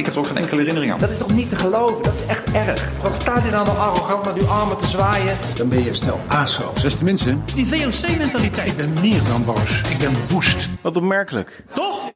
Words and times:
Ik 0.00 0.06
heb 0.06 0.14
er 0.14 0.20
ook 0.20 0.26
geen 0.26 0.36
enkele 0.36 0.56
herinnering 0.60 0.92
aan. 0.92 0.98
Dat 0.98 1.10
is 1.10 1.18
toch 1.18 1.32
niet 1.32 1.48
te 1.48 1.56
geloven? 1.56 2.02
Dat 2.02 2.14
is 2.14 2.24
echt 2.26 2.50
erg. 2.52 2.88
Wat 3.02 3.14
staat 3.14 3.46
u 3.46 3.50
nou 3.50 3.66
nog 3.66 3.78
arrogant 3.78 4.24
met 4.24 4.36
uw 4.42 4.46
armen 4.48 4.76
te 4.76 4.86
zwaaien? 4.86 5.38
Dan 5.54 5.68
ben 5.68 5.82
je 5.82 5.88
een 5.88 5.94
stel 5.94 6.20
aso's. 6.28 6.82
Beste 6.82 7.04
mensen, 7.04 7.44
Die 7.54 7.66
VOC-mentaliteit. 7.66 8.70
ik 8.70 8.76
ben 8.76 8.92
meer 9.00 9.20
dan 9.28 9.44
boos. 9.44 9.80
Ik 9.90 9.98
ben 9.98 10.12
woest. 10.28 10.68
Wat 10.80 10.96
opmerkelijk. 10.96 11.64
Toch? 11.74 12.10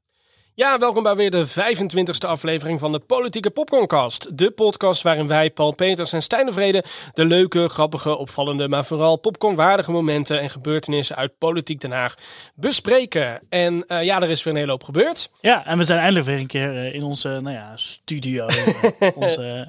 Ja, 0.56 0.78
welkom 0.78 1.02
bij 1.02 1.16
weer 1.16 1.30
de 1.30 1.46
25e 1.48 2.28
aflevering 2.28 2.80
van 2.80 2.92
de 2.92 2.98
Politieke 2.98 3.50
Popcorncast. 3.50 4.38
De 4.38 4.50
podcast 4.50 5.02
waarin 5.02 5.26
wij, 5.26 5.50
Paul 5.50 5.72
Peters 5.72 6.12
en 6.12 6.22
Stijn 6.22 6.46
de 6.46 6.52
Vrede, 6.52 6.84
de 7.12 7.24
leuke, 7.24 7.68
grappige, 7.68 8.16
opvallende, 8.16 8.68
maar 8.68 8.84
vooral 8.84 9.16
popcornwaardige 9.16 9.90
momenten 9.90 10.40
en 10.40 10.50
gebeurtenissen 10.50 11.16
uit 11.16 11.38
Politiek 11.38 11.80
Den 11.80 11.92
Haag 11.92 12.14
bespreken. 12.54 13.40
En 13.48 13.84
eh, 13.86 14.02
ja, 14.02 14.22
er 14.22 14.30
is 14.30 14.42
weer 14.42 14.52
een 14.52 14.58
hele 14.58 14.70
hoop 14.70 14.84
gebeurd. 14.84 15.28
Ja, 15.40 15.66
en 15.66 15.78
we 15.78 15.84
zijn 15.84 15.98
eindelijk 15.98 16.26
weer 16.26 16.38
een 16.38 16.46
keer 16.46 16.76
eh, 16.76 16.94
in 16.94 17.02
onze 17.02 17.28
nou 17.28 17.56
ja, 17.56 17.72
studio. 17.76 18.46
eh, 18.46 19.08
onze, 19.14 19.68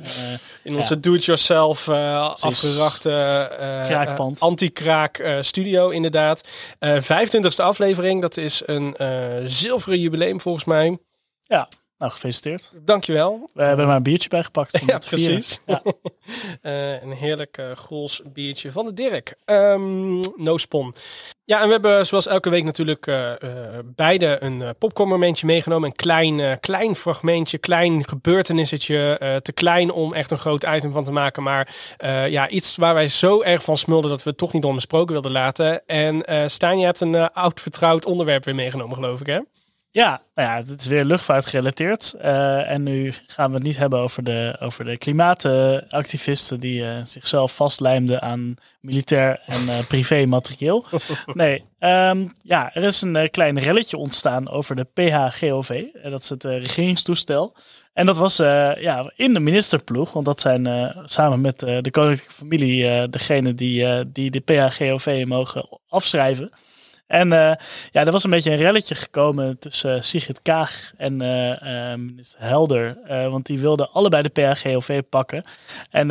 In 0.64 0.76
onze 0.76 1.00
do-it-yourself 1.00 1.90
afgerachte 1.90 3.10
anti-kraak 4.38 5.38
studio 5.40 5.90
inderdaad. 5.90 6.48
Eh 6.80 6.98
25e 7.02 7.56
aflevering, 7.56 8.22
dat 8.22 8.38
is 8.38 8.62
een 8.66 8.96
zilveren 9.44 10.00
jubileum 10.00 10.42
volgens 10.42 10.66
mij. 10.66 10.74
Ja, 11.42 11.68
nou 11.98 12.12
gefeliciteerd. 12.12 12.72
Dankjewel. 12.82 13.50
We 13.54 13.64
hebben 13.64 13.88
maar 13.88 13.96
een 13.96 14.04
biertje 14.04 14.30
bijgepakt. 14.30 14.82
Ja, 14.86 14.98
precies. 14.98 15.62
Ja. 15.66 15.82
Eh, 16.62 17.02
een 17.02 17.12
heerlijk 17.12 17.62
Gols 17.76 18.22
biertje 18.34 18.72
van 18.72 18.86
de 18.86 18.94
Dirk. 18.94 19.36
Ehm 19.46 20.20
no 20.36 20.58
spon. 20.58 20.96
Ja, 21.44 21.60
en 21.62 21.66
we 21.66 21.72
hebben 21.72 22.06
zoals 22.06 22.28
elke 22.28 22.50
week 22.50 22.64
natuurlijk 22.64 23.08
eh, 23.08 23.34
beide 23.86 24.38
een 24.40 24.62
uh, 24.62 24.70
popcornmomentje 24.78 25.46
meegenomen. 25.46 25.90
Een 25.90 25.96
klein, 25.96 26.60
klein 26.60 26.96
fragmentje, 26.96 27.58
klein 27.58 28.08
gebeurtenissetje. 28.08 29.40
te 29.42 29.52
klein 29.52 29.92
om 29.92 30.14
echt 30.14 30.32
een 30.32 30.38
groot 30.38 30.64
item 30.64 30.92
van 30.92 31.04
te 31.04 31.12
maken. 31.12 31.44
Maar 31.44 31.76
ja, 32.30 32.50
iets 32.50 32.76
waar 32.76 32.94
wij 32.94 33.08
zo 33.08 33.42
erg 33.42 33.64
van 33.64 33.78
smulden 33.78 34.10
dat 34.10 34.24
we 34.24 34.30
het 34.30 34.40
toch 34.40 34.54
niet 34.54 34.66
onbesproken 34.66 35.14
wilden 35.14 35.32
laten. 35.32 35.86
En 35.86 36.24
Stijn, 36.50 36.80
je 36.80 36.86
hebt 36.86 37.02
een 37.02 37.32
oud 37.32 37.62
vertrouwd 37.62 38.06
onderwerp 38.06 38.46
weer 38.46 38.56
meegenomen, 38.56 38.96
geloof 38.96 39.20
ik 39.22 39.28
hè? 39.28 39.40
Ja, 39.96 40.22
nou 40.34 40.50
ja, 40.50 40.72
het 40.72 40.82
is 40.82 40.88
weer 40.88 41.06
luchtvaart 41.06 41.46
gerelateerd. 41.46 42.14
Eh, 42.14 42.72
en 42.72 42.84
nu 42.84 43.14
gaan 43.26 43.50
we 43.50 43.56
het 43.56 43.66
niet 43.66 43.78
hebben 43.78 44.00
over 44.00 44.24
de, 44.24 44.56
over 44.60 44.86
de 44.86 44.98
klimaatactivisten 44.98 46.60
die 46.60 46.88
eh, 46.88 47.06
zichzelf 47.06 47.56
vastlijmden 47.56 48.22
aan 48.22 48.56
militair 48.80 49.42
en 49.46 49.70
eh, 49.70 49.88
privé 49.88 50.26
materieel. 50.26 50.86
Nee, 51.34 51.64
ehm, 51.80 52.28
ja, 52.38 52.74
er 52.74 52.84
is 52.84 53.02
een 53.02 53.30
klein 53.32 53.60
relletje 53.60 53.98
ontstaan 53.98 54.50
over 54.50 54.76
de 54.76 54.88
PHGOV. 54.94 55.84
En 55.94 56.12
dat 56.12 56.24
is 56.24 56.30
het 56.30 56.44
regeringstoestel. 56.44 57.56
En 57.94 58.06
dat 58.06 58.18
was 58.18 58.38
ja, 58.78 59.12
in 59.16 59.34
de 59.34 59.40
ministerploeg, 59.40 60.14
want 60.14 60.26
dat 60.26 60.42
zijn 60.42 60.94
samen 61.06 61.42
met 61.42 61.60
de 61.60 61.92
koninklijke 61.92 62.34
familie 62.34 63.10
degene 63.10 63.56
die, 63.56 64.12
die 64.12 64.32
de 64.32 64.40
PHGOV 64.40 65.24
mogen 65.28 65.80
afschrijven. 65.88 66.52
En 67.08 67.34
eh, 67.34 67.56
ja, 67.92 68.06
er 68.06 68.12
was 68.12 68.24
een 68.24 68.30
beetje 68.30 68.52
een 68.52 68.58
relletje 68.58 68.96
gekomen 68.96 69.60
tussen 69.60 69.96
eh, 69.96 70.02
Sigrid 70.02 70.42
Kaag 70.42 70.92
en 70.98 71.22
eh, 71.22 71.94
minister 71.96 72.40
Helder. 72.42 72.98
want 73.08 73.46
die 73.46 73.60
wilden 73.60 73.92
allebei 73.92 74.24
de 74.24 74.30
PHGOV 74.30 75.02
pakken. 75.10 75.44
En 75.90 76.08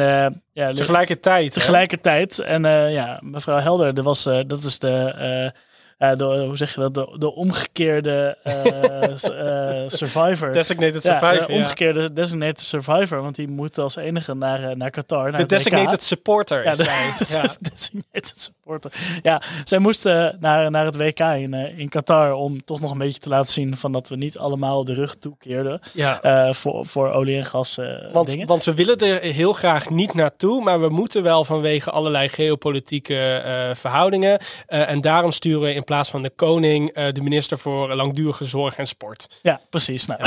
ja, 0.52 0.72
Tegelijkertijd. 0.72 1.54
hè? 1.54 1.60
tegelijkertijd. 1.60 2.38
En 2.38 2.62
ja, 2.90 3.18
mevrouw 3.22 3.58
Helder, 3.58 3.94
dat, 3.94 4.04
was, 4.04 4.22
dat 4.22 4.64
is 4.64 4.78
de, 4.78 5.52
eh, 5.98 6.16
de, 6.16 6.24
hoe 6.24 6.56
zeg 6.56 6.74
je 6.74 6.80
dat, 6.80 6.94
de, 6.94 7.16
de 7.18 7.34
omgekeerde 7.34 8.38
eh, 8.42 9.04
eh, 9.82 9.88
survivor. 9.88 10.52
Designated 10.52 11.02
Ja, 11.02 11.18
survivor. 11.18 11.46
de 11.46 11.52
ja. 11.52 11.58
omgekeerde 11.60 12.12
designated 12.12 12.60
survivor, 12.60 13.22
want 13.22 13.34
die 13.36 13.48
moet 13.48 13.78
als 13.78 13.96
enige 13.96 14.34
naar, 14.34 14.76
naar 14.76 14.90
Qatar. 14.90 15.30
Naar 15.30 15.40
De 15.40 15.46
designated 15.46 16.02
supporter 16.02 16.64
Ja, 16.64 16.70
is 16.70 16.76
de, 16.76 16.84
Ja. 17.28 17.42
is 17.42 17.56
designated 17.58 18.32
supporter. 18.40 18.92
Ja, 19.22 19.42
zij 19.64 19.78
moesten 19.78 20.36
naar, 20.40 20.70
naar 20.70 20.84
het 20.84 20.96
WK 20.96 21.18
in, 21.20 21.54
in 21.54 21.88
Qatar 21.88 22.32
om 22.32 22.64
toch 22.64 22.80
nog 22.80 22.90
een 22.90 22.98
beetje 22.98 23.20
te 23.20 23.28
laten 23.28 23.52
zien 23.52 23.76
van 23.76 23.92
dat 23.92 24.08
we 24.08 24.16
niet 24.16 24.38
allemaal 24.38 24.84
de 24.84 24.94
rug 24.94 25.14
toekeerden 25.14 25.80
Ja. 25.92 26.52
voor, 26.54 26.86
voor 26.86 27.10
olie 27.12 27.36
en 27.36 27.44
gas 27.44 27.78
Want, 28.12 28.28
dingen. 28.28 28.46
want 28.46 28.64
we 28.64 28.74
willen 28.74 28.98
er 28.98 29.20
heel 29.20 29.52
graag 29.52 29.90
niet 29.90 30.14
naartoe, 30.14 30.62
maar 30.62 30.80
we 30.80 30.88
moeten 30.88 31.22
wel 31.22 31.44
vanwege 31.44 31.90
allerlei 31.90 32.28
geopolitieke 32.28 33.42
verhoudingen. 33.74 34.38
En 34.66 35.00
daarom 35.00 35.32
sturen 35.32 35.60
we 35.60 35.74
in 35.74 35.83
plaats 35.84 36.10
van 36.10 36.22
de 36.22 36.30
koning 36.30 36.90
eh, 36.90 37.12
de 37.12 37.22
minister 37.22 37.58
voor 37.58 37.94
langdurige 37.94 38.44
zorg 38.44 38.76
en 38.76 38.86
sport. 38.86 39.40
Ja, 39.42 39.60
precies. 39.70 40.06
Nou, 40.06 40.20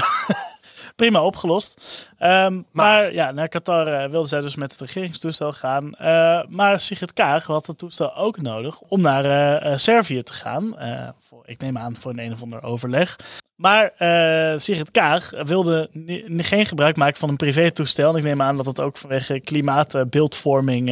prima 0.95 1.23
opgelost. 1.23 1.81
Ehm, 2.17 2.61
maar. 2.71 3.13
ja, 3.13 3.31
naar 3.31 3.47
Qatar 3.47 3.87
eh, 3.87 4.09
wilden 4.09 4.29
zij 4.29 4.41
dus 4.41 4.55
met 4.55 4.71
het 4.71 4.81
regeringstoestel 4.81 5.51
gaan. 5.51 5.93
Eh, 5.93 6.43
maar 6.49 6.79
Sigrid 6.79 7.13
Kaag 7.13 7.45
had 7.45 7.67
het 7.67 7.77
toestel 7.77 8.15
ook 8.15 8.41
nodig 8.41 8.81
om 8.81 9.01
naar 9.01 9.79
Servië 9.79 10.23
te 10.23 10.33
gaan. 10.33 10.75
Voor, 11.21 11.43
ik 11.45 11.61
neem 11.61 11.77
aan 11.77 11.95
voor 11.95 12.11
een 12.11 12.19
een 12.19 12.31
of 12.31 12.41
ander 12.41 12.63
overleg. 12.63 13.15
Maar 13.57 13.93
eh, 13.97 14.57
Sigrid 14.57 14.91
Kaag 14.91 15.31
wilde 15.43 15.89
geen 16.37 16.65
gebruik 16.65 16.95
maken 16.95 17.19
van 17.19 17.29
een 17.29 17.35
privétoestel. 17.35 18.11
En 18.11 18.17
ik 18.17 18.23
neem 18.23 18.41
aan 18.41 18.57
dat 18.57 18.65
het 18.65 18.79
ook 18.79 18.97
vanwege 18.97 19.39
klimaatbeeldvorming 19.39 20.87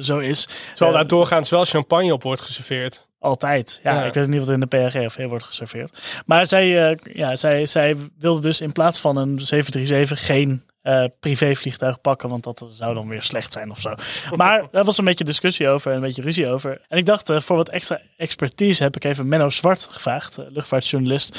zo 0.00 0.18
is. 0.18 0.48
Terwijl 0.68 0.90
Eh, 0.90 0.96
daar 0.96 1.06
doorgaans 1.06 1.50
wel 1.50 1.64
champagne 1.64 2.12
op 2.12 2.22
wordt 2.22 2.40
geserveerd. 2.40 3.06
Altijd. 3.24 3.80
Ja, 3.82 3.94
Ja. 3.94 4.04
ik 4.04 4.14
weet 4.14 4.26
niet 4.28 4.40
wat 4.40 4.50
in 4.50 4.60
de 4.60 4.66
PRGOV 4.66 5.26
wordt 5.28 5.44
geserveerd. 5.44 6.22
Maar 6.26 6.46
zij, 6.46 6.90
eh, 6.90 6.96
ja, 7.14 7.36
zij, 7.36 7.66
zij 7.66 7.96
wilde 8.18 8.40
dus 8.40 8.60
in 8.60 8.72
plaats 8.72 9.00
van 9.00 9.16
een 9.16 9.38
737 9.38 10.26
geen 10.26 10.62
eh, 10.84 11.04
privévliegtuig 11.20 12.00
pakken, 12.00 12.28
want 12.28 12.44
dat 12.44 12.66
zou 12.70 12.94
dan 12.94 13.08
weer 13.08 13.22
slecht 13.22 13.52
zijn 13.52 13.70
of 13.70 13.80
zo. 13.80 13.94
Maar 14.36 14.66
daar 14.72 14.84
was 14.84 14.98
een 14.98 15.04
beetje 15.04 15.24
discussie 15.24 15.68
over 15.68 15.90
en 15.90 15.96
een 15.96 16.02
beetje 16.02 16.22
ruzie 16.22 16.48
over. 16.48 16.80
En 16.88 16.98
ik 16.98 17.06
dacht, 17.06 17.30
eh, 17.30 17.40
voor 17.40 17.56
wat 17.56 17.68
extra 17.68 18.00
expertise 18.16 18.82
heb 18.82 18.96
ik 18.96 19.04
even 19.04 19.28
Menno 19.28 19.48
Zwart 19.48 19.86
gevraagd, 19.90 20.38
eh, 20.38 20.44
luchtvaartjournalist, 20.48 21.38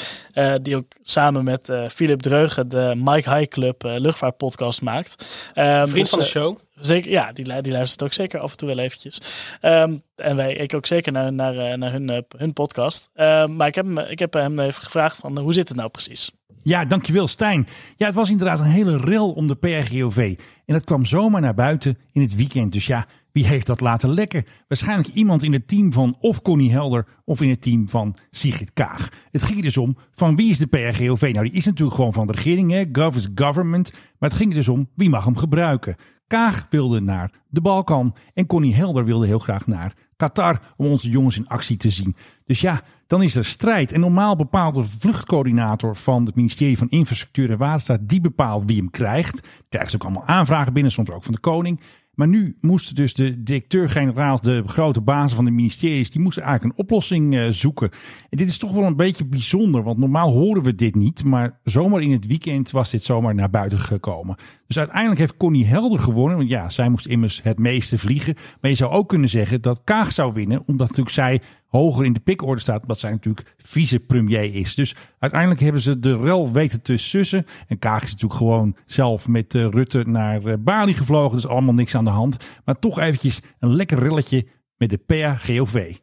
die 0.62 0.76
ook 0.76 0.92
samen 1.02 1.44
met 1.44 1.72
Philip 1.88 2.20
Dreugen 2.20 2.68
de 2.68 2.92
Mike 2.96 3.34
High 3.34 3.48
Club 3.48 3.82
luchtvaartpodcast 3.82 4.82
maakt. 4.82 5.26
Ehm, 5.54 5.86
Vriend 5.86 5.94
dus, 5.94 6.08
van 6.08 6.18
de 6.18 6.24
eh, 6.24 6.30
show. 6.30 6.58
Zeker, 6.74 7.10
ja, 7.10 7.32
die, 7.32 7.62
die 7.62 7.72
luistert 7.72 8.02
ook 8.02 8.12
zeker 8.12 8.40
af 8.40 8.50
en 8.50 8.56
toe 8.56 8.68
wel 8.68 8.78
eventjes. 8.78 9.20
Ehm, 9.60 9.96
en 10.16 10.36
wij, 10.36 10.52
ik 10.52 10.74
ook 10.74 10.86
zeker 10.86 11.12
naar, 11.12 11.32
naar, 11.32 11.78
naar 11.78 11.92
hun, 11.92 12.24
hun 12.36 12.52
podcast. 12.52 13.08
Ehm, 13.14 13.56
maar 13.56 13.68
ik 13.68 13.74
heb, 13.74 13.84
hem, 13.84 13.98
ik 13.98 14.18
heb 14.18 14.32
hem 14.32 14.58
even 14.58 14.82
gevraagd 14.82 15.16
van, 15.16 15.38
hoe 15.38 15.52
zit 15.52 15.68
het 15.68 15.76
nou 15.76 15.88
precies? 15.88 16.30
Ja, 16.66 16.84
dankjewel 16.84 17.26
Stijn. 17.26 17.66
Ja, 17.96 18.06
het 18.06 18.14
was 18.14 18.30
inderdaad 18.30 18.58
een 18.58 18.64
hele 18.64 18.96
rel 18.96 19.32
om 19.32 19.46
de 19.46 19.54
PRGOV. 19.54 20.34
En 20.64 20.74
dat 20.74 20.84
kwam 20.84 21.04
zomaar 21.04 21.40
naar 21.40 21.54
buiten 21.54 21.98
in 22.12 22.20
het 22.20 22.34
weekend. 22.34 22.72
Dus 22.72 22.86
ja, 22.86 23.06
wie 23.32 23.46
heeft 23.46 23.66
dat 23.66 23.80
laten 23.80 24.10
lekken? 24.10 24.44
Waarschijnlijk 24.68 25.08
iemand 25.08 25.42
in 25.42 25.52
het 25.52 25.68
team 25.68 25.92
van 25.92 26.16
of 26.20 26.42
Connie 26.42 26.70
Helder 26.70 27.06
of 27.24 27.40
in 27.40 27.48
het 27.48 27.60
team 27.60 27.88
van 27.88 28.16
Sigrid 28.30 28.72
Kaag. 28.72 29.08
Het 29.30 29.42
ging 29.42 29.62
dus 29.62 29.76
om 29.76 29.96
van 30.14 30.36
wie 30.36 30.50
is 30.50 30.58
de 30.58 30.66
PRGOV? 30.66 31.30
Nou, 31.32 31.46
die 31.46 31.56
is 31.56 31.64
natuurlijk 31.64 31.96
gewoon 31.96 32.12
van 32.12 32.26
de 32.26 32.32
regering, 32.32 32.70
hè? 32.70 32.84
Gov 32.92 33.16
is 33.16 33.28
government. 33.34 33.92
Maar 34.18 34.28
het 34.28 34.38
ging 34.38 34.54
dus 34.54 34.68
om 34.68 34.88
wie 34.94 35.08
mag 35.08 35.24
hem 35.24 35.36
gebruiken. 35.36 35.96
Kaag 36.26 36.66
wilde 36.70 37.00
naar 37.00 37.32
de 37.48 37.60
Balkan 37.60 38.16
en 38.34 38.46
Connie 38.46 38.74
Helder 38.74 39.04
wilde 39.04 39.26
heel 39.26 39.38
graag 39.38 39.66
naar 39.66 39.94
Qatar 40.16 40.60
om 40.76 40.86
onze 40.86 41.10
jongens 41.10 41.36
in 41.36 41.48
actie 41.48 41.76
te 41.76 41.90
zien. 41.90 42.16
Dus 42.44 42.60
ja, 42.60 42.82
dan 43.06 43.22
is 43.22 43.36
er 43.36 43.44
strijd. 43.44 43.92
En 43.92 44.00
normaal 44.00 44.36
bepaalt 44.36 44.74
de 44.74 44.82
vluchtcoördinator 44.82 45.96
van 45.96 46.24
het 46.24 46.34
ministerie 46.34 46.78
van 46.78 46.88
Infrastructuur 46.88 47.50
en 47.50 47.58
Waterstaat, 47.58 48.08
die 48.08 48.20
bepaalt 48.20 48.62
wie 48.66 48.76
hem 48.76 48.90
krijgt. 48.90 49.48
Krijgt 49.68 49.94
ook 49.94 50.04
allemaal 50.04 50.26
aanvragen 50.26 50.72
binnen, 50.72 50.92
soms 50.92 51.10
ook 51.10 51.22
van 51.22 51.34
de 51.34 51.40
koning. 51.40 51.80
Maar 52.16 52.28
nu 52.28 52.56
moesten 52.60 52.94
dus 52.94 53.14
de 53.14 53.42
directeur-generaal, 53.42 54.40
de 54.40 54.62
grote 54.66 55.00
bazen 55.00 55.36
van 55.36 55.44
de 55.44 55.50
ministeries, 55.50 56.10
die 56.10 56.20
moesten 56.20 56.42
eigenlijk 56.42 56.78
een 56.78 56.84
oplossing 56.84 57.36
eh, 57.36 57.48
zoeken. 57.48 57.90
En 58.30 58.38
dit 58.38 58.48
is 58.48 58.58
toch 58.58 58.72
wel 58.72 58.84
een 58.84 58.96
beetje 58.96 59.26
bijzonder, 59.26 59.82
want 59.82 59.98
normaal 59.98 60.32
horen 60.32 60.62
we 60.62 60.74
dit 60.74 60.94
niet. 60.94 61.24
Maar 61.24 61.60
zomaar 61.64 62.02
in 62.02 62.12
het 62.12 62.26
weekend 62.26 62.70
was 62.70 62.90
dit 62.90 63.02
zomaar 63.02 63.34
naar 63.34 63.50
buiten 63.50 63.78
gekomen. 63.78 64.36
Dus 64.66 64.78
uiteindelijk 64.78 65.18
heeft 65.18 65.36
Connie 65.36 65.66
Helder 65.66 65.98
gewonnen. 65.98 66.36
Want 66.36 66.48
ja, 66.48 66.68
zij 66.68 66.88
moest 66.88 67.06
immers 67.06 67.42
het 67.42 67.58
meeste 67.58 67.98
vliegen. 67.98 68.34
Maar 68.60 68.70
je 68.70 68.76
zou 68.76 68.92
ook 68.92 69.08
kunnen 69.08 69.28
zeggen 69.28 69.62
dat 69.62 69.80
Kaag 69.84 70.12
zou 70.12 70.32
winnen, 70.32 70.62
omdat 70.66 70.88
natuurlijk 70.88 71.14
zij 71.14 71.40
hoger 71.76 72.04
in 72.04 72.12
de 72.12 72.20
pikorde 72.20 72.60
staat, 72.60 72.82
omdat 72.82 72.98
zij 72.98 73.10
natuurlijk 73.10 73.54
vicepremier 73.58 74.54
is. 74.54 74.74
Dus 74.74 74.96
uiteindelijk 75.18 75.60
hebben 75.60 75.80
ze 75.80 75.98
de 75.98 76.16
rel 76.16 76.52
weten 76.52 76.82
te 76.82 76.96
sussen. 76.96 77.46
En 77.66 77.78
Kaag 77.78 78.02
is 78.02 78.10
natuurlijk 78.10 78.40
gewoon 78.40 78.76
zelf 78.86 79.28
met 79.28 79.54
eh, 79.54 79.68
Rutte 79.70 80.02
naar 80.06 80.44
eh, 80.44 80.54
Bali 80.58 80.94
gevlogen. 80.94 81.36
Dus 81.36 81.46
allemaal 81.46 81.74
niks 81.74 81.94
aan 81.94 82.04
de 82.04 82.10
hand. 82.10 82.36
Maar 82.64 82.78
toch 82.78 82.98
eventjes 82.98 83.40
een 83.58 83.74
lekker 83.74 83.98
relletje 83.98 84.46
met 84.76 84.90
de 84.90 84.98
PAGOV. 84.98 85.94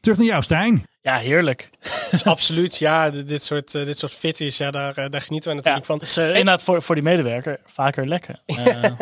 Terug 0.00 0.18
naar 0.18 0.26
jou, 0.26 0.42
Stijn. 0.42 0.84
Ja, 1.02 1.16
heerlijk. 1.16 1.70
Dus 2.10 2.24
absoluut, 2.24 2.76
ja, 2.78 3.10
dit 3.10 3.42
soort, 3.42 3.74
eh, 3.74 3.84
dit 3.86 3.98
soort 3.98 4.12
fitties, 4.12 4.56
ja, 4.56 4.70
daar, 4.70 4.96
eh, 4.96 5.04
daar 5.10 5.20
genieten 5.20 5.50
we 5.50 5.56
Ja, 5.56 5.62
natuurlijk 5.62 5.86
van. 5.86 5.98
dus, 5.98 6.16
inderdaad, 6.16 6.62
voor, 6.62 6.82
voor 6.82 6.94
die 6.94 7.04
medewerker 7.04 7.60
vaker 7.66 8.08
lekker. 8.08 8.40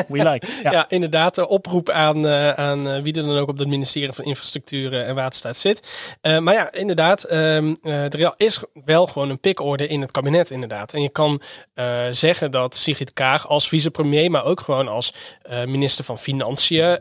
We 0.08 0.30
like. 0.30 0.46
Ja. 0.62 0.70
Ja, 0.72 0.84
inderdaad. 0.88 1.36
Een 1.36 1.46
oproep 1.46 1.90
aan, 1.90 2.26
aan 2.56 3.02
wie 3.02 3.14
er 3.14 3.22
dan 3.22 3.38
ook 3.38 3.48
op 3.48 3.58
het 3.58 3.68
ministerie 3.68 4.12
van 4.12 4.24
Infrastructuur 4.24 5.02
en 5.02 5.14
Waterstaat 5.14 5.56
zit. 5.56 6.08
Maar 6.40 6.54
ja, 6.54 6.72
inderdaad. 6.72 7.24
ehm, 7.24 7.74
eh, 7.82 8.14
er 8.14 8.34
is 8.36 8.60
wel 8.84 9.06
gewoon 9.06 9.30
een 9.30 9.40
pikorde 9.40 9.86
in 9.86 10.00
het 10.00 10.10
kabinet, 10.10 10.50
inderdaad. 10.50 10.92
En 10.92 11.02
je 11.02 11.08
kan 11.08 11.42
zeggen 12.10 12.50
dat 12.50 12.76
Sigrid 12.76 13.12
Kaag 13.12 13.48
als 13.48 13.68
vicepremier, 13.68 14.30
maar 14.30 14.44
ook 14.44 14.60
gewoon 14.60 14.88
als 14.88 15.14
minister 15.66 16.04
van 16.04 16.18
Financiën, 16.18 16.98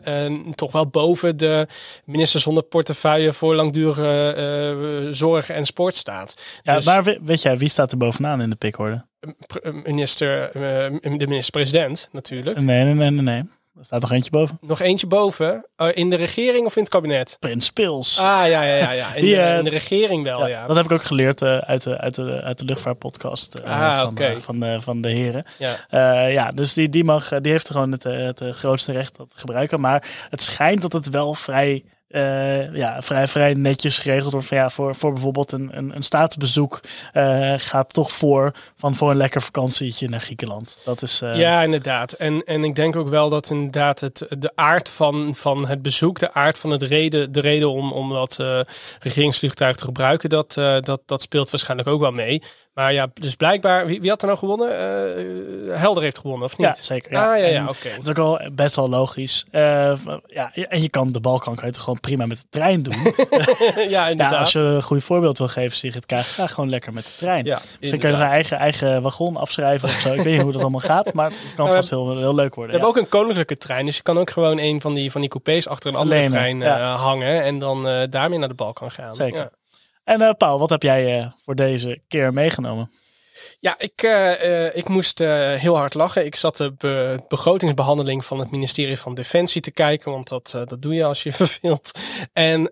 toch 0.54 0.72
wel 0.72 0.86
boven 0.86 1.36
de 1.36 1.66
minister 2.04 2.40
zonder 2.40 2.62
portefeuille 2.62 3.32
voor 3.32 3.54
langdurige 3.54 4.34
zorg 5.10 5.50
en 5.50 5.64
sport 5.66 5.94
staat. 5.94 6.34
Ja, 6.62 6.74
Dus- 6.74 6.84
maar 6.84 7.02
we- 7.04 7.18
weet 7.22 7.42
jij, 7.42 7.58
wie 7.58 7.68
staat 7.68 7.92
er 7.92 7.98
bovenaan 7.98 8.40
in 8.40 8.50
de 8.50 8.56
pikorde? 8.56 9.04
Minister, 9.84 10.42
eh, 10.50 10.52
de 11.00 11.26
minister-president 11.26 12.08
natuurlijk. 12.12 12.60
Nee, 12.60 12.84
nee, 12.84 12.94
nee, 12.94 13.10
nee, 13.10 13.22
nee. 13.22 13.42
Er 13.78 13.84
staat 13.86 14.00
nog 14.00 14.12
eentje 14.12 14.30
boven. 14.30 14.58
Nog 14.60 14.80
eentje 14.80 15.06
boven. 15.06 15.66
Eh, 15.76 15.88
in 15.94 16.10
de 16.10 16.16
regering 16.16 16.66
of 16.66 16.76
in 16.76 16.82
het 16.82 16.90
kabinet? 16.90 17.36
Prins 17.38 17.70
Pils. 17.70 18.18
Ah, 18.18 18.24
ja, 18.48 18.62
ja, 18.62 18.62
ja. 18.76 18.90
ja. 18.92 19.14
In, 19.14 19.20
Die, 19.24 19.34
de, 19.34 19.40
eh, 19.40 19.58
in 19.58 19.64
de 19.64 19.70
regering 19.70 20.24
wel, 20.24 20.38
Ja, 20.40 20.46
ja. 20.46 20.66
Dat 20.66 20.76
heb 20.76 20.84
ik 20.84 20.90
ook 20.92 21.02
geleerd 21.02 21.42
uit, 21.42 21.82
de, 21.82 21.98
uit, 21.98 22.14
de, 22.14 22.40
uit 22.42 22.58
de 22.58 22.64
luchtvaartpodcast 22.64 23.62
Ah, 23.64 23.98
van, 24.00 24.18
van, 24.40 24.60
de, 24.60 24.80
van 24.80 25.00
de 25.00 25.08
heren. 25.10 25.44
ja. 25.58 26.26
Ja, 26.26 26.50
dus 26.50 26.72
die, 26.72 26.88
die, 26.88 27.04
mag, 27.04 27.28
die 27.40 27.52
heeft 27.52 27.70
gewoon 27.70 27.92
het, 27.92 28.02
het 28.04 28.42
grootste 28.50 28.92
recht 28.92 29.16
dat 29.16 29.30
te 29.30 29.38
gebruiken. 29.38 29.80
Maar 29.80 30.26
het 30.30 30.42
schijnt 30.42 30.82
dat 30.82 30.92
het 30.92 31.08
wel 31.10 31.34
vrij, 31.34 31.84
eh, 32.10 32.74
ja, 32.74 33.02
vrij, 33.02 33.28
vrij 33.28 33.54
netjes 33.54 33.98
geregeld 33.98 34.32
wordt. 34.32 34.48
Ja, 34.48 34.70
voor, 34.70 34.94
voor 34.94 35.12
bijvoorbeeld 35.12 35.52
een, 35.52 35.70
een, 35.72 35.96
een 35.96 36.02
staatsbezoek 36.02 36.80
eh, 37.12 37.52
gaat 37.56 37.92
toch 37.92 38.12
voor 38.12 38.54
van 38.76 38.94
voor 38.94 39.10
een 39.10 39.16
lekker 39.16 39.42
vakantietje 39.42 40.08
naar 40.08 40.20
Griekenland. 40.20 40.78
Dat 40.84 41.02
is, 41.02 41.22
eh, 41.22 41.36
Ja, 41.36 41.62
inderdaad. 41.62 42.12
En, 42.12 42.44
en 42.44 42.64
ik 42.64 42.74
denk 42.74 42.96
ook 42.96 43.08
wel 43.08 43.28
dat 43.28 43.50
inderdaad 43.50 44.00
het, 44.00 44.26
de 44.28 44.52
aard 44.54 44.88
van, 44.88 45.34
van 45.34 45.68
het 45.68 45.82
bezoek, 45.82 46.18
de 46.18 46.32
aard 46.32 46.58
van 46.58 46.70
het 46.70 46.82
reden, 46.82 47.32
de 47.32 47.40
reden 47.40 47.70
om, 47.70 47.92
om 47.92 48.12
dat 48.12 48.36
regeringsvliegtuig 49.00 49.76
te 49.76 49.84
gebruiken, 49.84 50.28
dat, 50.28 50.52
dat, 50.80 51.00
dat 51.06 51.22
speelt 51.22 51.50
waarschijnlijk 51.50 51.88
ook 51.88 52.00
wel 52.00 52.12
mee. 52.12 52.42
Maar 52.80 52.92
ja, 52.92 53.10
dus 53.14 53.34
blijkbaar, 53.34 53.86
wie, 53.86 54.00
wie 54.00 54.10
had 54.10 54.20
er 54.20 54.26
nou 54.26 54.38
gewonnen? 54.38 54.70
Eh, 55.70 55.80
Helder 55.80 56.02
heeft 56.02 56.18
gewonnen, 56.18 56.44
of 56.44 56.58
niet? 56.58 56.66
Ja, 56.66 56.82
zeker. 56.82 57.12
Ja. 57.12 57.32
Ah, 57.34 57.50
ja, 57.50 57.68
oké. 57.68 57.88
Het 57.88 58.02
is 58.02 58.08
ook 58.08 58.16
wel 58.16 58.40
best 58.52 58.76
wel 58.76 58.88
logisch. 58.88 59.44
Eh, 59.50 59.92
ja, 60.26 60.52
en 60.54 60.82
je 60.82 60.88
kan 60.88 61.12
de 61.12 61.20
Balkan 61.20 61.54
kan 61.54 61.68
je 61.68 61.80
gewoon 61.80 62.00
prima 62.00 62.26
met 62.26 62.38
de 62.38 62.44
trein 62.50 62.82
doen. 62.82 62.94
ja, 63.88 64.08
inderdaad. 64.08 64.32
ja, 64.32 64.38
als 64.38 64.52
je 64.52 64.58
een 64.58 64.82
goed 64.82 65.04
voorbeeld 65.04 65.38
wil 65.38 65.48
geven, 65.48 65.76
Sigrid 65.76 66.06
Kaag, 66.06 66.34
ga 66.34 66.46
gewoon 66.46 66.70
lekker 66.70 66.92
met 66.92 67.04
de 67.04 67.10
trein. 67.16 67.44
Ja, 67.44 67.60
kun 67.80 67.98
je 67.98 68.06
een 68.06 68.14
eigen, 68.14 68.58
eigen 68.58 69.02
wagon 69.02 69.36
afschrijven 69.36 69.88
of 69.88 69.94
zo. 69.94 70.12
Ik 70.12 70.20
weet 70.20 70.32
niet 70.32 70.42
hoe 70.42 70.52
dat 70.52 70.60
allemaal 70.62 70.80
gaat, 70.80 71.12
maar 71.12 71.30
het 71.30 71.54
kan 71.56 71.68
vast 71.68 71.90
heel, 71.90 72.18
heel 72.18 72.34
leuk 72.34 72.48
We 72.48 72.54
worden. 72.54 72.72
hebben 72.72 72.88
ook 72.88 72.96
een 72.96 73.08
koninklijke 73.08 73.56
trein, 73.56 73.84
dus 73.84 73.96
je 73.96 74.02
kan 74.02 74.18
ook 74.18 74.30
gewoon 74.30 74.58
een 74.58 74.80
van 74.80 74.94
die, 74.94 75.10
van 75.10 75.20
die 75.20 75.30
coupés 75.30 75.68
achter 75.68 75.90
een 75.90 75.96
andere 75.96 76.16
Lenen, 76.20 76.32
trein 76.32 76.62
eh, 76.62 77.02
hangen 77.02 77.42
en 77.42 77.58
dan 77.58 77.88
eh, 77.88 78.02
daarmee 78.10 78.38
naar 78.38 78.48
de 78.48 78.54
Balkan 78.54 78.90
gaan. 78.90 79.14
Zeker. 79.14 79.50
En 80.10 80.20
eh, 80.20 80.30
Paul, 80.38 80.58
wat 80.58 80.70
heb 80.70 80.82
jij 80.82 81.18
eh, 81.18 81.26
voor 81.42 81.54
deze 81.54 82.00
keer 82.08 82.32
meegenomen? 82.32 82.90
Ja, 83.60 83.74
ik, 83.78 84.02
eh, 84.02 84.66
eh, 84.66 84.76
ik 84.76 84.88
moest 84.88 85.20
eh, 85.20 85.52
heel 85.52 85.76
hard 85.76 85.94
lachen. 85.94 86.24
Ik 86.24 86.36
zat 86.36 86.56
de 86.56 86.72
be- 86.78 87.24
begrotingsbehandeling 87.28 88.24
van 88.24 88.38
het 88.38 88.50
ministerie 88.50 88.98
van 88.98 89.14
Defensie 89.14 89.60
te 89.60 89.70
kijken, 89.70 90.12
want 90.12 90.28
dat, 90.28 90.50
dat 90.64 90.82
doe 90.82 90.94
je 90.94 91.04
als 91.04 91.22
je 91.22 91.32
verveelt. 91.42 91.90
En 92.32 92.64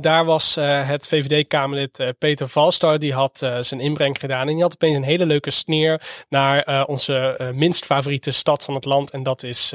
daar 0.00 0.24
was 0.24 0.54
het 0.60 1.08
VVD-Kamerlid 1.08 2.14
Peter 2.18 2.48
Valstar, 2.48 2.98
die 2.98 3.12
had 3.12 3.38
zijn 3.60 3.80
inbreng 3.80 4.18
gedaan. 4.18 4.48
En 4.48 4.54
die 4.54 4.62
had 4.62 4.72
opeens 4.72 4.96
een 4.96 5.02
hele 5.02 5.26
leuke 5.26 5.50
sneer 5.50 6.02
naar 6.28 6.84
onze 6.86 7.50
minst 7.54 7.84
favoriete 7.84 8.30
stad 8.30 8.64
van 8.64 8.74
het 8.74 8.84
land, 8.84 9.10
en 9.10 9.22
dat 9.22 9.42
is 9.42 9.72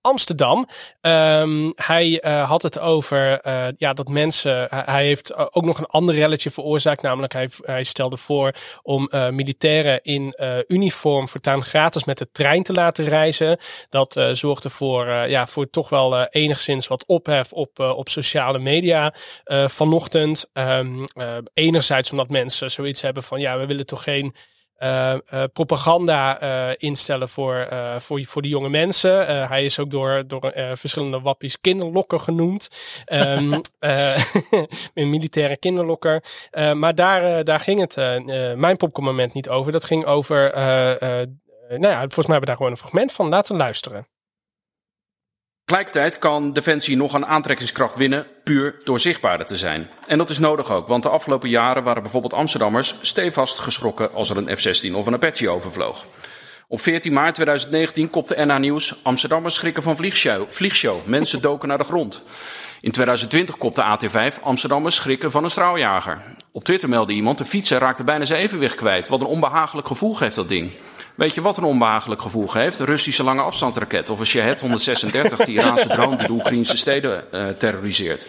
Amsterdam. 0.00 0.66
Ehm, 1.00 1.70
hij 1.74 2.22
had 2.46 2.62
het 2.62 2.78
over 2.78 3.40
ja, 3.78 3.92
dat 3.92 4.08
mensen. 4.08 4.66
hij- 4.70 5.04
heeft 5.04 5.34
ook 5.54 5.64
nog 5.64 5.78
een 5.78 5.86
ander 5.86 6.14
relletje 6.14 6.50
veroorzaakt. 6.50 7.02
Namelijk, 7.02 7.32
hij, 7.32 7.48
hij 7.62 7.84
stelde 7.84 8.16
voor 8.16 8.52
om 8.82 9.08
eh, 9.08 9.28
in 10.02 10.32
eh, 10.32 10.58
uniform 10.66 11.28
voortaan 11.28 11.62
gratis 11.62 12.04
met 12.04 12.18
de 12.18 12.30
trein 12.32 12.62
te 12.62 12.72
laten 12.72 13.04
reizen. 13.04 13.58
Dat 13.88 14.16
eh, 14.16 14.30
zorgde 14.32 14.70
voor, 14.70 15.06
eh, 15.06 15.28
ja, 15.28 15.46
voor 15.46 15.70
toch 15.70 15.88
wel 15.88 16.24
enigszins 16.24 16.86
wat 16.86 17.04
ophef 17.06 17.52
op, 17.52 17.78
op 17.78 18.08
sociale 18.08 18.58
media 18.58 19.14
vanochtend. 19.66 20.50
Eh, 21.20 21.38
enerzijds 21.54 22.10
omdat 22.10 22.28
mensen 22.28 22.70
zoiets 22.70 23.00
hebben 23.00 23.22
van 23.22 23.40
ja, 23.40 23.58
we 23.58 23.66
willen 23.66 23.86
toch 23.86 24.02
geen 24.02 24.34
eh, 24.80 25.12
eh, 25.12 25.44
propaganda 25.52 26.40
eh, 26.40 26.74
instellen 26.76 27.28
voor, 27.28 27.68
voor, 27.98 28.24
voor 28.24 28.42
die 28.42 28.50
jonge 28.50 28.68
mensen. 28.68 29.26
Hij 29.48 29.64
is 29.64 29.78
ook 29.78 29.90
door, 29.90 30.26
door 30.26 30.52
verschillende 30.74 31.20
wappies 31.20 31.60
kinderlokker 31.60 32.20
genoemd. 32.20 32.68
Ehm, 33.04 33.52
eh, 33.78 34.16
een 34.94 35.10
militaire 35.10 35.56
kinderlokker. 35.56 36.24
Maar 36.74 36.94
daar, 36.94 37.44
daar 37.44 37.60
ging 37.60 37.80
het, 37.80 37.96
mijn 38.56 38.76
popcornmoment 38.76 39.32
niet 39.32 39.48
over. 39.48 39.72
Dat 39.72 39.84
ging 39.84 40.04
over, 40.04 40.52
nou 41.68 41.80
ja, 41.80 41.98
volgens 41.98 42.26
mij 42.26 42.36
hebben 42.36 42.40
we 42.40 42.46
daar 42.46 42.56
gewoon 42.56 42.72
een 42.72 42.78
fragment 42.78 43.12
van. 43.12 43.28
Laten 43.28 43.52
we 43.52 43.58
luisteren. 43.58 44.09
Tegelijkertijd 45.70 46.18
kan 46.18 46.52
Defensie 46.52 46.96
nog 46.96 47.14
aan 47.14 47.26
aantrekkingskracht 47.26 47.96
winnen 47.96 48.26
puur 48.44 48.74
door 48.84 49.00
zichtbaarder 49.00 49.46
te 49.46 49.56
zijn. 49.56 49.90
En 50.06 50.18
dat 50.18 50.28
is 50.28 50.38
nodig 50.38 50.70
ook, 50.70 50.88
want 50.88 51.02
de 51.02 51.08
afgelopen 51.08 51.48
jaren 51.48 51.82
waren 51.82 52.02
bijvoorbeeld 52.02 52.32
Amsterdammers 52.32 52.94
stevast 53.00 53.58
geschrokken 53.58 54.12
als 54.14 54.30
er 54.30 54.36
een 54.36 54.56
F-16 54.56 54.94
of 54.94 55.06
een 55.06 55.14
Apache 55.14 55.48
overvloog. 55.48 56.06
Op 56.68 56.80
14 56.80 57.12
maart 57.12 57.34
2019 57.34 58.10
kopte 58.10 58.44
NH 58.44 58.58
Nieuws 58.58 59.00
Amsterdammers 59.02 59.54
schrikken 59.54 59.82
van 59.82 59.96
vliegshow. 59.96 60.46
vliegshow. 60.48 61.06
Mensen 61.06 61.40
doken 61.40 61.68
naar 61.68 61.78
de 61.78 61.84
grond. 61.84 62.22
In 62.80 62.90
2020 62.90 63.58
kopte 63.58 63.98
AT5 63.98 64.42
Amsterdammers 64.42 64.94
schrikken 64.94 65.30
van 65.30 65.44
een 65.44 65.50
straaljager. 65.50 66.22
Op 66.52 66.64
Twitter 66.64 66.88
meldde 66.88 67.12
iemand 67.12 67.38
de 67.38 67.44
fietser 67.44 67.78
raakte 67.78 68.04
bijna 68.04 68.24
zijn 68.24 68.42
evenwicht 68.42 68.74
kwijt. 68.74 69.08
Wat 69.08 69.20
een 69.20 69.26
onbehagelijk 69.26 69.86
gevoel 69.86 70.14
geeft 70.14 70.36
dat 70.36 70.48
ding. 70.48 70.72
Weet 71.20 71.34
je 71.34 71.40
wat 71.40 71.56
een 71.56 71.64
onbehagelijk 71.64 72.22
gevoel 72.22 72.46
geeft? 72.46 72.78
Russische 72.78 73.22
lange 73.22 73.42
afstandsraket 73.42 74.10
of 74.10 74.18
een 74.18 74.26
Shahed 74.26 74.60
136, 74.60 75.38
de 75.38 75.52
Iraanse 75.52 75.88
drone 75.88 76.16
die 76.16 76.26
de 76.26 76.32
Oekraïnse 76.32 76.76
steden 76.76 77.32
eh, 77.32 77.48
terroriseert. 77.48 78.26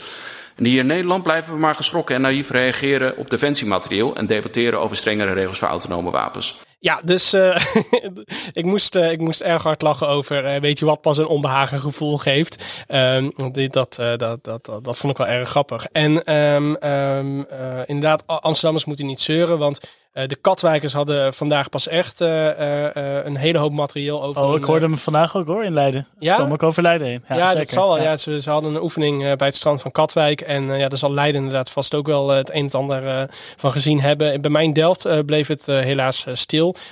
En 0.56 0.66
hier 0.66 0.80
in 0.80 0.86
Nederland 0.86 1.24
blijven 1.24 1.54
we 1.54 1.60
maar 1.60 1.76
geschrokken 1.76 2.16
en 2.16 2.22
naïef 2.22 2.50
reageren 2.50 3.18
op 3.18 3.30
defensiematerieel 3.30 4.16
en 4.16 4.28
debatteren 4.28 4.80
over 4.80 4.96
strengere 4.96 5.34
regels 5.34 5.60
voor 5.60 5.68
autonome 5.68 6.12
wapens. 6.12 6.62
Ja, 6.84 7.00
dus 7.04 7.34
eh, 7.34 7.56
ik, 8.54 8.66
moest, 8.66 8.96
eh, 8.96 9.12
ik 9.12 9.20
moest 9.20 9.42
erg 9.42 9.64
hard 9.64 9.82
lachen 9.82 10.08
over, 10.08 10.46
eh, 10.46 10.62
weet 10.62 10.80
je 10.80 10.86
wat 10.86 11.02
pas 11.02 11.18
een 11.18 11.28
onbehagen 11.28 11.80
gevoel 11.80 12.18
geeft. 12.18 12.84
Ehm, 12.88 13.30
dit, 13.52 13.74
dat, 13.74 13.96
dat, 13.96 14.20
dat, 14.20 14.66
dat, 14.66 14.84
dat 14.84 14.98
vond 14.98 15.12
ik 15.12 15.18
wel 15.18 15.28
erg 15.28 15.50
grappig. 15.50 15.86
En 15.86 16.24
ehm, 16.24 16.74
ehm, 16.74 17.42
eh, 17.42 17.80
inderdaad, 17.86 18.24
Amsterdammers 18.26 18.86
moeten 18.86 19.06
niet 19.06 19.22
zeuren, 19.22 19.58
want 19.58 20.00
de 20.12 20.36
Katwijkers 20.36 20.94
hadden 20.94 21.34
vandaag 21.34 21.70
pas 21.70 21.88
echt 21.88 22.20
een 22.20 23.36
hele 23.36 23.58
hoop 23.58 23.74
materieel 23.74 24.24
over. 24.24 24.44
Oh, 24.44 24.56
ik 24.56 24.64
hoorde 24.64 24.86
hem 24.86 24.98
vandaag 24.98 25.36
ook 25.36 25.48
hoor, 25.48 25.64
in 25.64 25.74
Leiden. 25.74 26.08
Ja? 26.20 26.36
Kwam 26.36 26.52
ook 26.52 26.64
over 26.64 26.82
Leiden 26.84 27.08
heen. 27.08 27.24
Ja, 27.28 27.36
Ja, 27.36 27.54
dat 27.54 27.70
zal 27.70 27.88
wel. 27.88 28.04
Ja. 28.04 28.18
ze, 28.18 28.42
ze 28.42 28.50
hadden 28.50 28.76
een 28.76 28.82
oefening 28.82 29.36
bij 29.36 29.48
het 29.48 29.56
strand 29.56 29.82
van 29.82 29.92
Katwijk. 29.92 30.42
En 30.42 30.78
ja, 30.78 30.88
daar 30.88 30.98
zal 30.98 31.14
Leiden 31.14 31.42
inderdaad 31.42 31.70
vast 31.70 31.96
ook 31.96 32.08
wel 32.08 32.30
het 32.30 32.50
een 32.50 32.56
en 32.56 32.64
het 32.64 32.76
ander 32.76 33.30
van 33.56 33.72
gezien 33.72 34.02
hebben. 34.02 34.42
Bij 34.42 34.52
mijn 34.52 34.74
Delft 34.74 35.26
bleef 35.26 35.48
het 35.48 35.66
helaas 35.66 36.26
eh, 36.26 36.34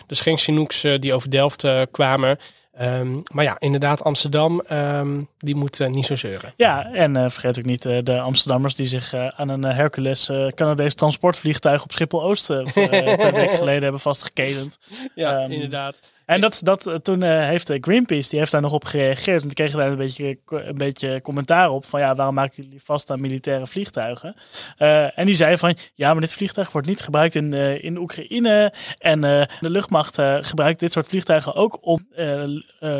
Dus 0.07 0.21
geen 0.21 0.37
Chinooks 0.37 0.83
eh, 0.83 0.99
die 0.99 1.13
over 1.13 1.29
Delft 1.29 1.63
eh, 1.63 1.81
kwamen. 1.91 2.37
Ehm, 2.73 3.17
maar 3.31 3.43
ja, 3.43 3.55
inderdaad, 3.59 4.03
Amsterdam, 4.03 4.61
ehm, 4.67 5.21
die 5.37 5.55
moet 5.55 5.79
eh, 5.79 5.87
niet 5.87 6.05
zo 6.05 6.15
zeuren. 6.15 6.53
Ja, 6.57 6.91
en 6.93 7.31
vergeet 7.31 7.57
ook 7.59 7.65
niet 7.65 7.81
de 7.81 8.19
Amsterdammers 8.19 8.75
die 8.75 8.87
zich 8.87 9.13
aan 9.13 9.49
een 9.49 9.63
Hercules 9.63 10.29
Canadees 10.55 10.95
transportvliegtuig 10.95 11.83
op 11.83 11.91
Schiphol-Oost 11.91 12.45
voor, 12.45 12.61
eh, 12.89 13.13
twee 13.17 13.31
weken 13.31 13.55
geleden 13.57 13.83
hebben 13.83 14.01
vastgeketend. 14.01 14.77
Ja, 15.15 15.39
Ehm, 15.41 15.51
inderdaad. 15.51 15.99
En 16.29 16.41
dat, 16.41 16.59
dat, 16.63 16.87
eh, 16.87 16.95
toen 16.95 17.23
eh, 17.23 17.47
heeft 17.47 17.69
eh, 17.69 17.77
Greenpeace, 17.81 18.29
die 18.29 18.39
heeft 18.39 18.51
daar 18.51 18.61
nog 18.61 18.73
op 18.73 18.85
gereageerd. 18.85 19.41
En 19.41 19.47
die 19.47 19.55
kregen 19.55 19.79
daar 19.79 19.87
een 19.87 19.95
beetje, 19.95 20.37
een 20.45 20.75
beetje 20.75 21.21
commentaar 21.21 21.69
op. 21.69 21.85
Van 21.85 21.99
ja, 21.99 22.15
waarom 22.15 22.35
maken 22.35 22.63
jullie 22.63 22.81
vast 22.83 23.11
aan 23.11 23.21
militaire 23.21 23.67
vliegtuigen? 23.67 24.35
En 25.15 25.25
die 25.25 25.35
zei 25.35 25.57
van, 25.57 25.75
ja, 25.95 26.11
maar 26.11 26.21
dit 26.21 26.33
vliegtuig 26.33 26.71
wordt 26.71 26.87
niet 26.87 27.01
gebruikt 27.01 27.35
in, 27.35 27.53
in 27.81 27.97
Oekraïne. 27.97 28.73
En 28.97 29.21
de 29.21 29.47
luchtmacht 29.59 30.17
gebruikt 30.41 30.79
dit 30.79 30.91
soort 30.91 31.07
vliegtuigen 31.07 31.55
ook 31.55 31.77
om 31.81 32.07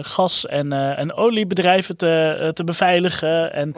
gas- 0.01 0.45
en, 0.45 0.74
en 0.74 1.13
oliebedrijven 1.13 1.98
te, 1.98 2.51
te 2.53 2.63
beveiligen. 2.63 3.53
En 3.53 3.74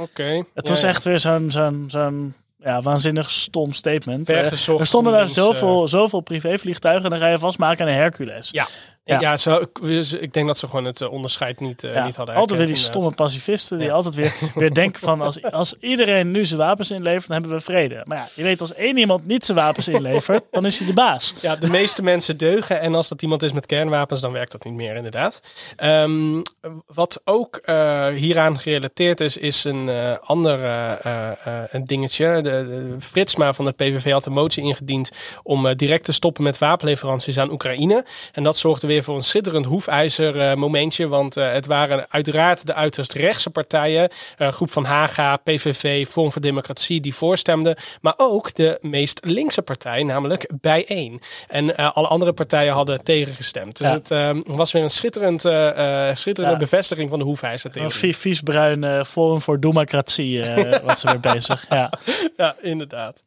het 0.54 0.70
was 0.70 0.82
ja. 0.82 0.88
echt 0.88 1.04
weer 1.04 1.20
zo'n 1.20 1.50
zo'n 1.50 1.86
zo'n 1.88 2.34
ja, 2.64 2.82
waanzinnig 2.82 3.30
stom 3.30 3.74
statement. 3.74 4.30
Er 4.30 4.58
stonden 4.88 5.14
daar 5.14 5.28
zoveel, 5.28 5.88
zoveel 5.88 6.22
privévliegtuigen 6.22 7.04
en 7.04 7.10
dan 7.10 7.20
ga 7.20 7.28
je 7.28 7.40
vastmaken 7.40 7.86
aan 7.86 7.92
een 7.92 7.98
Hercules. 7.98 8.50
Ja. 8.52 8.68
Ja, 9.04 9.20
Ja. 9.20 9.38
zo, 9.38 9.56
ik, 9.56 9.70
dus 9.82 10.14
ik 10.14 10.34
denk 10.34 10.48
dat 10.48 10.58
ze 10.58 10.68
gewoon 10.68 10.86
het 10.86 11.02
eh, 11.02 11.12
onderscheid 11.12 11.60
niet, 11.60 11.84
eh, 11.84 11.94
Ja, 11.94 12.06
niet 12.06 12.16
hadden 12.16 12.36
altijd 12.36 12.58
weer 12.58 12.68
die 12.68 12.76
herkend, 12.76 12.96
stomme 13.04 13.16
pacifisten 13.16 13.78
die 13.78 13.88
Ja. 13.88 13.94
altijd 13.94 14.16
weer, 14.16 14.34
weer 14.56 14.74
denken 14.74 15.02
van 15.02 15.22
als, 15.22 15.42
als 15.44 15.74
iedereen 15.80 16.32
nu 16.32 16.46
zijn 16.46 16.60
wapens 16.60 16.92
inlevert, 16.92 17.28
dan 17.28 17.38
hebben 17.40 17.58
we 17.58 17.64
vrede. 17.64 18.02
Maar 18.06 18.18
ja, 18.18 18.28
je 18.36 18.44
weet 18.44 18.62
als 18.62 18.74
één 18.74 18.98
iemand 18.98 19.28
niet 19.28 19.46
zijn 19.46 19.58
wapens 19.58 19.88
inlevert, 19.88 20.44
dan 20.52 20.66
is 20.66 20.78
hij 20.78 20.88
de 20.88 20.94
baas. 20.94 21.34
Ja, 21.42 21.56
de 21.56 21.70
meeste 21.70 22.04
mensen 22.04 22.38
deugen. 22.38 22.80
En 22.80 22.96
als 22.96 23.08
dat 23.08 23.22
iemand 23.22 23.44
is 23.44 23.52
met 23.52 23.66
kernwapens, 23.66 24.22
dan 24.22 24.32
werkt 24.32 24.52
dat 24.52 24.64
niet 24.64 24.74
meer, 24.74 24.96
inderdaad. 24.96 25.40
Ehm, 25.76 26.42
wat 26.86 27.22
ook 27.24 27.56
eh, 27.56 28.08
hieraan 28.08 28.60
gerelateerd 28.60 29.20
is, 29.20 29.38
is 29.38 29.64
een 29.64 29.90
ander 30.22 30.60
een 31.72 31.86
dingetje. 31.86 32.42
De, 32.42 32.42
de 32.42 32.96
Fritsma 33.00 33.54
van 33.54 33.66
de 33.66 33.72
PVV 33.72 34.12
had 34.12 34.26
een 34.26 34.34
motie 34.34 34.64
ingediend 34.64 35.10
om 35.44 35.76
direct 35.76 36.06
te 36.06 36.12
stoppen 36.12 36.44
met 36.44 36.58
wapenleveranties 36.58 37.38
aan 37.40 37.52
Oekraïne. 37.52 38.06
En 38.32 38.44
dat 38.44 38.58
zorgde 38.58 38.88
weer 38.92 39.04
voor 39.04 39.16
een 39.16 39.24
schitterend 39.24 39.66
hoefijzer 39.66 40.40
eh, 40.40 40.56
momentje. 40.56 41.08
Want 41.08 41.38
eh, 41.38 41.52
het 41.52 41.66
waren 41.66 42.06
uiteraard 42.10 42.66
de 42.66 42.74
uiterst 42.74 43.14
rechtse 43.14 43.50
partijen. 43.50 44.10
eh, 44.38 44.48
groep 44.52 44.72
van 44.72 44.84
Haga, 44.86 45.38
PVV, 45.38 46.08
Forum 46.08 46.32
voor 46.32 46.42
Democratie 46.42 47.02
die 47.02 47.16
voorstemden. 47.16 47.76
Maar 48.02 48.14
ook 48.18 48.54
de 48.54 48.78
meest 48.82 49.20
linkse 49.26 49.62
partij, 49.62 50.04
namelijk 50.04 50.50
Bijeen. 50.62 51.22
En 51.48 51.78
eh, 51.78 51.92
alle 51.92 52.08
andere 52.08 52.34
partijen 52.34 52.74
hadden 52.74 53.04
tegengestemd. 53.04 53.78
Dus 53.78 53.88
Ja. 53.88 53.94
het 54.34 54.44
was 54.48 54.72
weer 54.72 54.84
een 54.84 54.90
schitterend, 54.90 55.46
eh, 55.46 56.10
eh, 56.10 56.16
schitterende 56.16 56.56
Ja. 56.58 56.62
bevestiging 56.64 57.10
van 57.10 57.20
de 57.20 57.26
hoefijzer 57.26 57.66
Een 57.66 57.72
theorie. 57.76 57.98
vie- 57.98 58.18
vies 58.18 58.42
bruin 58.42 58.84
eh, 58.84 59.04
Forum 59.04 59.42
voor 59.42 59.60
Democratie 59.60 60.42
eh, 60.42 60.80
was 60.86 61.04
er 61.04 61.12
weer 61.12 61.34
bezig. 61.34 61.66
Ja. 61.70 61.94
Ja, 62.38 62.56
inderdaad. 62.62 63.24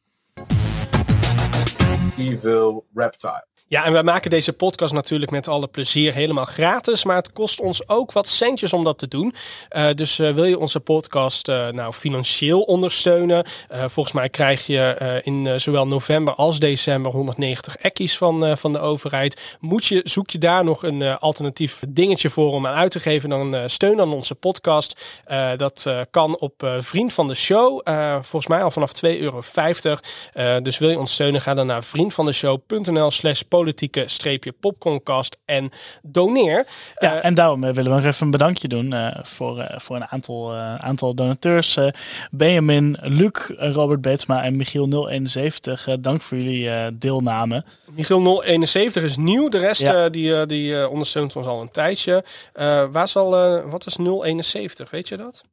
Evil 2.18 2.86
Reptile. 2.94 3.44
Ja, 3.74 3.84
en 3.84 3.92
wij 3.92 4.02
maken 4.02 4.30
deze 4.30 4.52
podcast 4.52 4.94
natuurlijk 4.94 5.30
met 5.30 5.48
alle 5.48 5.66
plezier 5.66 6.14
helemaal 6.14 6.44
gratis. 6.44 7.04
Maar 7.04 7.16
het 7.16 7.32
kost 7.32 7.60
ons 7.60 7.88
ook 7.88 8.12
wat 8.12 8.28
centjes 8.28 8.72
om 8.72 8.84
dat 8.84 8.98
te 8.98 9.08
doen. 9.08 9.34
Eh, 9.68 9.86
dus 9.94 10.18
eh, 10.18 10.30
wil 10.30 10.44
je 10.44 10.58
onze 10.58 10.80
podcast 10.80 11.48
eh, 11.48 11.68
nou 11.68 11.92
financieel 11.92 12.60
ondersteunen? 12.60 13.46
Volgens 13.86 14.14
mij 14.14 14.28
krijg 14.28 14.66
je 14.66 15.20
in 15.24 15.60
zowel 15.60 15.86
november 15.86 16.34
als 16.34 16.58
december 16.58 17.12
190 17.12 17.76
ekkies 17.76 18.16
van, 18.16 18.58
van 18.58 18.72
de 18.72 18.78
overheid. 18.78 19.56
Moet 19.60 19.86
je, 19.86 20.00
zoek 20.04 20.30
je 20.30 20.38
daar 20.38 20.64
nog 20.64 20.82
een 20.82 21.18
alternatief 21.18 21.82
dingetje 21.88 22.30
voor 22.30 22.52
om 22.52 22.66
aan 22.66 22.74
uit 22.74 22.90
te 22.90 23.00
geven? 23.00 23.28
Dan 23.28 23.56
steun 23.66 23.96
dan 23.96 24.12
onze 24.12 24.34
podcast. 24.34 25.22
Dat 25.56 25.86
kan 26.10 26.38
op 26.38 26.76
Vriend 26.78 27.12
van 27.12 27.28
de 27.28 27.34
Show. 27.34 27.80
Volgens 28.12 28.46
mij 28.46 28.62
al 28.62 28.70
vanaf 28.70 28.92
2,50 29.04 29.10
euro. 29.20 29.40
Dus 30.62 30.78
wil 30.78 30.90
je 30.90 30.98
ons 30.98 31.12
steunen? 31.12 31.40
Ga 31.40 31.54
dan 31.54 31.66
naar 31.66 31.84
vriendvandeshow.nl 31.84 33.10
slash 33.10 33.42
politieke 33.64 34.02
streepje 34.06 34.52
popcorncast 34.52 35.36
en 35.44 35.70
doneer. 36.02 36.66
Ja, 36.98 37.14
Eh, 37.16 37.24
en 37.24 37.34
daarom 37.34 37.64
eh, 37.64 37.72
willen 37.74 37.90
we 37.90 37.96
nog 38.00 38.06
even 38.06 38.24
een 38.24 38.30
bedankje 38.30 38.68
doen 38.68 38.92
eh, 38.92 39.18
voor, 39.22 39.66
voor 39.76 39.96
een 39.96 40.06
aantal, 40.06 40.54
aantal 40.56 41.14
donateurs. 41.14 41.78
Benjamin, 42.30 42.96
Luc, 43.02 43.50
Robert 43.56 44.00
Beetsma 44.00 44.42
en 44.42 44.56
Michiel 44.56 44.86
071. 45.08 45.86
eh, 45.86 45.94
dank 46.00 46.22
voor 46.22 46.38
jullie 46.38 46.98
deelname. 46.98 47.64
Michiel 47.92 48.20
071 48.42 49.02
is 49.02 49.16
nieuw. 49.16 49.48
De 49.48 49.58
rest 49.58 49.82
Ja. 49.82 50.08
die, 50.08 50.46
die 50.46 50.88
ondersteunt 50.88 51.36
ons 51.36 51.46
al 51.46 51.60
een 51.60 51.70
tijdje. 51.70 52.24
Waar 52.90 53.08
zal, 53.08 53.30
wat 53.70 53.86
is 53.86 53.96
071? 53.96 54.90
Weet 54.90 55.08
je 55.08 55.16
dat? 55.16 55.44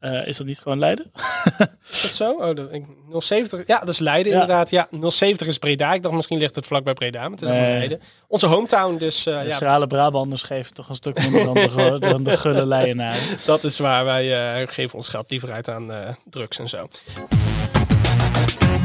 Eh, 0.00 0.26
is 0.26 0.36
dat 0.36 0.46
niet 0.46 0.58
gewoon 0.58 0.78
Leiden? 0.78 1.10
Is 1.90 2.02
dat 2.02 2.10
zo? 2.10 2.32
Oh, 2.32 2.54
de, 2.54 2.68
ik- 2.70 2.84
070. 3.22 3.66
Ja, 3.66 3.78
dat 3.78 3.88
is 3.88 3.98
Leiden 3.98 4.32
Ja. 4.32 4.40
inderdaad. 4.40 4.70
Ja, 4.70 4.88
070 5.10 5.46
is 5.46 5.58
Breda. 5.58 5.92
Ik 5.92 6.02
dacht 6.02 6.14
misschien 6.14 6.38
ligt 6.38 6.54
het 6.54 6.66
vlak 6.66 6.84
bij 6.84 6.92
Breda, 6.94 7.20
maar 7.20 7.30
het 7.30 7.42
is 7.42 7.48
Nee. 7.48 7.56
allemaal 7.58 7.76
Leiden. 7.76 8.00
Onze 8.26 8.46
hometown, 8.46 8.96
dus 8.96 9.26
eh, 9.26 9.38
De 9.40 9.44
ja, 9.48 9.54
schrale 9.54 9.86
Brabanders 9.86 10.42
geven 10.42 10.74
toch 10.74 10.88
een 10.88 10.94
stuk 10.94 11.18
minder 11.22 11.44
dan 11.44 11.54
de, 11.54 11.68
go- 11.70 11.98
dan 11.98 12.22
de 12.22 12.36
gulle 12.36 12.66
Leidenaren. 12.76 13.20
dat 13.46 13.64
is 13.64 13.78
waar. 13.78 14.04
Wij 14.04 14.60
eh, 14.62 14.68
geven 14.68 14.94
ons 14.98 15.08
geld 15.08 15.30
liever 15.30 15.52
uit 15.52 15.68
aan 15.68 15.92
eh, 15.92 16.14
drugs 16.30 16.58
en 16.58 16.68
zo. 16.68 16.88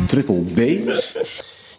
Triple 0.07 0.41
B. 0.41 0.89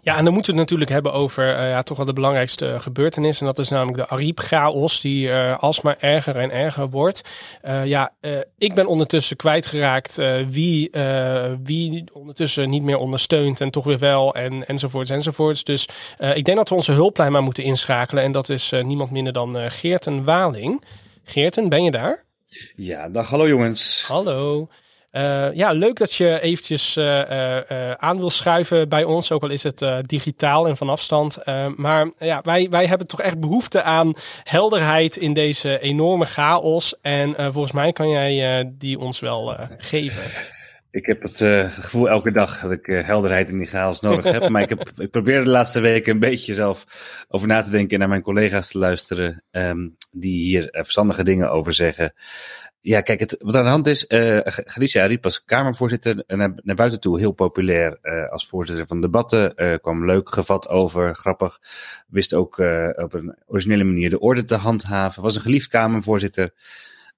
Ja, 0.04 0.16
en 0.16 0.24
dan 0.24 0.32
moeten 0.32 0.52
we 0.52 0.60
het 0.60 0.70
natuurlijk 0.70 0.90
hebben 0.90 1.12
over 1.12 1.56
eh, 1.56 1.68
ja, 1.68 1.82
toch 1.82 1.96
wel 1.96 2.06
de 2.06 2.12
belangrijkste 2.12 2.76
gebeurtenis. 2.80 3.40
En 3.40 3.46
dat 3.46 3.58
is 3.58 3.68
namelijk 3.68 3.96
de 3.96 4.08
Ariep-chaos, 4.08 5.00
die 5.00 5.30
eh, 5.30 5.58
alsmaar 5.58 5.96
erger 5.98 6.36
en 6.36 6.50
erger 6.50 6.88
wordt. 6.90 7.20
Eh, 7.62 7.86
ja, 7.86 8.12
eh, 8.20 8.32
ik 8.58 8.74
ben 8.74 8.86
ondertussen 8.86 9.36
kwijtgeraakt 9.36 10.18
eh, 10.18 10.34
wie, 10.48 10.90
eh, 10.90 11.52
wie 11.62 12.04
ondertussen 12.12 12.70
niet 12.70 12.82
meer 12.82 12.98
ondersteunt 12.98 13.60
en 13.60 13.70
toch 13.70 13.84
weer 13.84 13.98
wel 13.98 14.34
en, 14.34 14.66
enzovoorts 14.66 15.10
enzovoorts. 15.10 15.64
Dus 15.64 15.88
eh, 16.18 16.36
ik 16.36 16.44
denk 16.44 16.56
dat 16.56 16.68
we 16.68 16.74
onze 16.74 16.92
hulplijn 16.92 17.32
maar 17.32 17.42
moeten 17.42 17.64
inschakelen. 17.64 18.22
En 18.22 18.32
dat 18.32 18.48
is 18.48 18.72
eh, 18.72 18.84
niemand 18.84 19.10
minder 19.10 19.32
dan 19.32 19.58
eh, 19.58 19.70
Geerten 19.70 20.24
Waling. 20.24 20.82
Geerten, 21.24 21.68
ben 21.68 21.84
je 21.84 21.90
daar? 21.90 22.24
Ja, 22.76 23.08
dag 23.08 23.28
hallo 23.28 23.48
jongens. 23.48 24.04
Hallo. 24.08 24.68
Eh, 25.14 25.46
ja, 25.52 25.72
leuk 25.72 25.96
dat 25.96 26.14
je 26.14 26.40
eventjes 26.40 26.96
eh, 26.96 27.90
eh, 27.90 27.90
aan 27.96 28.18
wil 28.18 28.30
schuiven 28.30 28.88
bij 28.88 29.04
ons, 29.04 29.32
ook 29.32 29.42
al 29.42 29.50
is 29.50 29.62
het 29.62 29.84
digitaal 30.00 30.68
en 30.68 30.76
van 30.76 30.88
afstand. 30.88 31.38
Maar 31.76 32.10
ja, 32.18 32.40
wij, 32.42 32.66
wij 32.70 32.86
hebben 32.86 33.06
toch 33.06 33.20
echt 33.20 33.40
behoefte 33.40 33.82
aan 33.82 34.12
helderheid 34.42 35.16
in 35.16 35.32
deze 35.32 35.78
enorme 35.80 36.24
chaos. 36.24 36.94
En 37.02 37.34
volgens 37.52 37.72
mij 37.72 37.92
kan 37.92 38.08
jij 38.08 38.64
die 38.78 38.98
ons 38.98 39.20
wel 39.20 39.56
geven. 39.78 40.22
Ik 40.94 41.06
heb 41.06 41.22
het 41.22 41.40
eh, 41.40 41.70
gevoel 41.70 42.08
elke 42.08 42.32
dag 42.32 42.60
dat 42.60 42.70
ik 42.70 42.88
eh, 42.88 43.04
helderheid 43.04 43.48
in 43.48 43.58
die 43.58 43.66
chaos 43.66 44.00
nodig 44.00 44.24
heb. 44.24 44.48
maar 44.48 44.62
ik, 44.62 44.68
heb, 44.68 44.90
ik 44.96 45.10
probeer 45.10 45.44
de 45.44 45.50
laatste 45.50 45.80
weken 45.80 46.12
een 46.12 46.18
beetje 46.18 46.54
zelf 46.54 46.84
over 47.28 47.46
na 47.46 47.62
te 47.62 47.70
denken 47.70 47.92
en 47.92 47.98
naar 47.98 48.08
mijn 48.08 48.22
collega's 48.22 48.68
te 48.68 48.78
luisteren. 48.78 49.44
ehm, 49.50 49.88
die 50.12 50.44
hier 50.48 50.70
eh, 50.70 50.82
verstandige 50.82 51.24
dingen 51.24 51.50
over 51.50 51.72
zeggen. 51.72 52.14
Ja, 52.80 53.00
kijk, 53.00 53.20
het, 53.20 53.36
wat 53.38 53.56
aan 53.56 53.64
de 53.64 53.70
hand 53.70 53.86
is, 53.86 54.04
Galicia 54.44 55.02
Ariep 55.02 55.24
als 55.24 55.44
Kamervoorzitter 55.44 56.24
naar, 56.26 56.52
naar 56.56 56.76
buiten 56.76 57.00
toe 57.00 57.18
heel 57.18 57.32
populair 57.32 57.98
als 58.30 58.46
voorzitter 58.46 58.86
van 58.86 59.00
debatten. 59.00 59.54
kwam 59.80 60.06
leuk 60.06 60.30
gevat 60.30 60.68
over, 60.68 61.14
grappig. 61.14 61.58
Wist 62.06 62.34
ook 62.34 62.58
op 62.96 63.14
een 63.14 63.36
originele 63.46 63.84
manier 63.84 64.10
de 64.10 64.20
orde 64.20 64.44
te 64.44 64.54
handhaven. 64.56 65.22
Was 65.22 65.34
een 65.34 65.42
geliefd 65.42 65.68
Kamervoorzitter. 65.68 66.52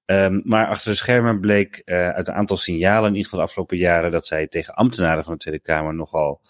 Ehm, 0.07 0.41
maar 0.45 0.67
achter 0.67 0.91
de 0.91 0.97
schermen 0.97 1.41
bleek 1.41 1.83
eh, 1.85 2.09
uit 2.09 2.29
een 2.29 2.35
aantal 2.35 2.57
signalen, 2.57 3.09
in 3.09 3.15
ieder 3.15 3.25
geval 3.25 3.39
de 3.39 3.45
afgelopen 3.47 3.77
jaren, 3.77 4.11
dat 4.11 4.27
zij 4.27 4.47
tegen 4.47 4.75
ambtenaren 4.75 5.25
van 5.25 5.33
de 5.33 5.39
Tweede 5.39 5.61
Kamer 5.61 5.95
nogal 5.95 6.41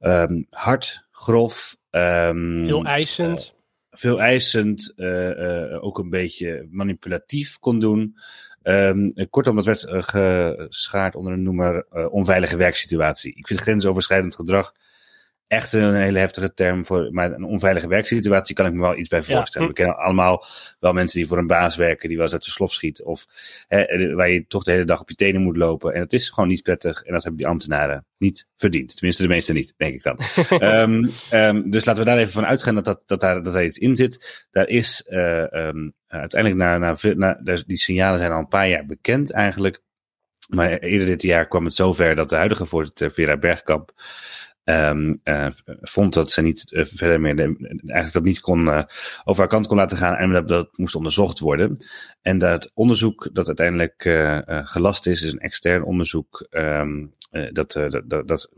ehm, 0.00 0.42
hard, 0.50 1.06
grof, 1.10 1.76
ehm, 1.90 2.64
Veel 2.64 2.84
eisend. 2.84 3.54
veel 3.90 4.20
eisend, 4.20 4.92
eh, 4.96 5.72
eh, 5.72 5.84
ook 5.84 5.98
een 5.98 6.10
beetje 6.10 6.66
manipulatief 6.70 7.58
kon 7.58 7.78
doen. 7.78 8.16
Eh, 8.62 8.92
kortom, 9.30 9.56
dat 9.56 9.64
werd 9.64 9.84
eh, 9.84 10.02
geschaard 10.02 11.14
onder 11.14 11.32
een 11.32 11.42
noemer 11.42 11.86
eh, 11.90 12.12
onveilige 12.12 12.56
werksituatie. 12.56 13.34
Ik 13.36 13.46
vind 13.46 13.60
grensoverschrijdend 13.60 14.34
gedrag 14.34 14.74
echt 15.52 15.72
een 15.72 15.94
hele 15.94 16.18
heftige 16.18 16.54
term 16.54 16.84
voor. 16.84 17.08
Maar 17.10 17.32
een 17.32 17.44
onveilige 17.44 17.88
werksituatie 17.88 18.54
kan 18.54 18.66
ik 18.66 18.72
me 18.72 18.80
wel 18.80 18.96
iets 18.96 19.08
bij 19.08 19.22
Ja. 19.26 19.36
voorstellen. 19.36 19.68
We 19.68 19.74
kennen 19.74 19.96
allemaal 19.96 20.44
wel 20.80 20.92
mensen 20.92 21.18
die 21.18 21.28
voor 21.28 21.38
een 21.38 21.46
baas 21.46 21.76
werken, 21.76 22.08
die 22.08 22.16
wel 22.16 22.26
eens 22.26 22.34
uit 22.34 22.44
de 22.44 22.50
slof 22.50 22.72
schiet. 22.72 23.02
Of 23.02 23.26
hè, 23.66 24.14
waar 24.14 24.30
je 24.30 24.46
toch 24.46 24.62
de 24.64 24.70
hele 24.70 24.84
dag 24.84 25.00
op 25.00 25.08
je 25.08 25.14
tenen 25.14 25.42
moet 25.42 25.56
lopen. 25.56 25.94
En 25.94 26.00
dat 26.00 26.12
is 26.12 26.28
gewoon 26.28 26.48
niet 26.48 26.62
prettig. 26.62 27.02
En 27.02 27.12
dat 27.12 27.22
hebben 27.22 27.40
die 27.40 27.48
ambtenaren 27.50 28.06
niet 28.18 28.46
verdiend. 28.56 28.96
Tenminste, 28.96 29.22
de 29.22 29.28
meeste 29.28 29.52
niet, 29.52 29.74
denk 29.76 29.94
ik 29.94 30.02
dan. 30.02 30.18
Ehm, 30.60 31.08
ehm, 31.30 31.70
dus 31.70 31.84
laten 31.84 32.04
we 32.04 32.08
daar 32.10 32.18
even 32.18 32.32
van 32.32 32.46
uitgaan 32.46 32.74
dat, 32.74 32.84
dat, 32.84 33.02
dat, 33.06 33.20
daar, 33.20 33.42
dat 33.42 33.52
daar 33.52 33.64
iets 33.64 33.78
in 33.78 33.96
zit. 33.96 34.46
Daar 34.50 34.68
is 34.68 35.02
eh, 35.08 35.52
ehm, 35.68 35.90
uiteindelijk 36.06 36.62
na, 36.62 36.78
na, 36.78 36.96
na, 37.14 37.40
daar- 37.44 37.62
die 37.66 37.76
signalen 37.76 38.18
zijn 38.18 38.32
al 38.32 38.38
een 38.38 38.48
paar 38.48 38.68
jaar 38.68 38.86
bekend 38.86 39.32
eigenlijk. 39.32 39.80
Maar 40.48 40.78
eerder 40.78 41.06
dit 41.06 41.22
jaar 41.22 41.46
kwam 41.48 41.64
het 41.64 41.74
zover 41.74 42.14
dat 42.14 42.28
de 42.28 42.36
huidige 42.36 42.66
voorzitter 42.66 43.10
Vera 43.10 43.36
Bergkamp 43.36 43.92
eh, 44.64 45.46
vond 45.80 46.14
dat 46.14 46.30
ze 46.30 46.42
niet 46.42 46.72
eh, 46.72 46.84
verder 46.84 47.20
meer 47.20 47.38
eigenlijk 47.38 48.12
dat 48.12 48.22
niet 48.22 48.40
kon 48.40 48.68
eh, 48.68 48.82
over 49.24 49.40
haar 49.40 49.50
kant 49.50 49.66
kon 49.66 49.76
laten 49.76 49.96
gaan 49.96 50.14
en 50.14 50.32
dat, 50.32 50.48
dat 50.48 50.68
moest 50.76 50.94
onderzocht 50.94 51.38
worden. 51.38 51.84
En 52.22 52.38
dat 52.38 52.70
onderzoek 52.74 53.28
dat 53.32 53.46
uiteindelijk 53.46 54.02
gelast 54.46 55.06
is, 55.06 55.22
is 55.22 55.32
een 55.32 55.38
extern 55.38 55.84
onderzoek. 55.84 56.46
ehm, 56.50 57.06
eh, 57.30 57.46
eh, 57.46 57.52
dat, 57.52 57.72
dat, 58.04 58.28
dat 58.28 58.50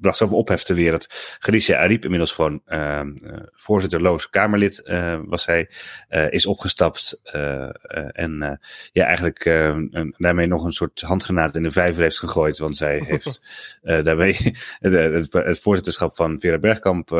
bracht 0.00 0.16
zoveel 0.16 0.36
ophef 0.36 0.62
te 0.62 0.74
weer 0.74 0.90
dat 0.90 1.36
Galicia 1.38 1.78
Ariep, 1.78 2.02
inmiddels 2.02 2.32
gewoon 2.32 2.62
ehm, 2.66 3.16
eh, 3.16 3.40
voorzitterloos 3.52 4.30
Kamerlid 4.30 4.82
eh, 4.82 5.20
was 5.24 5.46
hij, 5.46 5.70
eh, 6.08 6.30
is 6.32 6.46
opgestapt 6.46 7.20
eh, 7.22 7.68
en 8.12 8.60
ja, 8.92 9.04
eigenlijk 9.04 9.44
eh, 9.44 9.64
een- 9.64 10.14
daarmee 10.18 10.46
nog 10.46 10.64
een 10.64 10.72
soort 10.72 11.00
handgranaat 11.00 11.56
in 11.56 11.62
de 11.62 11.70
vijver 11.70 12.02
heeft 12.02 12.18
gegooid, 12.18 12.58
want 12.58 12.76
zij 12.76 13.02
heeft 13.06 13.40
daarmee 13.80 14.36
het, 14.78 15.32
het, 15.32 15.60
voorzitterschap 15.60 16.16
van 16.16 16.40
Vera 16.40 16.58
Bergkamp 16.58 17.10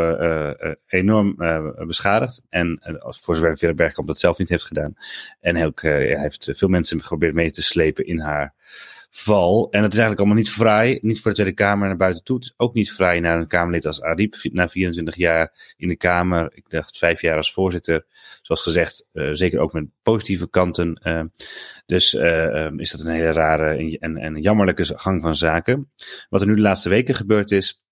enorm 0.87 1.37
beschadigd. 1.87 2.42
En 2.49 2.78
als 3.00 3.18
voor 3.18 3.37
zover 3.37 3.58
Vera 3.58 3.75
Bergkamp 3.75 4.08
dat 4.08 4.18
zelf 4.18 4.38
niet 4.38 4.49
heeft 4.49 4.64
gedaan. 4.64 4.94
En 5.40 5.64
ook, 5.64 5.82
hij 5.82 6.20
heeft 6.20 6.49
veel 6.52 6.68
mensen 6.68 7.00
geprobeerd 7.00 7.35
mee 7.35 7.50
te 7.50 7.62
slepen 7.62 8.06
in 8.06 8.18
haar 8.20 8.54
val. 9.11 9.69
En 9.71 9.83
het 9.83 9.93
is 9.93 9.99
eigenlijk 9.99 10.19
allemaal 10.19 10.37
niet 10.37 10.50
vrij. 10.50 10.99
Niet 11.03 11.21
voor 11.21 11.31
de 11.31 11.37
Tweede 11.37 11.55
Kamer 11.55 11.87
naar 11.87 11.97
buiten 11.97 12.25
toe. 12.25 12.53
Ook 12.57 12.75
niet 12.75 12.93
vrij 12.93 13.21
naar 13.21 13.38
een 13.38 13.47
Kamerlid 13.47 13.87
als 13.87 14.03
Ariep. 14.03 14.37
Na 14.43 14.69
24 14.69 15.17
jaar 15.17 15.75
in 15.77 15.88
de 15.88 15.97
Kamer. 15.97 16.50
Ik 16.55 16.65
dacht 16.69 16.99
vijf 16.99 17.21
jaar 17.21 17.37
als 17.37 17.53
voorzitter. 17.53 18.07
Zoals 18.43 18.62
gezegd, 18.62 19.07
uh, 19.12 19.31
zeker 19.33 19.61
ook 19.61 19.73
met 19.73 19.87
positieve 20.03 20.49
kanten. 20.49 21.00
Uh, 21.03 21.23
dus 21.87 22.15
uh, 22.15 22.71
is 22.77 22.91
dat 22.91 23.00
een 23.00 23.12
hele 23.12 23.33
rare 23.33 23.99
en, 23.99 24.17
en 24.17 24.41
jammerlijke 24.41 24.99
gang 24.99 25.23
van 25.23 25.35
zaken. 25.35 25.93
Wat 26.29 26.41
er 26.41 26.47
nu 26.47 26.55
de 26.55 26.61
laatste 26.61 26.88
weken 26.88 27.15
gebeurd 27.15 27.50
is. 27.50 27.83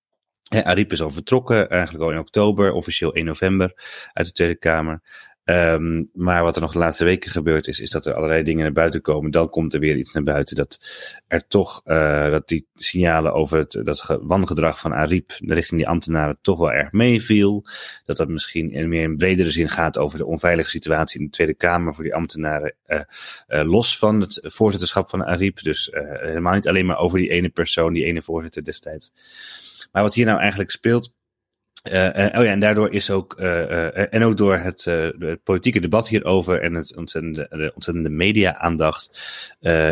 Ariep 0.48 0.92
is 0.92 1.02
al 1.02 1.10
vertrokken, 1.10 1.70
eigenlijk 1.70 2.04
al 2.04 2.10
in 2.10 2.18
oktober, 2.18 2.72
officieel 2.72 3.14
1 3.14 3.24
november 3.24 3.72
uit 4.12 4.26
de 4.26 4.32
Tweede 4.32 4.56
Kamer. 4.56 5.00
Um, 5.48 6.10
maar 6.12 6.42
wat 6.42 6.56
er 6.56 6.62
nog 6.62 6.72
de 6.72 6.78
laatste 6.78 7.04
weken 7.04 7.30
gebeurd 7.30 7.66
is, 7.66 7.80
is 7.80 7.90
dat 7.90 8.06
er 8.06 8.14
allerlei 8.14 8.42
dingen 8.42 8.62
naar 8.62 8.72
buiten 8.72 9.00
komen. 9.00 9.30
Dan 9.30 9.48
komt 9.48 9.74
er 9.74 9.80
weer 9.80 9.96
iets 9.96 10.12
naar 10.12 10.22
buiten 10.22 10.56
dat 10.56 10.80
er 11.28 11.46
toch, 11.48 11.80
uh, 11.84 12.30
dat 12.30 12.48
die 12.48 12.66
signalen 12.74 13.32
over 13.32 13.58
het 13.58 13.80
dat 13.84 14.18
wangedrag 14.22 14.80
van 14.80 14.94
Ariep 14.94 15.32
richting 15.38 15.80
die 15.80 15.88
ambtenaren 15.88 16.38
toch 16.42 16.58
wel 16.58 16.72
erg 16.72 16.92
meeviel. 16.92 17.64
Dat 18.04 18.16
dat 18.16 18.28
misschien 18.28 18.72
in 18.72 18.88
meer 18.88 19.02
in 19.02 19.16
bredere 19.16 19.50
zin 19.50 19.68
gaat 19.68 19.98
over 19.98 20.18
de 20.18 20.26
onveilige 20.26 20.70
situatie 20.70 21.20
in 21.20 21.26
de 21.26 21.32
Tweede 21.32 21.54
Kamer 21.54 21.94
voor 21.94 22.04
die 22.04 22.14
ambtenaren. 22.14 22.74
Uh, 22.86 23.00
uh, 23.48 23.62
los 23.62 23.98
van 23.98 24.20
het 24.20 24.40
voorzitterschap 24.42 25.10
van 25.10 25.24
Ariep. 25.24 25.62
Dus 25.62 25.90
helemaal 25.92 26.54
niet 26.54 26.68
alleen 26.68 26.86
maar 26.86 26.98
over 26.98 27.18
die 27.18 27.30
ene 27.30 27.48
persoon, 27.48 27.92
die 27.92 28.04
ene 28.04 28.22
voorzitter 28.22 28.64
destijds. 28.64 29.12
Maar 29.92 30.02
wat 30.02 30.14
hier 30.14 30.26
nou 30.26 30.38
eigenlijk 30.38 30.70
speelt, 30.70 31.12
uh, 31.92 32.04
uh, 32.04 32.38
oh 32.38 32.44
ja, 32.44 32.50
en 32.50 32.60
daardoor 32.60 32.92
is 32.92 33.10
ook, 33.10 33.36
uh, 33.40 34.14
en 34.14 34.24
ook 34.24 34.36
door 34.36 34.56
het, 34.56 34.84
het, 34.84 35.42
politieke 35.42 35.80
debat 35.80 36.08
hierover 36.08 36.60
en 36.60 36.74
het 36.74 36.96
ontzettende, 36.96 37.46
de 37.50 37.72
ontzettende 37.74 38.10
media-aandacht, 38.10 39.10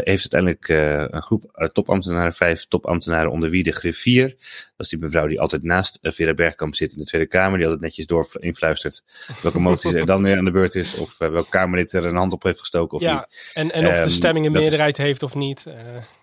heeft 0.04 0.32
uiteindelijk 0.32 0.68
een 1.14 1.22
groep 1.22 1.70
topambtenaren, 1.72 2.32
vijf 2.32 2.66
topambtenaren 2.66 3.30
onder 3.30 3.50
wie 3.50 3.62
de 3.62 3.72
griffier, 3.72 4.28
dat 4.76 4.86
is 4.86 4.88
die 4.88 4.98
mevrouw 4.98 5.26
die 5.26 5.40
altijd 5.40 5.62
naast 5.62 5.98
Vera 6.02 6.34
Bergkamp 6.34 6.74
zit 6.74 6.92
in 6.92 6.98
de 6.98 7.04
Tweede 7.04 7.28
Kamer, 7.28 7.56
die 7.56 7.66
altijd 7.66 7.82
netjes 7.82 8.06
door 8.06 8.28
influistert 8.38 9.02
welke 9.42 9.60
motie 9.60 9.98
er 9.98 10.06
dan 10.06 10.22
weer 10.22 10.38
aan 10.38 10.44
de 10.44 10.50
beurt 10.50 10.74
is, 10.74 10.98
of 10.98 11.18
welk 11.18 11.50
Kamerlid 11.50 11.92
er 11.92 12.04
een 12.04 12.16
hand 12.16 12.32
op 12.32 12.42
heeft 12.42 12.58
gestoken 12.58 12.96
of 12.96 13.02
ja, 13.02 13.14
niet. 13.14 13.50
En, 13.54 13.72
en 13.72 13.86
of 13.86 14.00
de 14.00 14.08
stemming 14.08 14.46
een 14.46 14.52
meerderheid 14.52 14.98
is, 14.98 15.04
heeft 15.04 15.22
of 15.22 15.34
niet. 15.34 15.66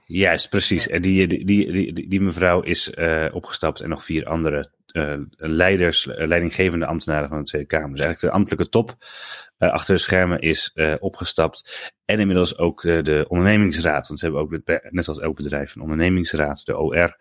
Juist, 0.06 0.50
precies. 0.50 0.88
En 0.88 1.02
die, 1.02 1.28
die, 1.28 1.46
die, 1.46 1.72
die, 1.72 2.08
die 2.10 2.22
mevrouw 2.22 2.62
is 2.62 2.92
opgestapt 3.32 3.82
en 3.82 3.90
nog 3.90 4.04
vier 4.04 4.26
andere 4.26 4.70
uh, 4.94 5.18
leiders, 5.36 6.06
leidinggevende 6.06 6.86
ambtenaren 6.86 7.30
van 7.30 7.38
de 7.38 7.44
Tweede 7.44 7.68
Kamer. 7.68 7.90
Dus 7.90 8.00
eigenlijk 8.00 8.34
de 8.34 8.40
ambtelijke 8.40 8.70
top 8.70 8.96
achter 9.58 9.96
de 9.96 10.02
schermen 10.02 10.40
is 10.40 10.74
opgestapt. 11.00 11.92
En 12.06 12.20
inmiddels 12.20 12.58
ook 12.58 12.82
de 12.82 13.26
ondernemingsraad. 13.28 14.08
Want 14.08 14.20
ze 14.20 14.26
hebben 14.26 14.44
ook, 14.44 14.60
net 14.90 15.08
als 15.08 15.20
elk 15.20 15.36
bedrijf, 15.36 15.76
een 15.76 15.82
ondernemingsraad, 15.82 16.66
de 16.66 16.78
OR 16.78 17.16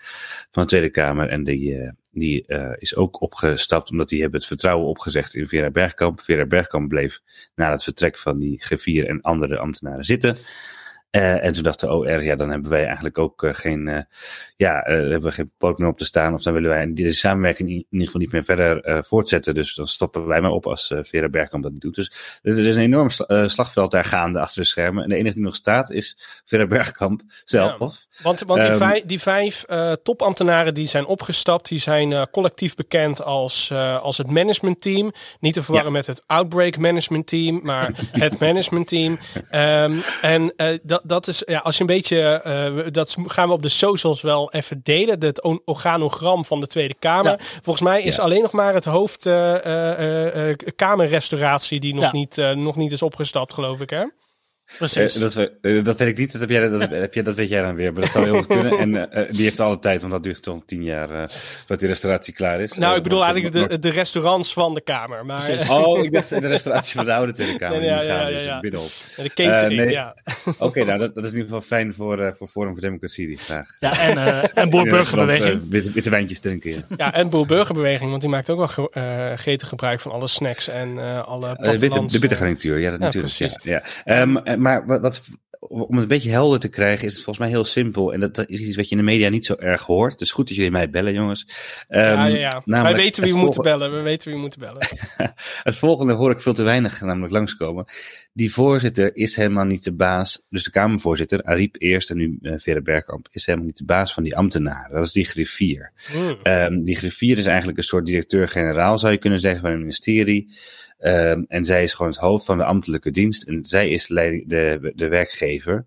van 0.51 0.63
de 0.63 0.69
Tweede 0.69 0.91
Kamer. 0.91 1.29
En 1.29 1.45
die, 1.45 1.93
die 2.11 2.45
is 2.79 2.97
ook 2.97 3.21
opgestapt 3.21 3.91
omdat 3.91 4.09
die 4.09 4.21
hebben 4.21 4.39
het 4.39 4.49
vertrouwen 4.49 4.87
opgezegd 4.87 5.35
in 5.35 5.49
Vera 5.49 5.71
Bergkamp. 5.71 6.21
Vera 6.21 6.47
Bergkamp 6.47 6.89
bleef 6.89 7.21
na 7.55 7.71
het 7.71 7.83
vertrek 7.83 8.19
van 8.19 8.39
die 8.39 8.63
griffier 8.63 9.07
en 9.07 9.21
andere 9.21 9.59
ambtenaren 9.59 10.05
zitten. 10.05 10.37
Uh, 11.11 11.45
en 11.45 11.53
toen 11.53 11.63
dacht 11.63 11.81
de 11.81 11.93
OR, 11.93 12.23
ja, 12.23 12.37
dan 12.37 12.51
hebben 12.51 12.71
wij 12.71 12.85
eigenlijk 12.85 13.19
ook 13.19 13.43
uh, 13.43 13.55
geen, 13.55 13.87
uh, 13.87 13.99
ja, 14.57 14.81
hebben 14.85 15.23
we 15.23 15.33
geen 15.33 15.51
poot 15.59 15.79
meer 15.79 15.89
op 15.89 15.99
te 15.99 16.05
staan. 16.05 16.35
Of 16.35 16.43
dan 16.43 16.53
willen 16.53 16.71
wij 16.71 16.93
deze 16.93 17.17
samenwerking 17.17 17.69
in 17.69 17.87
ieder 17.91 18.07
geval 18.07 18.21
niet 18.21 18.33
meer 18.33 18.45
verder 18.45 19.05
voortzetten. 19.05 19.55
Dus 19.55 19.75
dan 19.75 19.89
stoppen 19.89 20.27
wij 20.27 20.41
maar 20.41 20.51
op 20.51 20.67
als 20.67 20.95
Vera 21.03 21.29
Bergkamp 21.29 21.63
dat 21.63 21.73
niet 21.73 21.81
doet. 21.81 21.95
Dus 21.95 22.41
er 22.43 22.59
is 22.59 22.75
een 22.75 22.81
enorm 22.81 23.11
slagveld 23.47 23.91
daar 23.91 24.05
gaande 24.05 24.41
achter 24.41 24.63
de 24.63 24.69
schermen. 24.69 25.03
En 25.03 25.09
de 25.09 25.17
enige 25.17 25.35
die 25.35 25.45
nog 25.45 25.55
staat 25.55 25.91
is 25.91 26.17
Vera 26.45 26.67
Bergkamp 26.67 27.23
zelf. 27.45 27.71
Ja, 27.71 27.79
want 28.23 28.43
want 28.47 28.61
die, 28.61 28.71
um, 28.71 28.77
vijf, 28.77 29.03
die 29.05 29.21
vijf 29.21 29.65
topambtenaren 30.03 30.75
die 30.75 30.87
zijn 30.87 31.07
opgestapt, 31.07 31.69
die 31.69 31.79
zijn 31.79 32.31
collectief 32.31 32.75
bekend 32.75 33.23
als, 33.23 33.73
als 34.03 34.19
het 34.19 34.31
managementteam. 34.31 35.13
Niet 35.41 35.55
te 35.55 35.63
verwarren 35.63 35.93
ja. 35.93 35.97
met 35.97 36.07
het 36.07 36.23
Outbreak 36.27 36.77
Management 36.77 37.27
Team, 37.27 37.61
maar 37.63 37.91
het 38.13 38.39
management 38.39 38.89
team. 38.89 39.19
Um, 39.53 40.03
en 40.23 40.55
dat 40.83 41.00
dat 41.03 41.27
is, 41.27 41.43
ja, 41.47 41.59
als 41.59 41.75
je 41.75 41.81
een 41.81 41.87
beetje, 41.87 42.43
uh, 42.47 42.87
dat 42.91 43.17
gaan 43.27 43.49
we 43.49 43.55
op 43.55 43.63
de 43.63 43.69
socials 43.69 44.21
wel 44.21 44.53
even 44.53 44.81
delen. 44.83 45.21
Het 45.21 45.61
organogram 45.65 46.45
van 46.45 46.61
de 46.61 46.67
Tweede 46.67 46.95
Kamer. 46.99 47.31
Ja. 47.31 47.39
Volgens 47.41 47.81
mij 47.81 48.03
is 48.03 48.17
ja. 48.17 48.23
alleen 48.23 48.43
nog 48.43 48.53
maar 48.53 48.75
het 48.75 48.85
hoofd 48.85 49.27
uh, 49.27 49.55
uh, 50.49 50.55
kamerrestauratie 50.77 51.81
die 51.81 51.95
nog, 51.95 52.13
niet, 52.13 52.37
nog 52.55 52.77
niet 52.77 52.93
is 52.93 53.03
opgestapt, 53.03 53.53
geloof 53.53 53.81
ik, 53.81 53.91
hè? 53.91 54.05
Precies. 54.79 55.17
Uh, 55.17 55.21
dat, 55.21 55.51
uh, 55.63 55.85
dat 55.85 55.99
weet 55.99 56.09
ik 56.09 56.19
niet. 56.19 56.33
Dat, 56.33 56.41
heb 56.41 56.51
jij, 56.51 56.69
dat, 56.69 56.81
heb 56.91 57.15
jij, 57.15 57.23
dat 57.23 57.35
weet 57.35 57.49
jij 57.49 57.63
dan 57.63 57.75
weer. 57.75 57.93
Maar 57.93 58.03
dat 58.03 58.11
zou 58.11 58.25
heel 58.25 58.35
goed 58.35 58.47
kunnen. 58.47 58.79
En 58.79 58.95
uh, 58.95 59.31
die 59.31 59.43
heeft 59.43 59.61
alle 59.61 59.79
tijd, 59.79 60.01
want 60.01 60.13
dat 60.13 60.23
duurt 60.23 60.43
toch 60.43 60.63
tien 60.67 60.85
jaar 60.85 61.09
voordat 61.09 61.79
die 61.79 61.89
restauratie 61.89 62.35
klaar 62.35 62.61
is. 62.61 62.73
Nou, 62.73 62.97
ik 62.97 63.03
bedoel 63.03 63.25
eigenlijk 63.25 63.71
de, 63.71 63.79
de 63.79 63.91
restaurants 63.91 64.53
van 64.53 64.75
de 64.75 64.81
Kamer. 64.81 65.27
Maar, 65.27 65.51
oh, 65.71 66.05
ik 66.05 66.13
dacht 66.13 66.29
de 66.29 66.47
restauratie 66.47 66.95
van 66.95 67.05
de 67.05 67.13
oude 67.13 67.33
Tweede 67.33 67.59
Kamer. 67.59 67.79
Nee, 67.79 67.89
ja, 67.89 68.03
ja, 68.03 68.29
ja. 68.29 68.61
De 68.61 69.31
catering, 69.35 69.81
nee. 69.81 69.91
ja. 69.91 70.17
Oké, 70.47 70.65
okay, 70.65 70.85
nou, 70.85 70.99
dat, 70.99 71.15
dat 71.15 71.25
is 71.25 71.31
in 71.31 71.37
ieder 71.37 71.51
geval 71.51 71.67
fijn 71.67 71.95
voor, 71.95 72.35
voor 72.37 72.49
Forum 72.49 72.73
voor 72.73 72.81
Democratie, 72.81 73.27
die 73.27 73.39
vraag. 73.39 73.77
Ja, 73.81 73.99
en, 73.99 74.53
en 74.55 74.71
Boer-Burgerbeweging. 74.71 75.63
witte, 75.69 75.93
witte 75.93 76.11
wijntjes 76.11 76.41
drinken. 76.41 76.71
Ja, 76.71 76.85
ja 76.97 77.15
en 77.15 77.31
Boer-Burgerbeweging, 77.31 78.11
want 78.11 78.23
die 78.23 78.31
maakt 78.31 78.51
ook 78.51 78.59
wel 78.59 78.69
ge, 78.69 79.35
gretig 79.37 79.69
gebruik 79.69 80.01
van 80.01 80.13
alle 80.13 80.27
snacks 80.27 80.69
en 80.69 80.99
alle 81.25 81.57
plattelands. 81.57 82.13
De 82.13 82.19
bittergarnituur, 82.19 82.79
ja, 82.79 82.91
dat 82.91 82.99
natuurlijk. 82.99 83.33
Ja, 83.63 83.83
ja. 84.05 84.21
Um, 84.21 84.60
maar 84.61 84.87
wat 84.87 85.21
om 85.61 85.93
het 85.93 86.03
een 86.03 86.09
beetje 86.09 86.31
helder 86.31 86.61
te 86.61 86.69
krijgen, 86.69 87.07
is 87.07 87.13
het 87.13 87.23
volgens 87.23 87.39
mij 87.39 87.49
heel 87.49 87.65
simpel. 87.65 88.13
En 88.13 88.21
dat, 88.21 88.35
dat 88.35 88.49
is 88.49 88.61
iets 88.61 88.77
wat 88.77 88.85
je 88.85 88.91
in 88.91 88.97
de 88.97 89.11
media 89.11 89.29
niet 89.29 89.47
zo 89.47 89.55
erg 89.55 89.83
hoort. 89.83 90.19
Dus 90.19 90.33
goed 90.33 90.49
dat 90.49 90.57
jullie 90.57 90.73
mij 90.73 90.91
bellen, 90.91 91.13
jongens. 91.13 91.47
Um, 91.89 92.01
ja, 92.01 92.27
ja, 92.27 92.63
ja. 92.65 92.83
Wij 92.83 92.95
weten 92.95 93.23
wie 93.23 93.33
we 93.33 93.39
moeten 93.39 93.63
bellen. 93.63 93.93
We 93.93 94.01
weten 94.01 94.27
wie 94.27 94.35
we 94.35 94.41
moeten 94.41 94.61
bellen. 94.61 94.87
het 95.63 95.77
volgende 95.77 96.13
hoor 96.13 96.31
ik 96.31 96.41
veel 96.41 96.55
te 96.55 96.63
weinig 96.63 97.01
namelijk 97.01 97.33
langskomen. 97.33 97.85
Die 98.33 98.53
voorzitter 98.53 99.17
is 99.17 99.37
helemaal 99.37 99.65
niet 99.65 99.85
de 99.85 99.95
baas. 99.95 100.47
Dus 100.49 100.65
de 100.65 100.71
Kamervoorzitter, 100.71 101.43
Ariep 101.43 101.77
eerst 101.79 102.11
en 102.11 102.17
nu 102.17 102.39
uh, 102.43 102.53
Vera 102.57 102.81
Bergkamp, 102.81 103.29
is 103.31 103.47
helemaal 103.47 103.67
niet 103.67 103.77
de 103.77 103.85
baas 103.85 104.15
van 104.15 104.23
die 104.23 104.37
ambtenaren. 104.37 104.97
Dat 104.97 105.07
is 105.07 105.13
die 105.13 105.27
griffier. 105.27 105.93
Mm. 106.15 106.37
Um, 106.43 106.85
die 106.85 106.97
griffier 106.97 107.39
is 107.39 107.47
eigenlijk 107.47 107.79
een 107.79 107.85
soort 107.85 108.07
directeur-generaal, 108.07 108.99
zou 108.99 109.13
je 109.13 109.19
kunnen 109.19 109.41
zeggen, 109.41 109.61
van 109.61 109.71
het 109.71 109.81
ministerie. 109.81 110.55
Um, 111.01 111.45
en 111.49 111.65
zij 111.65 111.83
is 111.83 111.93
gewoon 111.93 112.11
het 112.11 112.21
hoofd 112.21 112.45
van 112.45 112.59
de 112.59 112.65
ambtelijke 112.65 113.11
dienst. 113.11 113.43
En 113.43 113.65
zij 113.65 113.89
is 113.89 114.07
de, 114.07 114.93
de 114.95 115.09
werkgever. 115.09 115.87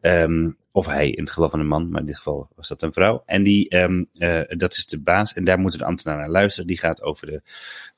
Um, 0.00 0.56
of 0.72 0.86
hij, 0.86 1.10
in 1.10 1.22
het 1.22 1.32
geval 1.32 1.50
van 1.50 1.60
een 1.60 1.66
man, 1.66 1.90
maar 1.90 2.00
in 2.00 2.06
dit 2.06 2.16
geval 2.16 2.48
was 2.54 2.68
dat 2.68 2.82
een 2.82 2.92
vrouw. 2.92 3.22
En 3.26 3.42
die, 3.42 3.76
um, 3.76 4.06
uh, 4.14 4.40
dat 4.46 4.74
is 4.74 4.86
de 4.86 5.00
baas. 5.00 5.32
En 5.32 5.44
daar 5.44 5.58
moeten 5.58 5.78
de 5.78 5.84
ambtenaren 5.84 6.22
naar 6.22 6.30
luisteren. 6.30 6.66
Die 6.66 6.78
gaat 6.78 7.02
over 7.02 7.26
de 7.26 7.42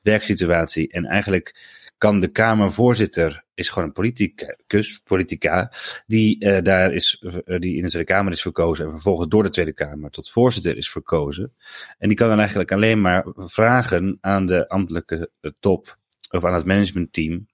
werksituatie. 0.02 0.88
En 0.92 1.04
eigenlijk 1.04 1.54
kan 1.98 2.20
de 2.20 2.28
Kamervoorzitter, 2.28 3.44
is 3.54 3.68
gewoon 3.68 3.88
een 3.88 3.94
politicus, 3.94 5.00
politica, 5.04 5.72
die 6.06 6.44
uh, 6.44 6.58
daar 6.62 6.92
is, 6.92 7.22
uh, 7.22 7.58
die 7.58 7.76
in 7.76 7.82
de 7.82 7.88
Tweede 7.88 8.12
Kamer 8.12 8.32
is 8.32 8.42
verkozen 8.42 8.84
en 8.84 8.90
vervolgens 8.90 9.28
door 9.28 9.42
de 9.42 9.50
Tweede 9.50 9.72
Kamer 9.72 10.10
tot 10.10 10.30
voorzitter 10.30 10.76
is 10.76 10.90
verkozen. 10.90 11.52
En 11.98 12.08
die 12.08 12.16
kan 12.16 12.28
dan 12.28 12.38
eigenlijk 12.38 12.72
alleen 12.72 13.00
maar 13.00 13.26
vragen 13.36 14.18
aan 14.20 14.46
de 14.46 14.68
ambtelijke 14.68 15.30
top 15.60 15.98
of 16.30 16.44
aan 16.44 16.54
het 16.54 16.64
managementteam. 16.64 17.48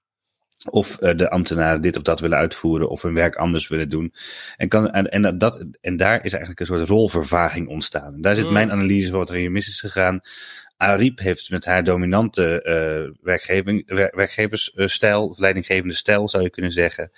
Of 0.69 1.01
uh, 1.01 1.15
de 1.15 1.29
ambtenaren 1.29 1.81
dit 1.81 1.97
of 1.97 2.03
dat 2.03 2.19
willen 2.19 2.37
uitvoeren 2.37 2.89
of 2.89 3.01
hun 3.01 3.13
werk 3.13 3.35
anders 3.35 3.67
willen 3.67 3.89
doen. 3.89 4.13
En, 4.55 4.67
kan, 4.67 4.91
en, 4.91 5.11
en, 5.11 5.37
dat, 5.37 5.65
en 5.81 5.97
daar 5.97 6.25
is 6.25 6.31
eigenlijk 6.31 6.59
een 6.59 6.65
soort 6.65 6.87
rolvervaging 6.87 7.67
ontstaan. 7.67 8.13
En 8.13 8.21
daar 8.21 8.35
zit 8.35 8.45
mm. 8.45 8.53
mijn 8.53 8.71
analyse 8.71 9.09
van 9.09 9.19
wat 9.19 9.29
er 9.29 9.35
hier 9.35 9.51
mis 9.51 9.67
is 9.67 9.79
gegaan. 9.79 10.21
Ariep 10.77 11.19
heeft 11.19 11.49
met 11.49 11.65
haar 11.65 11.83
dominante 11.83 12.63
uh, 12.63 13.17
werkgeving, 13.21 13.83
wer, 13.85 14.11
werkgeversstijl, 14.15 15.27
of 15.27 15.37
leidinggevende 15.37 15.93
stijl 15.93 16.29
zou 16.29 16.43
je 16.43 16.49
kunnen 16.49 16.71
zeggen, 16.71 17.11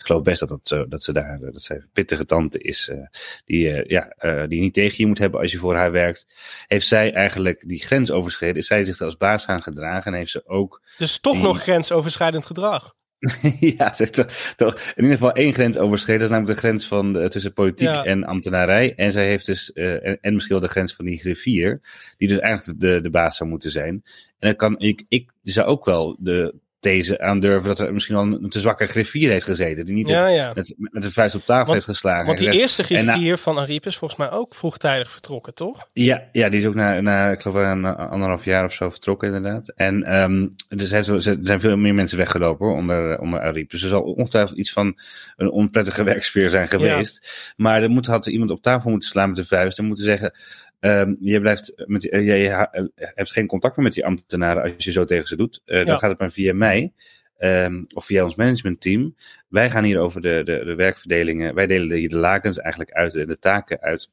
ik 0.00 0.06
geloof 0.06 0.22
best 0.22 0.40
dat, 0.40 0.60
dat, 0.62 0.90
dat 0.90 1.04
ze 1.04 1.12
daar, 1.12 1.38
dat 1.40 1.62
zij 1.62 1.76
een 1.76 1.90
pittige 1.92 2.24
tante 2.24 2.58
is, 2.58 2.88
uh, 2.88 3.06
die, 3.44 3.68
uh, 3.68 3.84
ja, 3.84 4.14
uh, 4.18 4.48
die 4.48 4.60
niet 4.60 4.74
tegen 4.74 4.94
je 4.96 5.06
moet 5.06 5.18
hebben 5.18 5.40
als 5.40 5.52
je 5.52 5.58
voor 5.58 5.74
haar 5.74 5.92
werkt. 5.92 6.26
Heeft 6.66 6.86
zij 6.86 7.12
eigenlijk 7.12 7.68
die 7.68 7.82
grens 7.82 8.10
overschreden? 8.10 8.56
Is 8.56 8.66
zij 8.66 8.84
zich 8.84 9.00
als 9.00 9.16
baas 9.16 9.44
gaan 9.44 9.62
gedragen 9.62 10.12
en 10.12 10.18
heeft 10.18 10.30
ze 10.30 10.46
ook. 10.46 10.82
Dus 10.98 11.18
toch 11.18 11.34
die... 11.34 11.42
nog 11.42 11.62
grensoverschrijdend 11.62 12.46
gedrag? 12.46 12.94
ja, 13.78 13.94
ze 13.94 14.02
heeft 14.02 14.14
toch, 14.14 14.54
toch, 14.56 14.74
in 14.74 15.02
ieder 15.02 15.18
geval 15.18 15.32
één 15.32 15.54
grens 15.54 15.78
overschreden. 15.78 16.20
Dat 16.20 16.30
is 16.30 16.34
namelijk 16.34 16.60
de 16.60 16.66
grens 16.66 16.86
van 16.86 17.12
de, 17.12 17.28
tussen 17.28 17.52
politiek 17.52 17.88
ja. 17.88 18.04
en 18.04 18.24
ambtenarij. 18.24 18.94
En 18.94 19.12
zij 19.12 19.26
heeft 19.26 19.46
dus, 19.46 19.72
en, 19.72 20.20
en 20.20 20.34
misschien 20.34 20.58
wel 20.58 20.66
de 20.66 20.72
grens 20.72 20.94
van 20.94 21.04
die 21.04 21.18
griffier, 21.18 21.80
die 22.16 22.28
dus 22.28 22.38
eigenlijk 22.38 22.80
de, 22.80 23.00
de 23.00 23.10
baas 23.10 23.36
zou 23.36 23.50
moeten 23.50 23.70
zijn. 23.70 24.02
En 24.38 24.48
dan 24.48 24.56
kan 24.56 24.78
ik, 24.78 25.04
ik 25.08 25.30
zou 25.42 25.66
ook 25.66 25.84
wel 25.84 26.16
de 26.20 26.54
these 26.80 27.20
aandurven 27.20 27.68
dat 27.68 27.78
er 27.78 27.92
misschien 27.92 28.14
wel 28.14 28.24
een 28.24 28.48
te 28.48 28.60
zwakke 28.60 28.86
griffier 28.86 29.30
heeft 29.30 29.44
gezeten. 29.44 29.86
Die 29.86 29.94
niet 29.94 30.08
Ja, 30.08 30.26
ja. 30.26 30.52
met, 30.54 30.74
met 30.76 31.02
de 31.02 31.12
vuist 31.12 31.34
op 31.34 31.40
tafel 31.44 31.62
Want- 31.64 31.72
heeft 31.74 31.84
geslagen. 31.86 32.26
Want 32.26 32.38
die 32.38 32.48
En 32.48 32.54
eerste 32.54 32.82
na- 32.82 32.86
griffier 33.02 33.38
van 33.38 33.58
Ariep 33.58 33.86
is 33.86 33.96
volgens 33.96 34.20
mij 34.20 34.30
ook 34.30 34.54
vroegtijdig 34.54 35.10
vertrokken, 35.10 35.54
toch? 35.54 35.86
Ja, 35.92 36.28
ja, 36.32 36.48
die 36.48 36.60
is 36.60 36.66
ook 36.66 36.74
na, 36.74 37.00
na 37.00 37.30
ik 37.30 37.40
geloof 37.40 37.56
een 37.56 37.84
anderhalf 37.84 38.44
jaar 38.44 38.64
of 38.64 38.72
zo 38.72 38.90
vertrokken 38.90 39.34
inderdaad. 39.34 39.72
En 39.76 40.02
ehm 40.02 40.46
er, 40.68 40.86
zijn 40.86 41.04
zo, 41.04 41.14
er 41.14 41.36
zijn 41.42 41.60
veel 41.60 41.76
meer 41.76 41.94
mensen 41.94 42.18
weggelopen 42.18 42.66
hoor, 42.66 42.76
onder, 42.76 43.18
onder 43.20 43.40
Ariep. 43.40 43.70
Dus 43.70 43.82
er 43.82 43.88
zal 43.88 44.02
ongetwijfeld 44.02 44.58
iets 44.58 44.72
van 44.72 44.98
een 45.36 45.50
onprettige 45.50 46.02
werksfeer 46.02 46.48
zijn 46.48 46.68
geweest. 46.68 47.30
Maar 47.56 47.82
er 47.82 47.90
moet, 47.90 48.06
had 48.06 48.26
iemand 48.26 48.50
op 48.50 48.62
tafel 48.62 48.90
moeten 48.90 49.08
slaan 49.08 49.28
met 49.28 49.36
de 49.36 49.44
vuist 49.44 49.78
en 49.78 49.84
moeten 49.84 50.04
zeggen... 50.04 50.32
ehm 50.80 51.14
je, 51.20 51.40
blijft 51.40 51.82
met, 51.86 52.00
die- 52.00 52.10
eh, 52.10 52.52
eh, 52.52 52.84
hebt 52.94 53.32
geen 53.32 53.46
contact 53.46 53.76
meer 53.76 53.84
met 53.84 53.94
die 53.94 54.04
ambtenaren 54.06 54.62
als 54.62 54.84
je 54.84 54.92
zo 54.92 55.04
tegen 55.04 55.26
ze 55.28 55.36
doet. 55.36 55.62
Eh, 55.64 55.78
Ja. 55.78 55.84
Dan 55.84 55.98
gaat 55.98 56.10
het 56.10 56.18
maar 56.18 56.30
via 56.30 56.54
mij. 56.54 56.92
ehm, 57.36 57.82
of 57.94 58.04
via 58.04 58.22
ons 58.24 58.34
managementteam. 58.34 59.14
Wij 59.48 59.70
gaan 59.70 59.84
hier 59.84 59.98
over 59.98 60.20
de, 60.20 60.42
de, 60.44 60.64
de 60.64 60.74
werkverdelingen. 60.74 61.54
Wij 61.54 61.66
delen 61.66 61.96
hier 61.96 62.08
de 62.08 62.16
lakens 62.16 62.58
eigenlijk 62.58 62.92
uit 62.92 63.14
en 63.14 63.26
de 63.26 63.38
taken 63.38 63.80
uit. 63.80 64.10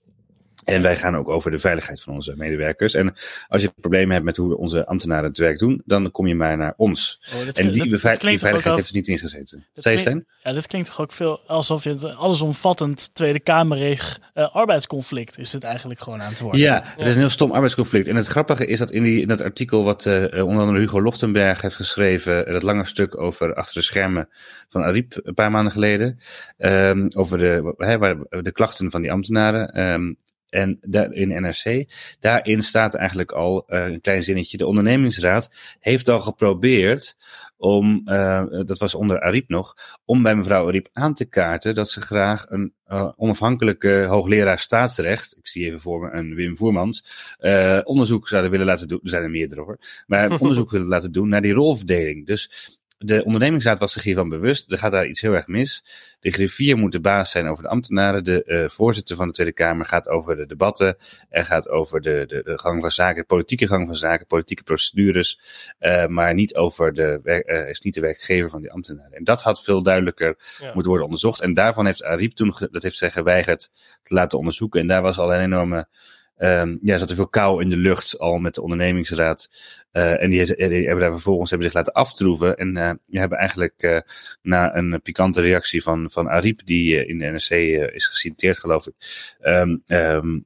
En 0.64 0.82
wij 0.82 0.98
gaan 0.98 1.16
ook 1.18 1.30
over 1.30 1.52
de 1.52 1.60
veiligheid 1.60 2.02
van 2.02 2.14
onze 2.14 2.34
medewerkers. 2.38 2.94
En 2.94 3.14
als 3.48 3.62
je 3.62 3.72
problemen 3.80 4.12
hebt 4.14 4.26
met 4.26 4.38
hoe 4.38 4.58
onze 4.58 4.86
ambtenaren 4.86 5.26
het 5.30 5.38
werk 5.38 5.60
doen, 5.60 5.82
dan 5.86 6.12
kom 6.12 6.28
je 6.28 6.36
maar 6.36 6.58
naar 6.58 6.74
ons. 6.78 7.22
Oh, 7.34 7.40
en 7.40 7.48
die, 7.54 7.64
dat- 7.64 7.90
bevei- 7.90 7.90
dat 7.90 7.92
die 7.92 8.20
klinkt 8.20 8.22
toch 8.22 8.34
ook 8.34 8.40
veiligheid 8.40 8.76
heeft 8.76 8.90
er 8.90 8.96
niet 8.96 9.08
ingezeten. 9.08 9.66
Stijn? 9.76 10.26
Ja, 10.44 10.54
dit 10.54 10.68
klinkt 10.68 10.88
toch 10.88 11.02
ook 11.02 11.12
veel 11.12 11.40
alsof 11.48 11.84
je 11.84 11.90
het 11.90 12.04
allesomvattend 12.16 13.10
Tweede 13.14 13.40
Kamerreg 13.40 14.20
eh, 14.34 14.56
arbeidsconflict 14.56 15.38
is 15.38 15.54
het 15.54 15.64
eigenlijk 15.64 16.00
gewoon 16.00 16.22
aan 16.22 16.30
het 16.30 16.40
worden. 16.40 16.60
Ja, 16.62 16.84
het 16.98 17.08
is 17.08 17.14
een 17.14 17.20
heel 17.20 17.30
stom 17.30 17.52
arbeidsconflict. 17.52 18.08
En 18.08 18.16
het 18.16 18.28
grappige 18.28 18.66
is 18.66 18.80
dat 18.80 18.92
in, 18.92 19.04
die, 19.04 19.22
in 19.22 19.28
dat 19.28 19.42
artikel 19.42 19.84
wat 19.84 20.06
eh, 20.06 20.14
onder 20.48 20.62
andere 20.62 20.80
Hugo 20.80 21.02
Lochtenberg 21.02 21.62
heeft 21.62 21.76
geschreven, 21.76 22.46
eh, 22.46 22.54
dat 22.54 22.64
lange 22.64 22.86
stuk 22.86 23.18
over 23.22 23.54
achter 23.54 23.74
de 23.74 23.82
schermen 23.82 24.30
van 24.70 24.84
Ariep 24.84 25.20
een 25.24 25.34
paar 25.34 25.52
maanden 25.52 25.72
geleden, 25.74 26.20
ehm, 26.58 27.08
over 27.14 27.38
de, 27.38 27.74
hè, 27.78 27.98
waar, 27.98 28.16
de 28.30 28.52
klachten 28.52 28.92
van 28.92 29.02
die 29.02 29.12
ambtenaren. 29.12 29.70
ehm, 29.74 30.14
en 30.50 30.78
daar, 30.82 31.12
in 31.12 31.42
NRC, 31.42 31.86
daarin 32.20 32.64
staat 32.64 32.94
eigenlijk 32.94 33.32
al 33.32 33.68
eh, 33.68 33.86
een 33.86 34.02
klein 34.02 34.24
zinnetje. 34.24 34.58
De 34.58 34.68
ondernemingsraad 34.68 35.50
heeft 35.80 36.10
al 36.10 36.20
geprobeerd 36.20 37.16
om, 37.58 38.02
eh, 38.06 38.44
dat 38.66 38.78
was 38.78 38.96
onder 38.96 39.22
Ariep 39.22 39.50
nog, 39.50 39.76
om 40.06 40.24
bij 40.24 40.36
mevrouw 40.36 40.68
Ariep 40.68 40.90
aan 40.94 41.14
te 41.14 41.26
kaarten 41.26 41.76
dat 41.76 41.90
ze 41.90 42.02
graag 42.02 42.46
een 42.50 42.74
eh, 42.86 43.12
onafhankelijke 43.16 44.06
hoogleraar 44.10 44.60
staatsrecht, 44.60 45.38
ik 45.38 45.48
zie 45.48 45.66
even 45.66 45.82
voor 45.82 46.00
me 46.00 46.12
een 46.12 46.36
Wim 46.36 46.58
Voermans, 46.58 47.06
onderzoek 47.84 48.28
zouden 48.28 48.52
willen 48.52 48.66
laten 48.66 48.88
doen. 48.88 49.00
Er 49.04 49.10
zijn 49.10 49.24
er 49.24 49.30
meerdere 49.30 49.62
hoor. 49.62 49.78
Maar 50.08 50.32
onderzoek 50.42 50.72
willen 50.72 50.88
laten 50.88 51.12
doen 51.12 51.30
naar 51.30 51.42
die 51.42 51.54
rolverdeling. 51.54 52.26
Dus 52.26 52.77
de 52.98 53.24
ondernemingsraad 53.24 53.80
was 53.80 53.94
zich 53.94 54.04
hiervan 54.04 54.30
bewust. 54.30 54.72
Er 54.72 54.78
gaat 54.78 54.92
daar 54.92 55.08
iets 55.08 55.22
heel 55.22 55.34
erg 55.34 55.48
mis. 55.48 55.84
De 56.20 56.32
griffier 56.32 56.78
moet 56.78 56.92
de 56.92 57.00
baas 57.00 57.32
zijn 57.32 57.48
over 57.48 57.64
de 57.64 57.70
ambtenaren. 57.70 58.24
De 58.24 58.44
eh, 58.44 58.70
voorzitter 58.70 59.16
van 59.16 59.28
de 59.28 59.34
Tweede 59.34 59.54
Kamer 59.54 59.86
gaat 59.86 60.08
over 60.08 60.36
de 60.36 60.46
debatten. 60.46 60.98
En 61.30 61.46
gaat 61.46 61.70
over 61.70 62.02
de, 62.02 62.24
de, 62.28 62.42
de 62.44 62.58
gang 62.60 62.82
van 62.82 62.92
zaken, 62.92 63.22
de 63.22 63.28
politieke 63.28 63.68
gang 63.68 63.86
van 63.86 63.96
zaken, 63.96 64.26
politieke 64.28 64.64
procedures. 64.64 65.40
eh, 65.80 66.06
maar 66.06 66.34
niet 66.34 66.56
over 66.56 66.94
de, 66.94 67.20
eh, 67.24 67.70
is 67.70 67.80
niet 67.82 67.94
de 67.94 68.02
werkgever 68.02 68.50
van 68.50 68.62
die 68.62 68.72
ambtenaren. 68.72 69.12
En 69.18 69.24
dat 69.24 69.42
had 69.42 69.64
veel 69.64 69.84
duidelijker 69.84 70.38
Ja. 70.60 70.66
moeten 70.66 70.86
worden 70.88 71.06
onderzocht. 71.06 71.42
En 71.42 71.54
daarvan 71.54 71.86
heeft 71.86 72.04
Ariep 72.04 72.32
toen, 72.32 72.56
dat 72.72 72.84
heeft 72.84 72.98
zij 72.98 73.12
geweigerd 73.12 73.70
te 74.04 74.14
laten 74.14 74.38
onderzoeken. 74.38 74.82
En 74.82 74.88
daar 74.88 75.02
was 75.02 75.18
al 75.18 75.34
een 75.34 75.42
enorme, 75.42 75.88
ehm 76.38 76.78
ja, 76.82 76.98
zat 76.98 77.10
er 77.10 77.16
veel 77.16 77.28
kou 77.28 77.62
in 77.62 77.70
de 77.70 77.78
lucht 77.78 78.20
al 78.20 78.38
met 78.38 78.54
de 78.54 78.62
ondernemingsraad. 78.62 79.50
Eh, 79.92 80.24
en 80.24 80.30
die, 80.30 80.40
hebben 80.40 81.00
daar 81.00 81.12
vervolgens 81.12 81.50
hebben 81.50 81.68
zich 81.68 81.78
laten 81.78 81.94
aftroeven. 81.94 82.58
En 82.58 83.00
die 83.06 83.20
hebben 83.20 83.38
eigenlijk 83.38 83.82
eh, 83.82 84.00
na 84.42 84.76
een 84.76 85.02
pikante 85.02 85.42
reactie 85.42 85.84
van, 85.84 86.12
van 86.12 86.30
Ariep, 86.30 86.66
die 86.66 87.06
in 87.06 87.18
de 87.18 87.26
NRC 87.26 87.50
is 87.94 88.06
geciteerd, 88.06 88.58
geloof 88.58 88.88
ik. 88.88 88.94
ehm, 89.40 89.78
ehm, 89.86 90.40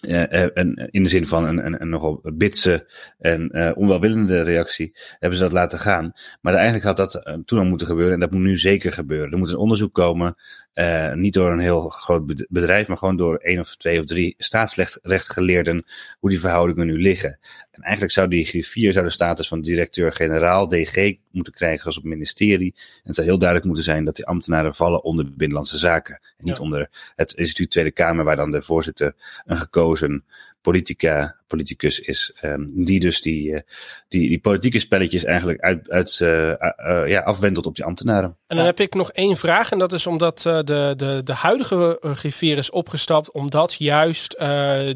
eh, 0.00 0.42
eh, 0.42 0.50
en 0.54 0.88
in 0.90 1.02
de 1.02 1.08
zin 1.08 1.26
van 1.26 1.44
een, 1.44 1.66
een, 1.66 1.80
een 1.80 1.88
nogal 1.88 2.20
bitse 2.34 2.90
en 3.18 3.74
onwelwillende 3.76 4.42
reactie, 4.42 4.96
hebben 5.18 5.38
ze 5.38 5.44
dat 5.44 5.52
laten 5.52 5.78
gaan. 5.78 6.12
Maar 6.40 6.54
eigenlijk 6.54 6.84
had 6.84 6.96
dat 6.96 7.40
toen 7.44 7.58
al 7.58 7.64
moeten 7.64 7.86
gebeuren 7.86 8.14
en 8.14 8.20
dat 8.20 8.30
moet 8.30 8.40
nu 8.40 8.58
zeker 8.58 8.92
gebeuren. 8.92 9.32
Er 9.32 9.38
moet 9.38 9.48
een 9.48 9.56
onderzoek 9.56 9.94
komen, 9.94 10.34
eh, 10.76 11.12
niet 11.12 11.32
door 11.32 11.52
een 11.52 11.58
heel 11.58 11.88
groot 11.88 12.26
bed- 12.26 12.46
bedrijf, 12.48 12.88
maar 12.88 12.96
gewoon 12.96 13.16
door 13.16 13.36
één 13.36 13.58
of 13.60 13.76
twee 13.76 13.98
of 13.98 14.04
drie 14.04 14.34
staatsrechtgeleerden, 14.38 15.84
hoe 16.18 16.30
die 16.30 16.40
verhoudingen 16.40 16.86
nu 16.86 17.00
liggen. 17.00 17.38
En 17.70 17.82
eigenlijk 17.82 18.12
zou 18.12 18.28
die 18.28 18.44
griffier 18.44 18.92
zou 18.92 19.04
de 19.04 19.10
status 19.10 19.48
van 19.48 19.60
directeur-generaal, 19.60 20.68
DG, 20.68 21.12
moeten 21.30 21.52
krijgen 21.52 21.86
als 21.86 21.98
op 21.98 22.04
ministerie. 22.04 22.72
En 22.76 23.00
het 23.02 23.14
zou 23.14 23.26
heel 23.26 23.38
duidelijk 23.38 23.66
moeten 23.68 23.84
zijn 23.84 24.04
dat 24.04 24.16
die 24.16 24.26
ambtenaren 24.26 24.74
vallen 24.74 25.04
onder 25.04 25.24
Binnenlandse 25.36 25.78
Zaken. 25.78 26.14
En 26.14 26.44
niet 26.44 26.56
Ja. 26.56 26.62
onder 26.62 26.88
het 27.14 27.32
instituut 27.32 27.70
Tweede 27.70 27.90
Kamer, 27.92 28.24
waar 28.24 28.36
dan 28.36 28.50
de 28.50 28.62
voorzitter 28.62 29.14
een 29.44 29.56
gekozen 29.58 30.24
politica, 30.66 31.36
politicus 31.46 32.00
is. 32.00 32.32
ehm, 32.40 32.64
die 32.74 33.00
dus 33.00 33.20
die, 33.20 33.54
eh, 33.54 33.60
die, 34.08 34.28
die 34.28 34.38
politieke 34.38 34.78
spelletjes 34.78 35.24
eigenlijk 35.24 35.60
uit, 35.60 35.90
uit, 35.90 36.18
eh, 36.20 36.50
eh, 36.50 37.08
ja, 37.08 37.20
afwendelt 37.20 37.66
op 37.66 37.74
die 37.76 37.84
ambtenaren. 37.84 38.36
En 38.46 38.56
dan 38.56 38.66
heb 38.66 38.80
ik 38.80 38.94
nog 38.94 39.12
één 39.12 39.36
vraag. 39.36 39.72
En 39.72 39.78
dat 39.78 39.92
is 39.92 40.06
omdat 40.06 40.46
eh, 40.46 40.58
de, 40.64 40.94
de, 40.96 41.20
de 41.24 41.32
huidige 41.32 41.98
griffier 42.00 42.58
is 42.58 42.70
opgestapt. 42.70 43.30
Omdat 43.30 43.74
juist 43.74 44.32
eh, 44.32 44.48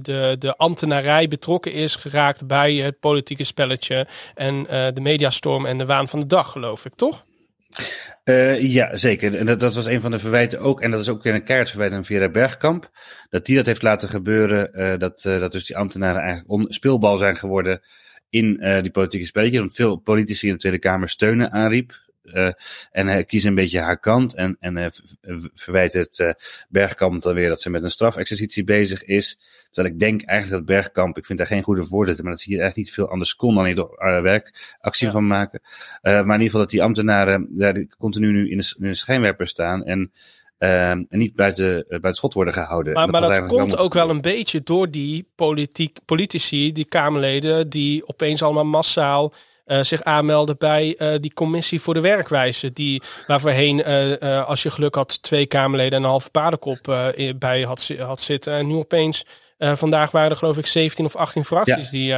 de, 0.02 0.36
de 0.38 0.56
ambtenarij 0.56 1.28
betrokken 1.28 1.72
is 1.72 1.94
geraakt 1.96 2.46
bij 2.46 2.74
het 2.74 3.00
politieke 3.00 3.44
spelletje. 3.44 4.06
En 4.34 4.66
eh, 4.68 4.86
de 4.94 5.00
mediastorm 5.00 5.66
en 5.66 5.78
de 5.78 5.86
waan 5.86 6.08
van 6.08 6.20
de 6.20 6.26
dag, 6.26 6.50
geloof 6.50 6.84
ik, 6.84 6.92
toch? 6.96 7.24
Eh, 8.24 8.60
ja, 8.62 8.96
zeker. 8.96 9.34
En 9.34 9.46
dat, 9.46 9.60
dat 9.60 9.74
was 9.74 9.86
een 9.86 10.00
van 10.00 10.10
de 10.10 10.18
verwijten 10.18 10.60
ook. 10.60 10.80
En 10.80 10.90
dat 10.90 11.00
is 11.00 11.08
ook 11.08 11.22
weer 11.22 11.34
een 11.34 11.44
keihard 11.44 11.70
verwijt 11.70 11.92
aan 11.92 12.04
Vera 12.04 12.28
Bergkamp. 12.28 12.90
Dat 13.30 13.46
die 13.46 13.56
dat 13.56 13.66
heeft 13.66 13.82
laten 13.82 14.08
gebeuren. 14.08 14.72
eh, 14.72 14.98
dat, 14.98 15.24
eh, 15.24 15.40
dat 15.40 15.52
dus 15.52 15.66
die 15.66 15.76
ambtenaren 15.76 16.20
eigenlijk 16.20 16.50
on, 16.50 16.66
speelbal 16.68 17.18
zijn 17.18 17.36
geworden 17.36 17.80
in 18.28 18.60
die 18.82 18.90
politieke 18.90 19.26
spelletjes. 19.26 19.58
Want 19.58 19.74
veel 19.74 19.96
politici 19.96 20.46
in 20.46 20.52
de 20.52 20.58
Tweede 20.58 20.78
Kamer 20.78 21.08
steunen 21.08 21.52
aanriep. 21.52 22.09
Eh, 22.22 22.50
en 22.90 23.06
hij 23.06 23.24
kiest 23.24 23.44
een 23.44 23.54
beetje 23.54 23.80
haar 23.80 23.98
kant. 24.00 24.34
En, 24.34 24.56
en 24.60 24.76
eh, 24.76 24.86
v- 24.90 25.46
verwijt 25.54 25.92
het 25.92 26.18
eh, 26.18 26.30
Bergkamp 26.68 27.22
dan 27.22 27.34
weer 27.34 27.48
dat 27.48 27.60
ze 27.60 27.70
met 27.70 27.82
een 27.82 27.90
strafexercitie 27.90 28.64
bezig 28.64 29.04
is. 29.04 29.38
Terwijl 29.70 29.94
ik 29.94 30.00
denk 30.00 30.22
eigenlijk 30.22 30.66
dat 30.66 30.76
Bergkamp, 30.76 31.16
ik 31.16 31.24
vind 31.24 31.38
daar 31.38 31.46
geen 31.46 31.62
goede 31.62 31.84
voorzitter, 31.84 32.24
maar 32.24 32.32
dat 32.32 32.42
ze 32.42 32.50
hier 32.50 32.60
eigenlijk 32.60 32.88
niet 32.88 32.96
veel 32.96 33.10
anders 33.12 33.34
kon 33.36 33.54
dan 33.54 33.64
hier 33.64 33.78
uh, 33.78 34.20
werkactie 34.20 35.06
Ja. 35.06 35.12
van 35.12 35.26
maken. 35.26 35.60
Eh, 36.00 36.12
maar 36.12 36.22
in 36.22 36.26
ieder 36.30 36.44
geval 36.44 36.60
dat 36.60 36.70
die 36.70 36.82
ambtenaren 36.82 37.56
daar 37.56 37.86
continu 37.98 38.32
nu 38.32 38.50
in 38.50 38.58
de, 38.58 38.74
in 38.78 38.86
de 38.88 38.94
schijnwerper 38.94 39.46
staan 39.48 39.84
en, 39.84 40.12
eh, 40.58 40.90
en 40.90 41.06
niet 41.08 41.34
buiten, 41.34 41.76
eh, 41.76 41.88
buiten 41.88 42.14
schot 42.14 42.34
worden 42.34 42.54
gehouden. 42.54 42.92
Maar, 42.92 43.04
En 43.04 43.10
maar 43.10 43.20
dat 43.20 43.46
komt 43.46 43.70
wel 43.70 43.80
ook 43.80 43.94
wel 43.94 44.10
een 44.10 44.20
beetje 44.20 44.62
door 44.62 44.90
die 44.90 45.28
politiek, 45.34 45.98
politici, 46.04 46.72
die 46.72 46.84
Kamerleden, 46.84 47.68
die 47.68 48.08
opeens 48.08 48.42
allemaal 48.42 48.64
massaal 48.64 49.32
eh, 49.70 49.82
zich 49.82 50.02
aanmelden 50.02 50.58
bij 50.58 50.96
eh, 50.96 51.14
die 51.20 51.32
commissie 51.32 51.80
voor 51.80 51.94
de 51.94 52.00
werkwijze. 52.00 52.72
Die, 52.72 53.02
waar 53.26 53.40
voorheen, 53.40 53.82
eh, 53.82 54.46
als 54.46 54.62
je 54.62 54.70
geluk 54.70 54.94
had, 54.94 55.22
twee 55.22 55.46
Kamerleden 55.46 55.98
en 55.98 56.02
een 56.02 56.10
halve 56.10 56.30
paardenkop 56.30 57.12
bij 57.38 57.62
had, 57.62 57.90
had 57.98 58.20
zitten. 58.20 58.52
En 58.52 58.66
nu 58.66 58.74
opeens, 58.74 59.24
vandaag 59.58 60.10
waren 60.10 60.30
er 60.30 60.36
geloof 60.36 60.58
ik 60.58 60.66
17 60.66 61.04
of 61.04 61.16
18 61.16 61.44
fracties 61.44 61.90
Ja. 61.90 61.90
die 61.90 62.10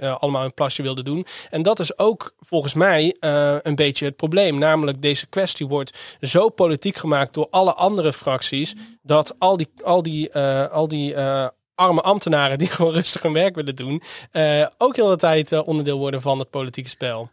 daar 0.00 0.16
allemaal 0.16 0.44
een 0.44 0.54
plasje 0.54 0.82
wilden 0.82 1.04
doen. 1.04 1.26
En 1.50 1.62
dat 1.62 1.80
is 1.80 1.98
ook 1.98 2.34
volgens 2.38 2.74
mij 2.74 3.16
een 3.62 3.74
beetje 3.74 4.04
het 4.04 4.16
probleem. 4.16 4.58
Namelijk, 4.58 5.02
deze 5.02 5.26
kwestie 5.26 5.66
wordt 5.66 6.16
zo 6.20 6.48
politiek 6.48 6.96
gemaakt 6.96 7.34
door 7.34 7.46
alle 7.50 7.74
andere 7.74 8.12
fracties. 8.12 8.74
Dat 9.02 9.34
al 9.38 9.56
die, 9.56 9.68
al 9.84 10.02
die, 10.02 10.34
al 10.68 10.88
die 10.88 11.14
arme 11.74 12.00
ambtenaren 12.00 12.58
die 12.58 12.68
gewoon 12.76 12.92
rustig 12.92 13.22
hun 13.22 13.32
werk 13.32 13.54
willen 13.54 13.76
doen. 13.76 14.02
eh, 14.30 14.66
ook 14.78 14.96
heel 14.96 15.08
de 15.08 15.16
tijd 15.16 15.52
eh, 15.52 15.68
onderdeel 15.68 15.98
worden 15.98 16.20
van 16.20 16.38
het 16.38 16.50
politieke 16.50 16.88
spel. 16.88 17.30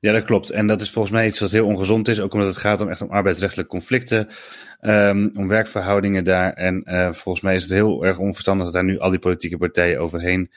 Ja, 0.00 0.12
dat 0.12 0.24
klopt. 0.24 0.50
En 0.50 0.66
dat 0.66 0.80
is 0.80 0.90
volgens 0.90 1.14
mij 1.14 1.26
iets 1.26 1.40
wat 1.40 1.50
heel 1.50 1.66
ongezond 1.66 2.08
is. 2.08 2.20
Ook 2.20 2.32
omdat 2.32 2.48
het 2.48 2.56
gaat 2.56 2.80
om 2.80 2.88
echt 2.88 3.00
om 3.00 3.10
arbeidsrechtelijke 3.10 3.70
conflicten. 3.70 4.28
Um, 4.80 5.30
om 5.34 5.48
werkverhoudingen 5.48 6.24
daar. 6.24 6.52
En 6.52 6.82
uh, 6.84 7.12
volgens 7.12 7.44
mij 7.44 7.54
is 7.54 7.62
het 7.62 7.70
heel 7.70 8.04
erg 8.04 8.18
onverstandig 8.18 8.64
dat 8.64 8.74
daar 8.74 8.84
nu 8.84 8.98
al 8.98 9.10
die 9.10 9.18
politieke 9.18 9.56
partijen 9.56 10.00
overheen 10.00 10.50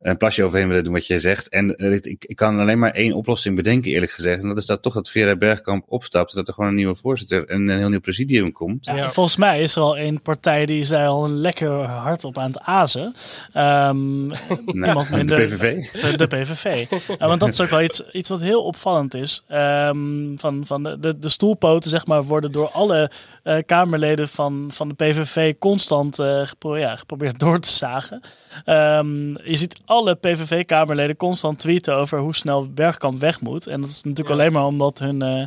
een 0.00 0.16
plasje 0.16 0.44
overheen 0.44 0.68
willen 0.68 0.84
doen 0.84 0.92
wat 0.92 1.06
jij 1.06 1.18
zegt. 1.18 1.48
En 1.48 1.74
uh, 1.76 1.92
ik, 1.92 2.24
ik 2.24 2.36
kan 2.36 2.58
alleen 2.58 2.78
maar 2.78 2.90
één 2.90 3.12
oplossing 3.12 3.56
bedenken, 3.56 3.90
eerlijk 3.90 4.12
gezegd. 4.12 4.42
En 4.42 4.48
dat 4.48 4.56
is 4.56 4.66
dat 4.66 4.82
toch 4.82 4.94
dat 4.94 5.08
Vera 5.08 5.36
Bergkamp 5.36 5.84
opstapt. 5.88 6.34
Dat 6.34 6.48
er 6.48 6.54
gewoon 6.54 6.70
een 6.70 6.76
nieuwe 6.76 6.96
voorzitter 6.96 7.48
en 7.48 7.68
een 7.68 7.78
heel 7.78 7.88
nieuw 7.88 8.00
presidium 8.00 8.52
komt. 8.52 8.84
Ja, 8.84 8.96
ja. 8.96 9.12
Volgens 9.12 9.36
mij 9.36 9.62
is 9.62 9.76
er 9.76 9.82
al 9.82 9.96
één 9.96 10.22
partij 10.22 10.66
die 10.66 10.80
is 10.80 10.88
daar 10.88 11.06
al 11.06 11.24
een 11.24 11.40
lekker 11.40 11.70
hard 11.70 12.24
op 12.24 12.38
aan 12.38 12.50
het 12.50 12.60
azen. 12.60 13.14
Um, 13.54 14.26
nou, 14.64 15.04
minder, 15.10 15.38
de 15.38 15.56
PVV. 15.56 15.90
De, 15.92 16.16
de 16.16 16.26
PVV. 16.26 16.86
ja, 17.18 17.26
want 17.26 17.40
dat 17.40 17.48
is 17.48 17.60
ook 17.60 17.68
wel 17.68 17.82
iets, 17.82 18.02
iets 18.12 18.28
wat 18.28 18.40
heel 18.40 18.62
opvallend 18.64 19.14
is. 19.14 19.44
Um, 19.52 20.38
van, 20.38 20.66
van 20.66 20.82
de, 20.82 20.98
de, 21.00 21.18
de, 21.18 21.28
stoelpoten, 21.28 21.90
zeg 21.90 22.06
maar, 22.06 22.22
worden 22.22 22.52
door 22.52 22.68
alle 22.68 23.10
uh, 23.44 23.56
Kamerleden 23.66 24.28
van, 24.28 24.68
van 24.72 24.88
de 24.88 24.94
PVV 24.94 25.54
constant 25.58 26.18
uh, 26.18 26.40
gepro 26.46 26.76
ja, 26.76 26.96
geprobeerd 26.96 27.38
door 27.38 27.60
te 27.60 27.68
zagen. 27.68 28.20
Um, 28.66 29.38
je 29.44 29.56
ziet 29.56 29.80
alle 29.88 30.14
PVV-kamerleden 30.14 31.16
constant 31.16 31.58
tweeten 31.58 31.94
over 31.94 32.18
hoe 32.18 32.34
snel 32.34 32.72
Bergkamp 32.72 33.20
weg 33.20 33.40
moet. 33.40 33.66
En 33.66 33.80
dat 33.80 33.90
is 33.90 34.02
natuurlijk 34.02 34.30
alleen 34.38 34.52
maar 34.52 34.64
omdat 34.64 34.98
hun... 34.98 35.22
eh, 35.22 35.46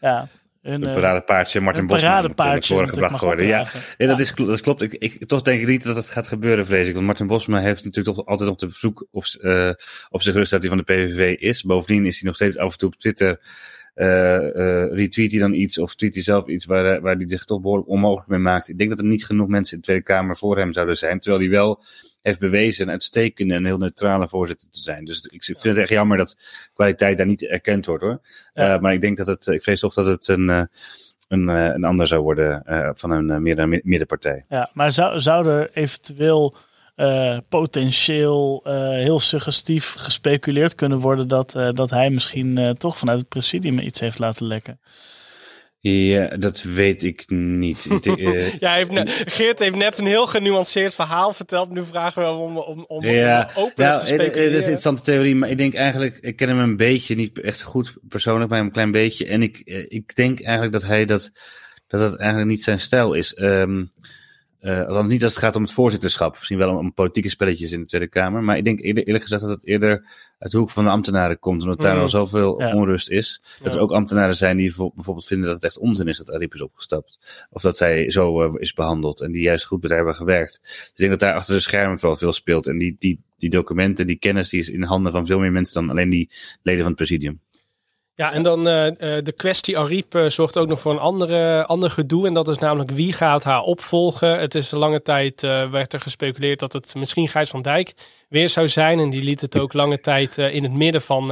ja, 0.00 0.28
hun, 0.62 0.82
Een 0.82 0.88
eh, 0.88 0.94
paradepaardje 0.94 1.60
Martin 1.60 1.86
Bosman 1.86 2.10
paradepaardje 2.10 2.88
gebracht 2.88 3.20
worden. 3.20 3.46
Ja, 3.46 3.66
nee, 3.98 4.08
dat, 4.08 4.18
Ja. 4.18 4.24
is, 4.24 4.34
dat 4.34 4.60
klopt. 4.60 4.82
Ik, 4.82 4.92
ik, 4.92 5.26
toch 5.26 5.42
denk 5.42 5.60
ik 5.60 5.66
niet 5.66 5.82
dat 5.84 5.96
het 5.96 6.10
gaat 6.10 6.26
gebeuren, 6.26 6.66
vrees 6.66 6.86
ik. 6.88 6.94
Want 6.94 7.06
Martin 7.06 7.26
Bosma 7.26 7.60
heeft 7.60 7.84
natuurlijk 7.84 8.16
toch 8.16 8.26
altijd 8.26 8.50
op 8.50 8.58
de 8.58 8.66
bezoek 8.66 9.06
op, 9.10 9.24
z- 9.24 9.34
eh, 9.36 9.70
op 10.10 10.22
zich 10.22 10.34
rust 10.34 10.50
dat 10.50 10.60
hij 10.60 10.68
van 10.68 10.78
de 10.78 10.84
PVV 10.84 11.36
is. 11.38 11.62
Bovendien 11.62 12.06
is 12.06 12.14
hij 12.20 12.26
nog 12.26 12.34
steeds 12.34 12.56
af 12.58 12.72
en 12.72 12.78
toe 12.78 12.88
op 12.88 12.96
Twitter. 12.96 13.40
eh, 13.94 14.86
retweet 14.92 15.30
hij 15.30 15.40
dan 15.40 15.52
iets 15.52 15.78
of 15.78 15.94
tweet 15.94 16.14
hij 16.14 16.22
zelf 16.22 16.46
iets 16.48 16.64
waar, 16.64 17.00
waar 17.00 17.16
hij 17.16 17.28
zich 17.28 17.44
toch 17.44 17.60
behoorlijk 17.60 17.88
onmogelijk 17.88 18.28
mee 18.28 18.38
maakt. 18.38 18.68
Ik 18.68 18.78
denk 18.78 18.90
dat 18.90 18.98
er 18.98 19.04
niet 19.04 19.24
genoeg 19.26 19.48
mensen 19.48 19.72
in 19.74 19.78
de 19.80 19.84
Tweede 19.86 20.02
Kamer 20.04 20.36
voor 20.36 20.58
hem 20.58 20.72
zouden 20.72 20.96
zijn. 20.96 21.18
Terwijl 21.20 21.42
hij 21.42 21.52
wel 21.52 21.82
heeft 22.22 22.38
bewezen 22.38 22.84
een 22.86 22.90
uitstekende 22.92 23.54
en 23.54 23.64
heel 23.64 23.78
neutrale 23.78 24.28
voorzitter 24.28 24.68
te 24.70 24.80
zijn. 24.80 25.04
Dus 25.04 25.20
ik 25.20 25.42
vind 25.44 25.62
het 25.62 25.76
echt 25.76 25.88
jammer 25.88 26.16
dat 26.16 26.36
kwaliteit 26.74 27.16
daar 27.16 27.26
niet 27.26 27.46
erkend 27.46 27.86
wordt 27.86 28.02
hoor. 28.02 28.20
Ja. 28.54 28.74
Eh, 28.74 28.80
maar 28.80 28.92
ik 28.92 29.00
denk 29.00 29.16
dat 29.16 29.26
het, 29.26 29.46
ik 29.46 29.62
vrees 29.62 29.80
toch 29.80 29.94
dat 29.94 30.06
het 30.06 30.28
een, 30.28 30.50
eh, 30.50 30.62
een, 31.28 31.48
eh, 31.48 31.64
een 31.64 31.84
ander 31.84 32.06
zou 32.06 32.22
worden 32.22 32.62
van 32.94 33.10
een 33.10 33.30
eh, 33.30 33.36
meer- 33.36 33.68
mi- 33.68 33.80
middenpartij. 33.84 34.44
Ja, 34.48 34.70
maar 34.72 34.92
zou, 34.92 35.20
zou 35.20 35.48
er 35.48 35.70
eventueel 35.72 36.56
potentieel 37.48 38.60
heel 38.92 39.20
suggestief 39.20 39.94
gespeculeerd 39.98 40.74
kunnen 40.74 40.98
worden 40.98 41.28
dat, 41.28 41.52
dat 41.72 41.90
hij 41.90 42.10
misschien 42.10 42.74
toch 42.78 42.98
vanuit 42.98 43.18
het 43.18 43.28
presidium 43.28 43.78
iets 43.78 44.00
heeft 44.00 44.18
laten 44.18 44.46
lekken? 44.46 44.80
Ja, 45.82 46.26
dat 46.26 46.62
weet 46.62 47.02
ik 47.02 47.24
niet. 47.30 47.86
Eh, 48.02 48.58
Ja, 48.58 48.74
heeft 48.74 48.90
Geert 49.30 49.58
heeft 49.58 49.76
net 49.76 49.98
een 49.98 50.06
heel 50.06 50.26
genuanceerd 50.26 50.94
verhaal 50.94 51.32
verteld. 51.32 51.70
Nu 51.70 51.84
vragen 51.84 52.22
we 52.22 52.28
hem 52.28 52.36
om, 52.36 52.56
om, 52.56 52.84
om, 52.88 53.04
ja, 53.04 53.50
open 53.54 53.84
nou, 53.84 54.04
te 54.04 54.16
eh, 54.16 54.26
eh, 54.26 54.32
dat 54.32 54.36
is 54.36 54.44
een 54.44 54.54
interessante 54.54 55.02
theorie, 55.02 55.34
maar 55.34 55.50
ik 55.50 55.58
denk 55.58 55.74
eigenlijk, 55.74 56.18
ik 56.20 56.36
ken 56.36 56.48
hem 56.48 56.58
een 56.58 56.76
beetje, 56.76 57.14
niet 57.14 57.40
echt 57.40 57.62
goed 57.62 57.96
persoonlijk, 58.08 58.50
maar 58.50 58.60
een 58.60 58.70
klein 58.70 58.90
beetje. 58.90 59.26
En 59.26 59.42
ik, 59.42 59.58
ik 59.88 60.14
denk 60.14 60.40
eigenlijk 60.40 60.72
dat 60.72 60.82
hij 60.82 61.04
dat, 61.04 61.30
dat 61.86 62.00
dat 62.00 62.18
eigenlijk 62.18 62.50
niet 62.50 62.62
zijn 62.62 62.78
stijl 62.78 63.12
is. 63.12 63.34
Ehm 63.34 63.78
eh, 63.78 63.84
althans 64.70 65.08
niet 65.08 65.22
als 65.24 65.34
het 65.34 65.42
gaat 65.42 65.56
om 65.56 65.62
het 65.62 65.72
voorzitterschap. 65.72 66.32
Misschien 66.36 66.58
wel 66.58 66.70
om, 66.70 66.76
om 66.76 66.94
politieke 66.94 67.28
spelletjes 67.28 67.72
in 67.72 67.80
de 67.80 67.86
Tweede 67.86 68.08
Kamer. 68.08 68.42
Maar 68.42 68.56
ik 68.56 68.64
denk 68.64 68.80
eerlijk 68.80 69.22
gezegd 69.22 69.40
dat 69.40 69.50
het 69.50 69.66
eerder 69.66 70.06
uit 70.38 70.52
de 70.52 70.58
hoek 70.58 70.70
van 70.70 70.84
de 70.84 70.90
ambtenaren 70.90 71.38
komt. 71.38 71.62
Omdat 71.62 71.80
daar 71.80 71.94
Mm. 71.94 72.00
al 72.00 72.08
zoveel 72.08 72.60
Ja. 72.60 72.74
onrust 72.74 73.08
is. 73.10 73.42
Dat 73.62 73.72
Ja. 73.72 73.78
er 73.78 73.84
ook 73.84 73.92
ambtenaren 73.92 74.36
zijn 74.36 74.56
die 74.56 74.74
vo- 74.74 74.92
bijvoorbeeld 74.94 75.26
vinden 75.26 75.46
dat 75.46 75.54
het 75.54 75.64
echt 75.64 75.78
onzin 75.78 76.06
is 76.08 76.18
dat 76.18 76.30
Ariep 76.32 76.54
is 76.54 76.62
opgestapt. 76.62 77.46
Of 77.50 77.62
dat 77.62 77.76
zij 77.76 78.10
zo 78.10 78.42
eh, 78.42 78.52
is 78.56 78.72
behandeld. 78.72 79.20
En 79.20 79.32
die 79.32 79.42
juist 79.42 79.64
goed 79.64 79.80
met 79.80 79.90
haar 79.90 79.98
hebben 79.98 80.16
gewerkt. 80.16 80.60
Dus 80.62 80.86
ik 80.90 80.96
denk 80.96 81.10
dat 81.10 81.20
daar 81.20 81.34
achter 81.34 81.54
de 81.54 81.60
schermen 81.60 82.00
wel 82.00 82.16
veel 82.16 82.32
speelt. 82.32 82.66
En 82.66 82.78
die, 82.78 82.96
die, 82.98 83.20
die 83.38 83.50
documenten, 83.50 84.06
die 84.06 84.16
kennis, 84.18 84.48
die 84.48 84.60
is 84.60 84.68
in 84.68 84.82
handen 84.82 85.12
van 85.12 85.26
veel 85.26 85.38
meer 85.38 85.52
mensen 85.52 85.74
dan 85.74 85.90
alleen 85.90 86.10
die 86.10 86.30
leden 86.62 86.80
van 86.80 86.88
het 86.92 86.96
presidium. 86.96 87.40
Ja, 88.22 88.32
en 88.32 88.42
dan 88.42 88.68
eh, 88.68 88.86
eh, 88.86 89.24
de 89.24 89.32
kwestie 89.32 89.78
Ariep 89.78 90.14
eh, 90.14 90.26
zorgt 90.26 90.56
ook 90.56 90.68
nog 90.68 90.80
voor 90.80 90.92
een 90.92 90.98
andere, 90.98 91.66
ander 91.66 91.90
gedoe. 91.90 92.26
En 92.26 92.34
dat 92.34 92.48
is 92.48 92.58
namelijk 92.58 92.90
wie 92.90 93.12
gaat 93.12 93.44
haar 93.44 93.62
opvolgen. 93.62 94.38
Het 94.38 94.54
is 94.54 94.70
een 94.72 94.78
lange 94.78 95.02
tijd, 95.02 95.42
eh, 95.42 95.70
werd 95.70 95.92
er 95.92 96.00
gespeculeerd 96.00 96.58
dat 96.58 96.72
het 96.72 96.94
misschien 96.94 97.28
Gijs 97.28 97.50
van 97.50 97.62
Dijk 97.62 97.94
weer 98.28 98.48
zou 98.48 98.68
zijn. 98.68 98.98
En 98.98 99.10
die 99.10 99.22
liet 99.22 99.40
het 99.40 99.58
ook 99.58 99.72
lange 99.72 100.00
tijd 100.00 100.38
in 100.38 100.62
het 100.62 100.72
midden 100.72 101.02
van... 101.02 101.30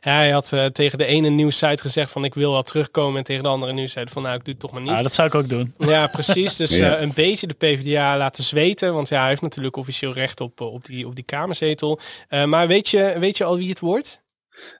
hij 0.00 0.30
had 0.30 0.52
tegen 0.72 0.98
de 0.98 1.04
ene 1.04 1.28
nieuwssite 1.28 1.82
gezegd 1.82 2.10
van 2.10 2.24
ik 2.24 2.34
wil 2.34 2.52
wel 2.52 2.62
terugkomen. 2.62 3.18
En 3.18 3.24
tegen 3.24 3.42
de 3.42 3.48
andere 3.48 3.72
nieuwssite 3.72 4.12
van 4.12 4.22
nou 4.22 4.34
ik 4.34 4.44
doe 4.44 4.52
het 4.52 4.62
toch 4.62 4.72
maar 4.72 4.82
niet. 4.82 4.90
Ah, 4.90 5.02
dat 5.02 5.14
zou 5.14 5.28
ik 5.28 5.34
ook 5.34 5.48
doen. 5.48 5.74
Ja, 5.78 6.06
precies. 6.06 6.56
Dus 6.56 6.76
Ja. 6.76 6.96
eh, 6.96 7.02
een 7.02 7.12
beetje 7.14 7.46
de 7.46 7.54
PvdA 7.54 8.16
laten 8.16 8.44
zweten. 8.44 8.94
Want 8.94 9.08
ja, 9.08 9.20
hij 9.20 9.28
heeft 9.28 9.42
natuurlijk 9.42 9.76
officieel 9.76 10.12
recht 10.12 10.40
op, 10.40 10.60
op, 10.60 10.84
die, 10.84 11.06
op 11.06 11.14
die 11.14 11.24
kamerzetel. 11.24 11.98
Eh, 12.28 12.44
maar 12.44 12.66
weet 12.66 12.88
je, 12.88 13.16
weet 13.18 13.36
je 13.36 13.44
al 13.44 13.56
wie 13.56 13.68
het 13.68 13.80
wordt? 13.80 14.21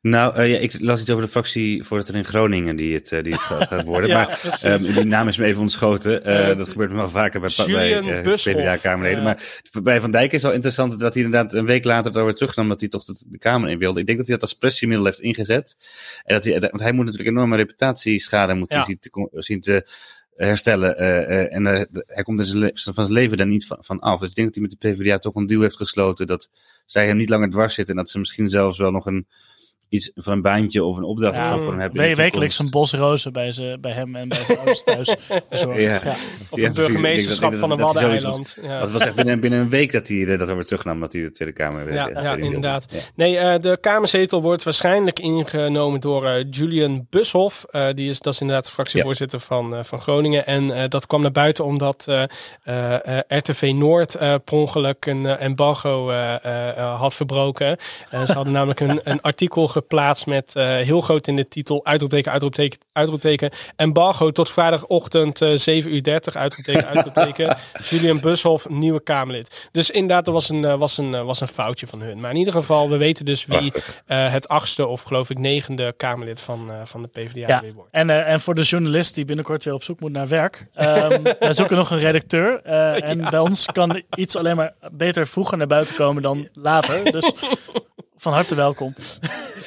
Nou, 0.02 0.34
eh, 0.36 0.50
ja, 0.50 0.58
ik 0.58 0.80
las 0.80 1.00
iets 1.00 1.10
over 1.10 1.24
de 1.24 1.30
fractievoorzitter 1.30 2.16
in 2.16 2.24
Groningen 2.24 2.76
die 2.76 2.94
het, 2.94 3.12
eh, 3.12 3.22
die 3.22 3.32
het 3.32 3.42
gaat 3.68 3.84
worden. 3.84 4.10
Ja, 4.10 4.24
maar 4.26 4.58
ehm, 4.62 4.92
die 4.94 5.04
naam 5.04 5.28
is 5.28 5.36
me 5.36 5.44
even 5.44 5.60
ontschoten. 5.60 6.24
Eh, 6.24 6.56
dat 6.56 6.68
gebeurt 6.68 6.90
me 6.90 6.96
wel 6.96 7.10
vaker 7.10 7.40
bij, 7.40 7.48
Julian 7.50 8.22
PvdA-kamerleden. 8.22 9.22
maar 9.22 9.60
bij 9.82 10.00
Van 10.00 10.10
Dijk 10.10 10.32
is 10.32 10.42
wel 10.42 10.52
interessant 10.52 10.98
dat 10.98 11.14
hij 11.14 11.22
inderdaad 11.22 11.52
een 11.52 11.66
week 11.66 11.84
later 11.84 12.12
het 12.12 12.22
weer 12.24 12.34
terugnam 12.34 12.68
dat 12.68 12.80
hij 12.80 12.88
toch 12.88 13.04
de, 13.04 13.24
de 13.28 13.38
Kamer 13.38 13.70
in 13.70 13.78
wilde. 13.78 14.00
Ik 14.00 14.06
denk 14.06 14.18
dat 14.18 14.26
hij 14.26 14.36
dat 14.36 14.44
als 14.48 14.58
pressiemiddel 14.58 15.06
heeft 15.06 15.20
ingezet. 15.20 15.76
En 16.24 16.34
dat 16.34 16.44
hij, 16.44 16.60
want 16.60 16.80
hij 16.80 16.92
moet 16.92 17.04
natuurlijk 17.04 17.30
enorme 17.30 17.56
reputatieschade 17.56 18.54
moet 18.54 18.68
hij 18.72 18.78
Ja. 18.78 18.84
zien, 18.84 18.98
te, 19.00 19.28
zien 19.30 19.60
te 19.60 19.86
herstellen. 20.34 20.96
en 21.50 21.64
hij 22.06 22.22
komt 22.22 22.52
le- 22.52 22.70
van 22.74 22.94
zijn 22.94 23.12
leven 23.12 23.36
daar 23.36 23.46
niet 23.46 23.66
van, 23.66 23.78
van 23.80 23.98
af. 24.00 24.20
Dus 24.20 24.28
ik 24.28 24.34
denk 24.34 24.46
dat 24.54 24.56
hij 24.56 24.68
met 24.70 24.80
de 24.80 24.88
PvdA 25.04 25.18
toch 25.18 25.34
een 25.34 25.46
deal 25.46 25.60
heeft 25.62 25.76
gesloten 25.76 26.26
dat 26.26 26.50
zij 26.86 27.06
hem 27.06 27.16
niet 27.16 27.28
langer 27.28 27.50
dwars 27.50 27.74
zitten. 27.74 27.94
En 27.94 28.00
dat 28.02 28.10
ze 28.10 28.18
misschien 28.18 28.48
zelfs 28.48 28.78
wel 28.78 28.90
nog 28.90 29.06
een 29.06 29.26
iets 29.92 30.10
van 30.14 30.32
een 30.32 30.42
baantje 30.42 30.84
of 30.84 30.96
een 30.96 31.02
opdracht 31.04 31.36
of 31.36 31.42
Ja, 31.42 31.48
zo 31.48 31.58
voor 31.58 31.70
hem 31.70 31.80
hebben. 31.80 32.08
We- 32.08 32.14
wekelijks 32.14 32.58
een 32.58 32.70
bos 32.70 32.92
rozen 32.92 33.32
bij, 33.32 33.52
ze, 33.52 33.78
bij 33.80 33.92
hem 33.92 34.16
en 34.16 34.28
bij 34.28 34.44
zijn 34.44 34.58
ouders 34.58 34.82
thuis 34.82 35.16
bezorgd. 35.50 35.80
Ja. 35.80 36.00
Ja. 36.04 36.14
Of 36.50 36.60
Ja, 36.60 36.66
een 36.66 36.72
precies. 36.72 36.72
burgemeesterschap 36.74 37.54
van 37.54 37.68
dat- 37.68 37.78
een 37.78 37.84
dat 37.84 37.92
waddeneiland. 37.94 38.56
Ja. 38.62 38.80
Het 38.80 38.92
was 38.92 39.02
echt 39.02 39.14
binnen, 39.14 39.40
binnen 39.40 39.60
een 39.60 39.68
week 39.68 39.92
dat 39.92 40.08
hij 40.08 40.26
eh, 40.26 40.38
dat 40.38 40.48
weer 40.48 40.64
terugnam, 40.64 41.00
dat 41.00 41.12
hij 41.12 41.22
de 41.22 41.32
Tweede 41.32 41.54
Kamer 41.54 41.84
weer. 41.84 41.94
Ja, 41.94 42.08
eh, 42.08 42.14
ja, 42.22 42.22
wilde. 42.22 42.40
inderdaad. 42.42 42.86
Ja. 42.90 42.98
Nee, 43.14 43.38
eh, 43.38 43.60
de 43.60 43.78
Kamerzetel 43.80 44.42
wordt 44.42 44.62
waarschijnlijk 44.62 45.18
ingenomen 45.18 46.00
door 46.00 46.26
eh, 46.26 46.44
Julian 46.50 47.06
Bushoff. 47.10 47.64
Eh, 47.70 47.86
die 47.94 48.08
is, 48.08 48.20
dat 48.20 48.32
is 48.32 48.40
inderdaad 48.40 48.64
de 48.64 48.70
fractievoorzitter 48.70 49.40
van, 49.40 49.76
eh, 49.76 49.82
van 49.84 50.00
Groningen. 50.00 50.46
En 50.46 50.70
eh, 50.76 50.88
dat 50.88 51.06
kwam 51.06 51.22
naar 51.22 51.32
buiten 51.32 51.64
omdat 51.64 52.04
eh, 52.08 52.22
eh, 52.62 53.18
eh, 53.18 53.18
RTV 53.28 53.72
Noord 53.74 54.14
eh 54.14 54.34
per 54.44 54.54
ongeluk 54.56 55.06
een 55.06 55.26
embargo 55.26 56.10
eh, 56.10 56.34
eh, 56.44 56.68
eh, 56.78 57.00
had 57.00 57.14
verbroken. 57.14 57.76
Ze 58.26 58.32
hadden 58.32 58.52
namelijk 58.52 58.80
een, 58.80 59.00
een 59.12 59.20
artikel 59.20 59.68
geplaatst 59.82 60.26
met 60.26 60.56
eh, 60.56 60.64
heel 60.64 61.00
groot 61.00 61.26
in 61.26 61.36
de 61.36 61.48
titel 61.48 61.84
uitroepteken, 61.84 62.32
uitroepteken, 62.32 62.78
uitroepteken. 62.92 63.50
Embargo 63.76 64.30
tot 64.30 64.50
vrijdagochtend 64.50 65.40
eh 65.40 65.50
7 65.54 65.94
uur 65.94 66.02
30, 66.02 66.36
uitroepteken, 66.36 66.86
uitroepteken. 66.86 67.56
Julian 67.90 68.20
Bushoff, 68.20 68.68
nieuwe 68.68 69.00
Kamerlid. 69.02 69.68
Dus 69.72 69.90
inderdaad, 69.90 70.26
er 70.26 70.32
was 70.32 70.48
een, 70.48 70.64
eh, 70.64 70.78
was, 70.78 70.98
een, 70.98 71.24
was 71.24 71.40
een 71.40 71.48
foutje 71.48 71.86
van 71.86 72.00
hun. 72.00 72.20
Maar 72.20 72.30
in 72.30 72.36
ieder 72.36 72.52
geval, 72.52 72.90
we 72.90 72.96
weten 72.96 73.24
dus 73.24 73.44
wie 73.44 73.72
eh, 74.06 74.30
het 74.32 74.48
achtste 74.48 74.86
of 74.86 75.02
geloof 75.02 75.30
ik 75.30 75.38
negende 75.38 75.94
Kamerlid 75.96 76.40
van, 76.40 76.70
eh, 76.70 76.76
van 76.84 77.02
de 77.02 77.08
PvdA 77.08 77.46
Ja, 77.46 77.60
weer 77.60 77.72
wordt. 77.74 77.88
en, 77.92 78.26
en 78.26 78.40
voor 78.40 78.54
de 78.54 78.62
journalist 78.62 79.14
die 79.14 79.24
binnenkort 79.24 79.64
weer 79.64 79.74
op 79.74 79.82
zoek 79.84 80.00
moet 80.00 80.12
naar 80.12 80.28
werk. 80.28 80.66
ehm 80.74 81.22
wij 81.38 81.52
zoeken 81.54 81.76
nog 81.76 81.90
een 81.90 81.98
redacteur. 81.98 82.60
eh, 82.62 83.02
en 83.10 83.30
bij 83.30 83.38
ons 83.38 83.66
kan 83.66 84.02
iets 84.14 84.36
alleen 84.36 84.56
maar 84.56 84.74
beter 84.92 85.26
vroeger 85.26 85.58
naar 85.58 85.66
buiten 85.66 85.94
komen 85.94 86.22
dan 86.22 86.48
later. 86.52 87.12
Dus 87.12 87.32
van 88.22 88.32
harte 88.32 88.54
welkom. 88.54 88.94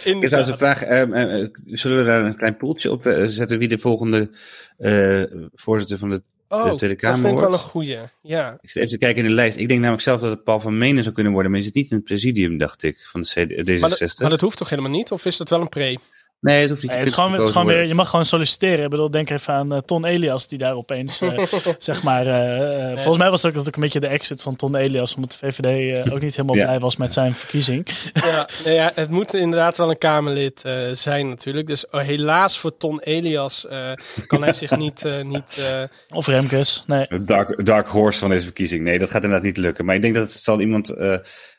Ik 0.04 0.28
trouwens 0.28 0.52
een 0.52 0.58
vraag. 0.58 0.82
ehm, 0.84 1.14
eh, 1.14 1.42
eh, 1.42 1.50
zullen 1.66 1.98
we 1.98 2.04
daar 2.04 2.26
een 2.26 2.38
klein 2.38 2.58
poeltje 2.58 2.92
op 2.92 3.06
eh, 3.06 3.26
zetten 3.26 3.58
wie 3.60 3.68
de 3.68 3.80
volgende 3.80 4.30
eh, 4.78 5.24
voorzitter 5.56 5.98
van 5.98 6.10
de 6.10 6.22
Oh, 6.48 6.64
de 6.64 6.76
Tweede 6.76 6.96
dat 6.96 7.04
Kamer 7.04 7.20
vind 7.20 7.34
ik 7.34 7.40
wel 7.40 7.44
een 7.44 7.50
wordt? 7.50 7.64
goeie. 7.72 7.98
Ja. 8.22 8.58
Ik 8.62 8.72
zit 8.72 8.76
even 8.84 8.98
te 8.98 9.06
kijken 9.06 9.24
in 9.24 9.30
de 9.30 9.36
lijst. 9.36 9.58
Ik 9.58 9.68
denk 9.68 9.80
namelijk 9.80 10.04
zelf 10.04 10.22
dat 10.22 10.30
het 10.30 10.44
Paul 10.44 10.60
van 10.60 10.78
Menen 10.78 11.04
zou 11.04 11.16
kunnen 11.16 11.34
worden, 11.34 11.52
maar 11.52 11.60
is 11.60 11.66
het 11.66 11.76
niet 11.76 11.90
in 11.90 11.96
het 11.96 12.06
presidium, 12.06 12.58
dacht 12.58 12.84
ik, 12.84 12.98
van 13.12 13.22
de 13.22 13.28
CD, 13.28 13.70
D66. 13.70 13.80
Maar, 13.80 13.90
dat, 13.90 14.20
maar 14.20 14.30
dat 14.30 14.42
hoeft 14.42 14.58
toch 14.58 14.70
helemaal 14.70 14.92
niet? 14.92 15.12
Of 15.12 15.26
is 15.26 15.38
dat 15.38 15.50
wel 15.50 15.62
een 15.62 15.70
pre? 15.70 15.98
Nee, 16.40 16.60
het 16.62 16.70
hoeft 16.70 16.82
niet. 16.82 16.92
Nee, 16.92 17.00
het 17.00 17.10
is 17.10 17.14
gewoon, 17.16 17.34
het 17.34 17.42
is 17.42 17.50
gewoon 17.50 17.68
weer, 17.68 17.84
je 17.86 17.94
mag 17.94 18.10
gewoon 18.10 18.26
solliciteren. 18.26 18.84
Ik 18.84 18.90
bedoel, 18.90 19.12
denk 19.12 19.30
even 19.30 19.54
aan 19.54 19.74
eh, 19.74 19.80
Ton 19.80 20.06
Elias, 20.06 20.48
die 20.48 20.58
daar 20.58 20.74
opeens, 20.76 21.22
eh, 21.22 21.40
zeg 21.78 22.04
maar... 22.04 22.28
eh, 22.28 22.94
Volgens 22.96 23.18
mij 23.18 23.30
was 23.30 23.42
het 23.42 23.58
ook 23.68 23.76
een 23.76 23.82
beetje 23.82 24.00
de 24.00 24.08
exit 24.08 24.42
van 24.42 24.56
Ton 24.56 24.76
Elias, 24.76 25.16
omdat 25.16 25.32
de 25.32 25.38
VVD 25.38 25.66
eh, 26.06 26.14
ook 26.14 26.22
niet 26.22 26.36
helemaal 26.36 26.56
Ja. 26.56 26.64
blij 26.66 26.80
was 26.80 26.96
met 26.96 27.14
zijn 27.14 27.34
verkiezing. 27.36 27.88
Ja, 28.14 28.48
nee, 28.66 28.74
ja, 28.74 28.92
het 28.96 29.10
moet 29.10 29.34
inderdaad 29.34 29.78
wel 29.78 29.90
een 29.90 29.98
Kamerlid 29.98 30.64
eh, 30.64 30.90
zijn 30.92 31.28
natuurlijk. 31.30 31.68
Dus 31.68 31.90
oh, 31.90 32.02
helaas 32.02 32.58
voor 32.60 32.78
Ton 32.78 33.00
Elias 33.00 33.68
eh, 33.68 33.92
kan 34.28 34.44
hij 34.44 34.54
zich 34.54 34.78
niet... 34.86 35.06
eh, 35.06 35.22
niet 35.24 35.58
eh, 35.58 35.84
Of 36.10 36.28
Remkes, 36.28 36.84
nee. 36.88 37.06
Het 37.10 37.28
dark, 37.28 37.66
dark 37.66 37.88
horse 37.88 38.20
van 38.20 38.30
deze 38.30 38.44
verkiezing. 38.44 38.84
Nee, 38.84 39.00
dat 39.00 39.10
gaat 39.10 39.24
inderdaad 39.24 39.46
niet 39.46 39.58
lukken. 39.58 39.86
Maar 39.86 39.96
ik 39.96 40.02
denk 40.02 40.16
dat 40.16 40.34
het 40.34 40.42
zal 40.44 40.60
iemand, 40.60 40.90
eh 40.90 41.18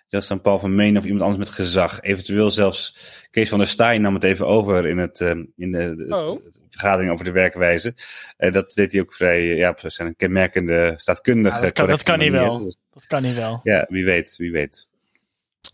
zelfs 0.09 0.29
dan 0.29 0.41
Paul 0.41 0.59
van 0.59 0.75
Meen 0.75 0.97
of 0.99 1.05
iemand 1.05 1.23
anders 1.23 1.39
met 1.41 1.55
gezag. 1.55 2.01
Eventueel 2.03 2.51
zelfs 2.51 2.97
Kees 3.31 3.49
van 3.49 3.59
der 3.59 3.69
Staaij 3.69 3.99
nam 3.99 4.15
het 4.15 4.25
even 4.25 4.47
over 4.47 4.87
in, 4.87 4.99
het, 4.99 5.21
eh, 5.21 5.31
in 5.57 5.71
de, 5.71 5.95
de- 5.95 6.07
Oh. 6.17 6.45
de 6.45 6.61
vergadering 6.71 7.13
over 7.13 7.25
de 7.25 7.31
werkwijze. 7.31 7.95
Eh, 8.37 8.53
dat 8.53 8.73
deed 8.73 8.93
hij 8.93 9.01
ook 9.01 9.15
vrij, 9.15 9.39
eh, 9.51 9.57
ja, 9.57 9.71
op 9.71 9.81
zijn 9.87 10.17
kenmerkende 10.17 10.95
staatkundige 10.97 11.55
Ja, 11.57 11.63
dat 11.63 11.73
kan- 11.73 11.89
dat 11.89 12.03
kan 12.03 12.21
hij 12.21 12.31
manier. 12.31 12.47
wel. 12.47 12.59
Dus, 12.65 12.77
Dat 12.93 13.07
kan 13.07 13.23
niet 13.23 13.35
wel. 13.35 13.61
ja, 13.63 13.87
wie 13.89 14.05
weet, 14.05 14.35
wie 14.37 14.53
weet. 14.53 14.87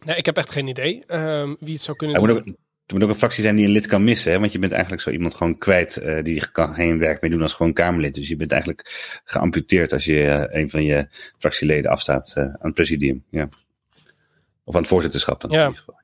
nee, 0.06 0.16
ik 0.16 0.26
heb 0.26 0.36
echt 0.36 0.50
geen 0.52 0.68
idee 0.68 1.02
ehm, 1.06 1.54
wie 1.58 1.72
het 1.74 1.82
zou 1.82 1.96
kunnen 1.96 2.16
Er 2.16 2.22
moet, 2.22 2.30
doen. 2.30 2.38
ook, 2.38 2.46
er 2.86 2.94
moet 2.94 3.02
ook 3.02 3.08
een 3.08 3.14
fractie 3.14 3.42
zijn 3.42 3.56
die 3.56 3.66
een 3.66 3.72
lid 3.72 3.86
kan 3.86 4.04
missen. 4.04 4.32
Hè? 4.32 4.38
Want 4.38 4.52
je 4.52 4.58
bent 4.58 4.72
eigenlijk 4.72 5.02
zo 5.02 5.10
iemand 5.10 5.34
gewoon 5.34 5.58
kwijt. 5.58 5.96
eh, 5.96 6.22
die 6.22 6.50
kan 6.50 6.74
geen 6.74 6.98
werk 6.98 7.20
meer 7.20 7.30
doen 7.30 7.42
als 7.42 7.52
gewoon 7.52 7.72
Kamerlid. 7.72 8.14
Dus 8.14 8.28
je 8.28 8.36
bent 8.36 8.52
eigenlijk 8.52 8.90
geamputeerd 9.24 9.92
als 9.92 10.04
je 10.04 10.46
een 10.50 10.70
van 10.70 10.84
je 10.84 11.06
fractieleden 11.38 11.90
afstaat 11.90 12.32
aan 12.36 12.56
het 12.60 12.74
presidium. 12.74 13.24
Ja. 13.30 13.48
Of 14.64 14.74
aan 14.74 14.80
het 14.80 14.90
voorzitterschap. 14.90 15.40
dan 15.40 15.50
Ja. 15.50 15.62
in 15.64 15.68
ieder 15.68 15.78
geval. 15.84 16.00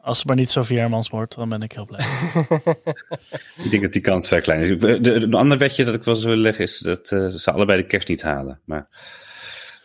Als 0.00 0.18
het 0.18 0.26
maar 0.26 0.36
niet 0.36 0.50
Sofie 0.50 0.78
Hermans 0.78 1.08
wordt, 1.08 1.34
dan 1.34 1.48
ben 1.48 1.62
ik 1.62 1.72
heel 1.72 1.86
blij. 1.86 2.00
Ik 3.64 3.70
denk 3.70 3.82
dat 3.82 3.92
die 3.92 4.02
kans 4.02 4.28
vrij 4.28 4.40
klein 4.40 4.60
is. 4.60 4.80
De, 4.80 5.00
de, 5.00 5.12
een 5.12 5.34
ander 5.34 5.58
bedje 5.58 5.84
dat 5.84 5.94
ik 5.94 6.04
wel 6.04 6.14
zou 6.16 6.28
willen 6.28 6.42
leggen 6.42 6.64
is 6.64 6.78
dat 6.78 7.10
eh, 7.10 7.26
ze 7.28 7.52
allebei 7.52 7.80
de 7.80 7.86
kerst 7.86 8.08
niet 8.08 8.22
halen. 8.22 8.60
Maar 8.64 8.88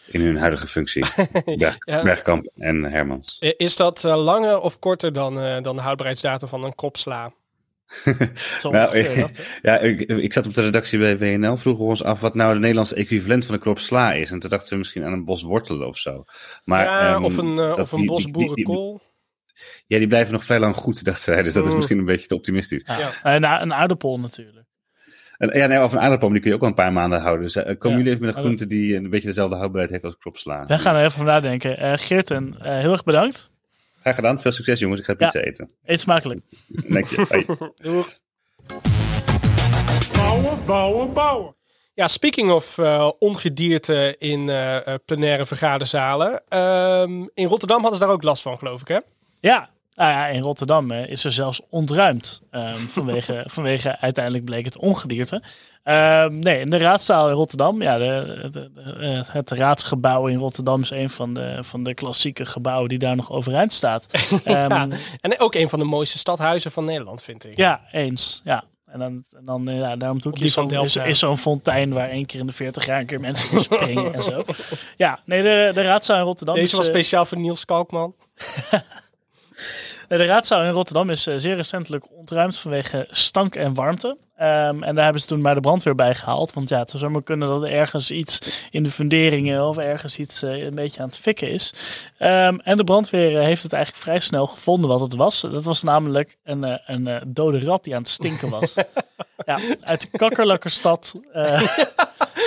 in 0.08 0.22
hun 0.22 0.38
huidige 0.38 0.68
functie. 0.68 1.06
Berg, 1.58 1.78
Ja. 1.86 2.04
Bergkamp 2.04 2.46
en 2.56 2.84
Hermans. 2.84 3.38
Is 3.58 3.76
dat 3.76 4.04
eh, 4.04 4.24
langer 4.24 4.60
of 4.60 4.80
korter 4.80 5.14
dan, 5.14 5.42
eh, 5.42 5.62
dan 5.62 5.76
de 5.76 5.82
houdbaarheidsdatum 5.82 6.48
van 6.48 6.64
een 6.64 6.76
kop 6.76 6.98
sla? 6.98 7.28
Zo 7.28 7.34
Nou, 8.62 8.98
ik, 8.98 9.16
dat, 9.16 9.40
ja, 9.62 9.78
ik, 9.80 10.02
ik 10.02 10.34
zat 10.34 10.46
op 10.46 10.54
de 10.54 10.62
redactie 10.62 11.00
bij 11.00 11.18
WNL, 11.18 11.58
vroegen 11.58 11.84
we 11.84 11.90
ons 11.90 12.04
af 12.04 12.20
wat 12.20 12.36
nou 12.36 12.54
de 12.54 12.60
Nederlandse 12.60 12.96
equivalent 12.96 13.46
van 13.46 13.54
een 13.54 13.60
krop 13.62 13.80
sla 13.80 14.14
is. 14.14 14.32
En 14.32 14.40
toen 14.40 14.50
dachten 14.50 14.72
we 14.72 14.78
misschien 14.78 15.04
aan 15.04 15.14
een 15.14 15.26
bos 15.26 15.42
wortelen 15.44 15.88
of 15.88 15.98
zo. 15.98 16.24
Maar, 16.64 16.84
ja, 16.86 17.14
ehm, 17.14 17.24
of 17.24 17.38
een, 17.38 17.50
eh, 17.60 17.68
dat 17.68 17.80
of 17.80 17.92
een 17.92 18.06
bos 18.06 18.26
boerenkool. 18.26 19.02
Ja, 19.88 19.98
die 19.98 20.08
blijven 20.08 20.34
nog 20.34 20.44
vrij 20.44 20.60
lang 20.60 20.76
goed, 20.76 21.04
dachten 21.04 21.34
wij. 21.34 21.44
Dus 21.44 21.54
dat 21.54 21.64
is 21.66 21.70
Mm. 21.70 21.76
misschien 21.76 21.98
een 21.98 22.06
beetje 22.06 22.28
te 22.28 22.36
optimistisch. 22.36 22.84
Ja. 22.86 22.98
Ja. 22.98 23.12
En 23.24 23.44
een, 23.44 23.62
een 23.62 23.74
aardappel 23.74 24.20
natuurlijk. 24.20 24.66
En, 25.38 25.58
ja, 25.60 25.66
nee, 25.66 25.84
of 25.84 25.92
een 25.94 26.00
aardappel, 26.00 26.30
die 26.30 26.40
kun 26.40 26.50
je 26.50 26.56
ook 26.56 26.62
wel 26.62 26.70
een 26.70 26.76
paar 26.76 26.94
maanden 26.94 27.22
houden. 27.22 27.44
Dus 27.44 27.56
eh, 27.56 27.64
komen 27.78 27.90
Ja. 27.90 27.98
jullie 27.98 28.12
even 28.14 28.26
met 28.26 28.36
een 28.36 28.42
groente 28.42 28.68
die 28.68 28.96
een 28.96 29.10
beetje 29.10 29.28
dezelfde 29.28 29.56
houdbaarheid 29.56 29.92
heeft 29.92 30.04
als 30.04 30.18
kropsla? 30.18 30.66
Daar 30.66 30.80
gaan 30.80 30.94
we 30.96 31.00
even 31.00 31.12
van 31.12 31.26
nadenken. 31.26 31.78
Eh 31.78 31.94
Geerten, 31.96 32.56
eh, 32.60 32.78
heel 32.78 32.92
erg 32.92 33.04
bedankt. 33.04 33.52
Graag 34.02 34.16
gedaan. 34.16 34.42
Veel 34.42 34.52
succes 34.52 34.80
jongens. 34.80 35.00
Ik 35.00 35.06
ga 35.06 35.14
pizza 35.14 35.40
eten. 35.40 35.72
Eet 35.84 36.00
smakelijk. 36.00 36.42
Dank 36.68 37.08
je. 37.08 37.26
Hoi. 37.30 38.04
Ja, 41.94 42.08
speaking 42.08 42.52
of 42.52 42.78
eh, 42.78 43.10
ongedierte 43.20 44.16
in 44.18 44.50
eh, 44.50 44.88
eh, 44.88 44.96
plenaire 45.06 45.46
vergaderzalen. 45.46 46.44
ehm, 46.48 47.28
in 47.34 47.48
Rotterdam 47.48 47.82
hadden 47.82 48.00
ze 48.00 48.06
daar 48.06 48.14
ook 48.14 48.24
last 48.24 48.42
van, 48.42 48.58
geloof 48.58 48.82
ik, 48.82 48.88
hè? 48.88 48.98
Ja, 49.40 49.70
nou 50.02 50.14
ja, 50.14 50.28
in 50.28 50.42
Rotterdam 50.42 50.92
eh, 50.92 51.08
is 51.10 51.24
er 51.24 51.32
zelfs 51.32 51.62
ontruimd. 51.70 52.42
ehm, 52.52 52.76
vanwege, 52.98 53.44
vanwege 53.46 54.00
uiteindelijk 54.00 54.46
bleek 54.46 54.66
het 54.66 54.78
ongedierte. 54.78 55.42
Ehm, 55.84 56.40
nee, 56.40 56.60
in 56.60 56.70
de 56.70 56.78
raadzaal 56.78 57.30
in 57.30 57.36
Rotterdam. 57.36 57.82
Ja, 57.82 57.98
de, 57.98 58.48
de- 58.52 58.72
de- 58.74 59.24
het, 59.32 59.52
raadsgebouw 59.52 60.28
in 60.28 60.38
Rotterdam 60.38 60.82
is 60.82 60.90
een 60.90 61.10
van 61.10 61.34
de, 61.34 61.58
van 61.62 61.84
de 61.84 61.94
klassieke 61.94 62.46
gebouwen 62.46 62.90
die 62.90 62.98
daar 62.98 63.16
nog 63.16 63.32
overeind 63.32 63.72
staat. 63.72 64.06
Ehm. 64.44 64.92
En 65.22 65.40
ook 65.40 65.56
een 65.56 65.70
van 65.70 65.80
de 65.80 65.86
mooiste 65.86 66.18
stadhuizen 66.18 66.72
van 66.72 66.86
Nederland, 66.86 67.22
vind 67.24 67.46
ik. 67.46 67.58
Ja, 67.58 67.82
eens. 67.92 68.42
Ja. 68.44 68.64
En 68.86 69.00
dan, 69.00 69.24
en 69.38 69.46
dan 69.46 69.66
ja, 69.66 69.96
daarom 69.96 70.20
doe 70.22 70.32
ik 70.34 70.40
die 70.40 70.54
van 70.54 70.68
Delft, 70.68 70.96
is, 70.98 71.04
is 71.06 71.20
zo'n 71.20 71.38
fontein 71.38 71.94
waar 71.94 72.10
één 72.10 72.26
keer 72.26 72.40
in 72.40 72.48
de 72.48 72.54
40 72.54 72.86
jaar 72.86 73.00
een 73.00 73.06
keer 73.06 73.20
mensen 73.20 73.52
in 73.58 73.64
springen 73.64 74.14
en 74.14 74.24
zo. 74.24 74.44
Ja, 74.98 75.20
nee, 75.26 75.42
de, 75.42 75.72
de 75.74 75.82
raadzaal 75.82 76.18
in 76.18 76.24
Rotterdam 76.24 76.56
Deze 76.56 76.68
is, 76.68 76.74
was 76.74 76.88
eh, 76.88 76.94
speciaal 76.94 77.26
voor 77.26 77.38
Niels 77.38 77.66
Kalkman. 77.66 78.16
De 80.18 80.26
raadzaal 80.26 80.64
in 80.64 80.72
Rotterdam 80.72 81.10
is 81.10 81.28
eh, 81.28 81.36
zeer 81.38 81.56
recentelijk 81.56 82.12
ontruimd 82.12 82.58
vanwege 82.58 83.08
stank 83.10 83.56
en 83.56 83.74
warmte. 83.74 84.18
Ehm, 84.36 84.84
en 84.84 84.96
daar 84.96 85.04
hebben 85.04 85.22
ze 85.22 85.28
toen 85.28 85.42
maar 85.42 85.56
de 85.56 85.62
brandweer 85.62 85.96
bij 85.96 86.16
gehaald. 86.16 86.54
Want 86.54 86.70
ja, 86.70 86.80
het 86.80 86.90
zou 86.90 87.04
zomaar 87.04 87.24
kunnen 87.24 87.48
dat 87.48 87.62
er 87.62 87.72
ergens 87.72 88.12
iets 88.12 88.66
in 88.72 88.84
de 88.84 88.92
funderingen 88.92 89.68
of 89.68 89.78
ergens 89.78 90.18
iets 90.18 90.44
eh, 90.44 90.64
een 90.64 90.76
beetje 90.76 91.02
aan 91.02 91.08
het 91.08 91.18
fikken 91.18 91.52
is. 91.52 91.74
Ehm, 92.18 92.58
en 92.64 92.78
de 92.78 92.84
brandweer 92.84 93.38
eh, 93.38 93.44
heeft 93.44 93.64
het 93.64 93.74
eigenlijk 93.74 94.04
vrij 94.04 94.20
snel 94.20 94.48
gevonden 94.48 94.90
wat 94.90 95.00
het 95.00 95.16
was. 95.16 95.42
Dat 95.42 95.66
was 95.66 95.84
namelijk 95.84 96.38
een, 96.44 96.80
een 96.86 97.22
dode 97.28 97.64
rat 97.64 97.84
die 97.84 97.96
aan 97.96 98.02
het 98.02 98.12
stinken 98.12 98.50
was. 98.50 98.74
ja, 99.46 99.60
uit 99.82 100.02
de 100.02 100.18
kakkerlakkerstad 100.18 101.16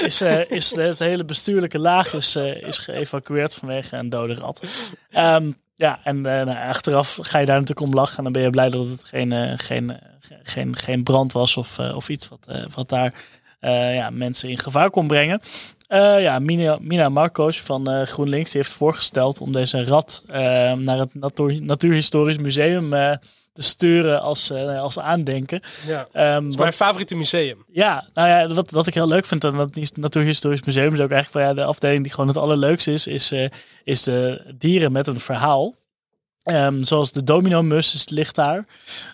is, 0.02 0.22
is 0.48 0.68
de, 0.68 0.82
het 0.82 0.98
hele 0.98 1.24
bestuurlijke 1.24 1.78
laag 1.78 2.14
is, 2.14 2.36
is 2.36 2.78
geëvacueerd 2.78 3.54
vanwege 3.54 3.96
een 3.96 4.10
dode 4.10 4.34
rat. 4.34 4.62
Ehm, 5.10 5.50
ja, 5.76 6.00
en 6.04 6.16
eh, 6.16 6.44
nou, 6.46 6.68
achteraf 6.68 7.18
ga 7.20 7.38
je 7.38 7.46
daar 7.46 7.60
natuurlijk 7.60 7.86
om 7.86 7.94
lachen. 7.94 8.16
En 8.16 8.22
dan 8.24 8.32
ben 8.32 8.42
je 8.42 8.50
blij 8.50 8.70
dat 8.70 8.86
het 8.88 9.04
geen, 9.04 9.32
eh, 9.32 9.52
geen, 9.56 9.90
eh, 9.90 9.96
ge- 10.20 10.38
geen, 10.42 10.76
geen 10.76 11.02
brand 11.02 11.32
was 11.32 11.56
of, 11.56 11.78
of 11.78 12.08
iets 12.08 12.28
wat, 12.28 12.48
wat 12.74 12.88
daar 12.88 13.14
ja, 13.94 14.10
mensen 14.10 14.48
in 14.48 14.58
gevaar 14.58 14.90
kon 14.90 15.06
brengen. 15.06 15.40
Ja, 16.18 16.38
Mina, 16.38 16.78
Mina 16.80 17.08
Marcos 17.08 17.60
van 17.60 18.06
GroenLinks 18.06 18.52
heeft 18.52 18.72
voorgesteld 18.72 19.40
om 19.40 19.52
deze 19.52 19.84
rat 19.84 20.22
naar 20.76 20.98
het 20.98 21.14
Natuur, 21.14 21.62
Natuurhistorisch 21.62 22.38
Museum 22.38 22.88
te 23.54 23.62
sturen 23.62 24.20
als, 24.20 24.50
eh, 24.50 24.80
als 24.80 24.98
aandenken. 24.98 25.60
Ja. 25.86 26.08
Dat 26.12 26.42
is 26.50 26.56
mijn 26.56 26.72
favoriete 26.72 27.14
museum. 27.14 27.64
ja, 27.72 28.08
nou 28.14 28.28
ja, 28.28 28.54
wat, 28.54 28.70
wat 28.70 28.86
ik 28.86 28.94
heel 28.94 29.08
leuk 29.08 29.24
vind 29.24 29.44
aan 29.44 29.58
het 29.58 29.96
Natuurhistorisch 29.96 30.62
Museum 30.62 30.94
is 30.94 31.00
ook 31.00 31.10
eigenlijk 31.10 31.30
van, 31.30 31.42
ja, 31.42 31.54
de 31.62 31.64
afdeling 31.68 32.02
die 32.02 32.12
gewoon 32.12 32.28
het 32.28 32.36
allerleukste 32.36 32.92
is, 32.92 33.06
is, 33.06 33.32
eh, 33.32 33.46
is 33.84 34.02
de 34.02 34.42
dieren 34.58 34.92
met 34.92 35.06
een 35.06 35.20
verhaal. 35.20 35.74
Ehm, 36.42 36.82
zoals 36.82 37.12
de 37.12 37.24
domino-mus 37.24 38.08
ligt 38.08 38.34
daar. 38.34 38.66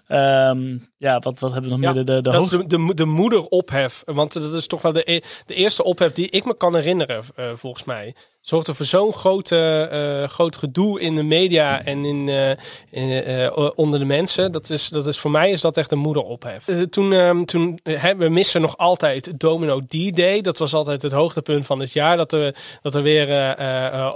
Ehm, 0.07 0.79
ja, 0.97 1.19
wat, 1.19 1.39
wat 1.41 1.53
hebben 1.53 1.71
we 1.71 1.77
nog 1.77 1.81
Ja, 1.87 1.93
meer? 1.93 2.05
De, 2.05 2.13
de, 2.15 2.21
de 2.23 2.31
dat 2.31 2.43
is 2.43 2.49
de, 2.49 2.67
de, 2.67 2.79
mo- 2.79 2.95
de 2.95 3.05
moederophef. 3.05 4.03
Want 4.05 4.33
dat 4.33 4.53
is 4.53 4.67
toch 4.67 4.83
wel 4.83 4.93
de, 4.93 5.13
e- 5.13 5.21
de 5.47 5.55
eerste 5.55 5.85
ophef 5.85 6.13
die 6.13 6.31
ik 6.31 6.45
me 6.45 6.57
kan 6.57 6.75
herinneren, 6.75 7.23
eh, 7.35 7.51
volgens 7.55 7.85
mij. 7.85 8.15
Zorgde 8.51 8.75
voor 8.75 8.87
zo'n 8.87 9.13
grote, 9.13 9.89
eh, 9.91 10.29
groot 10.29 10.57
gedoe 10.57 11.01
in 11.01 11.15
de 11.15 11.23
media 11.23 11.85
en 11.85 12.05
in, 12.05 12.29
eh, 12.29 12.51
in, 12.91 13.23
eh, 13.23 13.71
onder 13.75 14.01
de 14.01 14.07
mensen. 14.07 14.53
Dat 14.53 14.71
is, 14.71 14.89
dat 14.89 15.07
is, 15.07 15.19
voor 15.19 15.31
mij 15.31 15.51
is 15.51 15.61
dat 15.61 15.77
echt 15.77 15.93
een 15.93 15.99
moederophef. 15.99 16.69
Eh, 16.69 16.81
toen, 16.81 17.13
ehm, 17.13 17.45
toen 17.45 17.81
hè, 17.83 18.17
we 18.17 18.29
missen 18.29 18.61
nog 18.61 18.77
altijd 18.77 19.41
Domino 19.41 19.81
D-Day. 19.81 20.41
Dat 20.41 20.59
was 20.59 20.75
altijd 20.75 21.03
het 21.03 21.13
hoogtepunt 21.13 21.67
van 21.67 21.81
het 21.81 21.93
jaar. 21.93 22.17
Dat 22.17 22.33
er, 22.33 22.55
dat 22.83 22.95
er 22.95 23.03
weer 23.03 23.57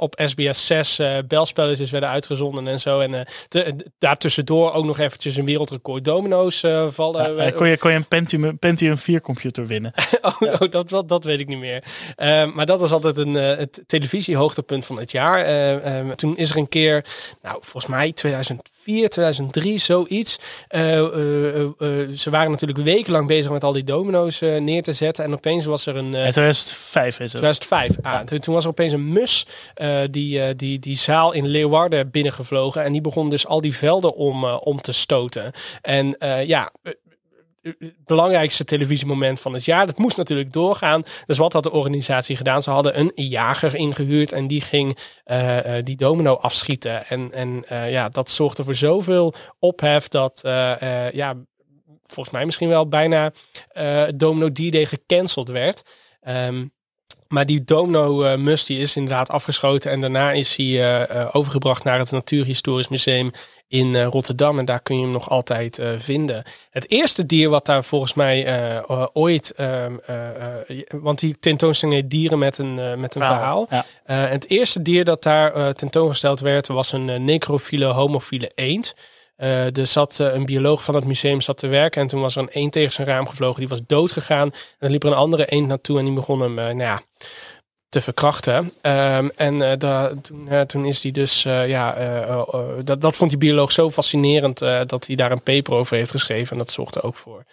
op 0.00 0.20
SBS 0.24 0.66
6 0.66 0.98
eh, 0.98 1.16
belspelletjes 1.28 1.90
werden 1.90 2.08
uitgezonden 2.10 2.66
en 2.66 2.80
zo. 2.80 3.00
En 3.00 3.26
te- 3.48 3.74
daartussendoor 3.98 4.72
ook 4.72 4.84
nog 4.84 4.98
eventjes 4.98 5.36
een 5.36 5.44
wereldrecord 5.46 6.04
domino's 6.04 6.64
vallen. 6.86 7.36
Ja, 7.36 7.50
kon, 7.50 7.68
je, 7.68 7.78
kon 7.78 7.90
je 7.90 7.96
een 7.96 8.08
Pentium, 8.08 8.58
Pentium 8.58 8.98
4 8.98 9.20
computer 9.20 9.66
winnen. 9.66 9.92
Oh, 10.24 10.40
oh, 10.40 10.70
dat, 10.70 10.88
dat, 10.88 11.08
dat 11.08 11.24
weet 11.24 11.40
ik 11.40 11.48
niet 11.48 11.58
meer. 11.58 11.84
Eh, 12.16 12.52
maar 12.54 12.66
dat 12.66 12.80
was 12.80 12.92
altijd 12.92 13.18
een, 13.18 13.34
het 13.34 13.82
televisiehoogtepunt 14.24 14.86
van 14.86 14.98
het 14.98 15.10
jaar. 15.10 15.44
Eh, 15.44 15.98
eh, 15.98 16.10
toen 16.10 16.36
is 16.36 16.50
er 16.50 16.56
een 16.56 16.68
keer, 16.68 17.04
nou 17.42 17.56
volgens 17.60 17.86
mij 17.86 18.12
2004, 18.12 19.08
2003, 19.08 19.78
zoiets. 19.78 20.38
Eh, 20.68 20.98
eh, 20.98 21.68
ze 22.14 22.30
waren 22.30 22.50
natuurlijk 22.50 22.80
wekenlang 22.80 23.26
bezig 23.26 23.50
met 23.50 23.64
al 23.64 23.72
die 23.72 23.84
domino's 23.84 24.40
neer 24.40 24.82
te 24.82 24.92
zetten. 24.92 25.24
En 25.24 25.32
opeens 25.32 25.64
was 25.64 25.86
er 25.86 25.96
een... 25.96 26.14
In 26.14 26.30
2005 26.30 27.20
is 27.20 27.32
het. 27.32 27.42
2005. 27.42 27.96
Ah, 28.02 28.20
toen, 28.20 28.38
toen 28.38 28.54
was 28.54 28.64
er 28.64 28.70
opeens 28.70 28.92
een 28.92 29.12
mus 29.12 29.46
die, 30.10 30.56
die 30.56 30.78
die 30.78 30.96
zaal 30.96 31.32
in 31.32 31.46
Leeuwarden 31.46 32.10
binnengevlogen. 32.10 32.82
En 32.84 32.92
die 32.92 33.00
begon 33.00 33.30
dus 33.30 33.46
al 33.46 33.60
die 33.60 33.76
velden 33.76 34.14
om, 34.14 34.44
om 34.44 34.80
te 34.80 34.92
stoten. 34.92 35.52
En 35.82 36.16
ja, 36.46 36.70
belangrijkste 38.04 38.64
televisiemoment 38.64 39.40
van 39.40 39.54
het 39.54 39.64
jaar. 39.64 39.86
Dat 39.86 39.98
moest 39.98 40.16
natuurlijk 40.16 40.52
doorgaan. 40.52 41.02
Dus 41.26 41.38
wat 41.38 41.52
had 41.52 41.62
de 41.62 41.70
organisatie 41.70 42.36
gedaan? 42.36 42.62
Ze 42.62 42.70
hadden 42.70 42.98
een 42.98 43.12
jager 43.14 43.74
ingehuurd 43.74 44.32
en 44.32 44.46
die 44.46 44.60
ging 44.60 44.98
eh, 45.24 45.76
eh, 45.76 45.84
die 45.84 45.96
domino 45.96 46.34
afschieten. 46.34 47.06
En, 47.06 47.32
en 47.32 47.64
eh, 47.68 47.90
ja, 47.90 48.08
dat 48.08 48.30
zorgde 48.30 48.64
voor 48.64 48.74
zoveel 48.74 49.34
ophef 49.58 50.08
dat 50.08 50.40
ja, 51.12 51.34
volgens 52.02 52.34
mij 52.34 52.44
misschien 52.44 52.68
wel 52.68 52.88
bijna 52.88 53.32
Domino 54.16 54.52
D-Day 54.52 54.86
gecanceld 54.86 55.48
werd. 55.48 55.82
Ehm, 56.20 56.66
maar 57.28 57.46
die 57.46 57.64
domino-mus 57.64 58.64
die 58.64 58.78
is 58.78 58.96
inderdaad 58.96 59.30
afgeschoten. 59.30 59.90
En 59.90 60.00
daarna 60.00 60.32
is 60.32 60.56
hij 60.56 60.66
eh, 60.66 61.02
eh, 61.02 61.28
overgebracht 61.32 61.84
naar 61.84 61.98
het 61.98 62.10
Natuurhistorisch 62.10 62.88
Museum 62.88 63.30
in 63.68 64.02
Rotterdam. 64.02 64.58
En 64.58 64.64
daar 64.64 64.80
kun 64.80 64.96
je 64.96 65.02
hem 65.02 65.12
nog 65.12 65.30
altijd 65.30 65.80
vinden. 65.96 66.44
Het 66.70 66.90
eerste 66.90 67.26
dier 67.26 67.48
wat 67.48 67.66
daar 67.66 67.84
volgens 67.84 68.14
mij 68.14 68.46
ooit... 69.12 69.52
ehm, 69.56 69.96
eh, 70.06 70.52
eh, 70.68 70.84
want 70.90 71.18
die 71.18 71.38
tentoonstelling 71.38 72.00
heet 72.00 72.10
Dieren 72.10 72.38
met 72.38 72.58
een, 72.58 73.00
met 73.00 73.14
een 73.14 73.24
verhaal. 73.24 73.66
Ja. 73.70 73.84
En 74.04 74.28
het 74.28 74.50
eerste 74.50 74.82
dier 74.82 75.04
dat 75.04 75.22
daar 75.22 75.74
tentoongesteld 75.74 76.40
werd... 76.40 76.66
was 76.68 76.92
een 76.92 77.24
necrofiele 77.24 77.86
homofiele 77.86 78.50
eend. 78.54 78.94
Eh, 79.36 79.76
er 79.76 79.86
zat 79.86 80.20
eh, 80.20 80.34
een 80.34 80.44
bioloog 80.44 80.82
van 80.84 80.94
het 80.94 81.04
museum 81.04 81.40
zat 81.40 81.58
te 81.58 81.66
werken. 81.66 82.00
En 82.02 82.06
toen 82.08 82.20
was 82.20 82.36
er 82.36 82.42
een 82.42 82.48
eend 82.48 82.72
tegen 82.72 82.92
zijn 82.92 83.06
raam 83.06 83.28
gevlogen. 83.28 83.60
Die 83.60 83.68
was 83.68 83.80
dood 83.86 84.12
gegaan. 84.12 84.50
En 84.52 84.76
dan 84.78 84.90
liep 84.90 85.02
er 85.02 85.10
een 85.10 85.16
andere 85.16 85.46
eend 85.46 85.66
naartoe. 85.66 85.98
En 85.98 86.04
die 86.04 86.14
begon 86.14 86.40
hem 86.40 86.58
eh, 86.58 86.64
nou 86.64 86.78
ja, 86.78 87.02
te 87.88 88.00
verkrachten. 88.00 88.72
Ehm, 88.80 89.28
en 89.36 89.78
da- 89.78 90.12
toen, 90.22 90.66
toen 90.66 90.84
is 90.84 91.02
hij 91.02 91.12
dus, 91.12 91.42
ja, 91.42 91.94
eh, 91.94 92.22
eh, 92.22 92.48
dat, 92.84 93.00
dat 93.00 93.16
vond 93.16 93.30
die 93.30 93.38
bioloog 93.38 93.72
zo 93.72 93.90
fascinerend 93.90 94.58
dat 94.58 95.06
hij 95.06 95.16
daar 95.16 95.32
een 95.32 95.42
paper 95.42 95.72
over 95.74 95.96
heeft 95.96 96.10
geschreven. 96.10 96.52
En 96.52 96.58
dat 96.58 96.70
zorgde 96.70 97.02
ook 97.02 97.16
voor 97.16 97.44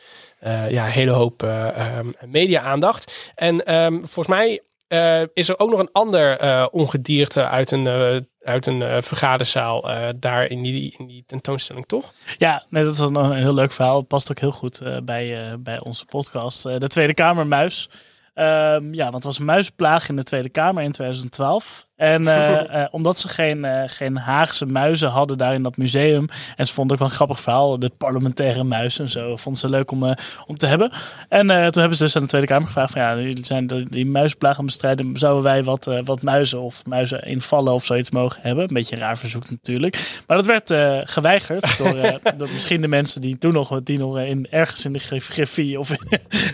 ja, 0.69 0.85
een 0.85 0.91
hele 0.91 1.11
hoop 1.11 1.43
eh, 1.43 1.97
ehm, 1.97 2.07
media-aandacht. 2.25 3.31
En 3.35 3.65
ehm, 3.65 3.99
volgens 3.99 4.27
mij 4.27 4.61
eh, 4.91 5.21
is 5.33 5.49
er 5.49 5.59
ook 5.59 5.69
nog 5.69 5.79
een 5.79 5.91
ander 5.91 6.37
eh, 6.37 6.67
ongedierte 6.71 7.47
uit 7.47 7.71
een, 7.71 7.87
eh, 7.87 8.17
uit 8.41 8.65
een 8.65 9.03
vergaderzaal 9.03 9.89
daar 10.15 10.47
in 10.47 10.63
die, 10.63 10.95
in 10.97 11.07
die 11.07 11.23
tentoonstelling, 11.27 11.85
toch? 11.85 12.13
Ja, 12.37 12.63
nee, 12.69 12.83
dat 12.83 12.93
is 12.93 12.99
een 12.99 13.33
heel 13.33 13.53
leuk 13.53 13.71
verhaal. 13.71 13.97
Het 13.97 14.07
past 14.07 14.31
ook 14.31 14.39
heel 14.39 14.51
goed 14.51 14.81
bij, 15.03 15.55
bij 15.59 15.79
onze 15.79 16.05
podcast. 16.05 16.63
De 16.63 16.87
Tweede 16.87 17.13
Kamer 17.13 17.47
muis. 17.47 17.89
Ehm, 18.33 18.93
ja, 18.93 19.09
want 19.09 19.23
er 19.23 19.29
was 19.29 19.39
een 19.39 19.45
muisplaag 19.45 20.09
in 20.09 20.15
de 20.15 20.23
Tweede 20.23 20.49
Kamer 20.49 20.83
in 20.83 20.91
2012. 20.91 21.87
En 22.01 22.27
eh, 22.27 22.81
eh, 22.81 22.87
omdat 22.91 23.19
ze 23.19 23.27
geen, 23.27 23.65
eh, 23.65 23.81
geen 23.85 24.17
Haagse 24.17 24.65
muizen 24.65 25.09
hadden 25.09 25.37
daar 25.37 25.53
in 25.53 25.63
dat 25.63 25.77
museum. 25.77 26.27
En 26.55 26.67
ze 26.67 26.73
vonden 26.73 26.93
ook 26.93 27.01
wel 27.01 27.09
een 27.09 27.15
grappig 27.15 27.41
verhaal. 27.41 27.79
De 27.79 27.91
parlementaire 27.97 28.63
muis 28.63 28.99
en 28.99 29.09
zo. 29.09 29.37
Vonden 29.37 29.61
ze 29.61 29.69
leuk 29.69 29.91
om, 29.91 30.15
om 30.47 30.57
te 30.57 30.65
hebben. 30.65 30.91
En 31.29 31.47
toen 31.47 31.81
hebben 31.81 31.95
ze 31.97 32.03
dus 32.03 32.15
aan 32.15 32.21
de 32.21 32.27
Tweede 32.27 32.47
Kamer 32.47 32.67
gevraagd. 32.67 32.91
Van, 32.91 33.01
ja, 33.01 33.15
jullie 33.15 33.45
zijn 33.45 33.67
de, 33.67 33.85
die 33.89 34.05
muisplaag 34.05 34.51
aan 34.51 34.57
het 34.57 34.65
bestrijden. 34.65 35.17
Zouden 35.17 35.43
wij 35.43 35.63
wat, 35.63 36.01
wat 36.03 36.21
muizen 36.21 36.61
of 36.61 36.85
muizen 36.85 37.23
invallen 37.23 37.73
of 37.73 37.85
zoiets 37.85 38.11
mogen 38.11 38.41
hebben? 38.41 38.63
Een 38.67 38.73
beetje 38.73 38.95
een 38.95 39.01
raar 39.01 39.17
verzoek 39.17 39.49
natuurlijk. 39.49 40.21
Maar 40.27 40.37
dat 40.37 40.45
werd 40.45 40.73
geweigerd 41.09 41.77
door, 41.77 42.19
door 42.37 42.49
misschien 42.53 42.81
de 42.81 42.87
mensen 42.87 43.21
die 43.21 43.37
toen 43.37 43.53
nog, 43.53 43.81
die 43.83 43.97
nog 43.97 44.19
in, 44.19 44.47
ergens 44.49 44.85
in 44.85 44.93
de 44.93 44.99
griffie 44.99 45.79
of 45.79 45.91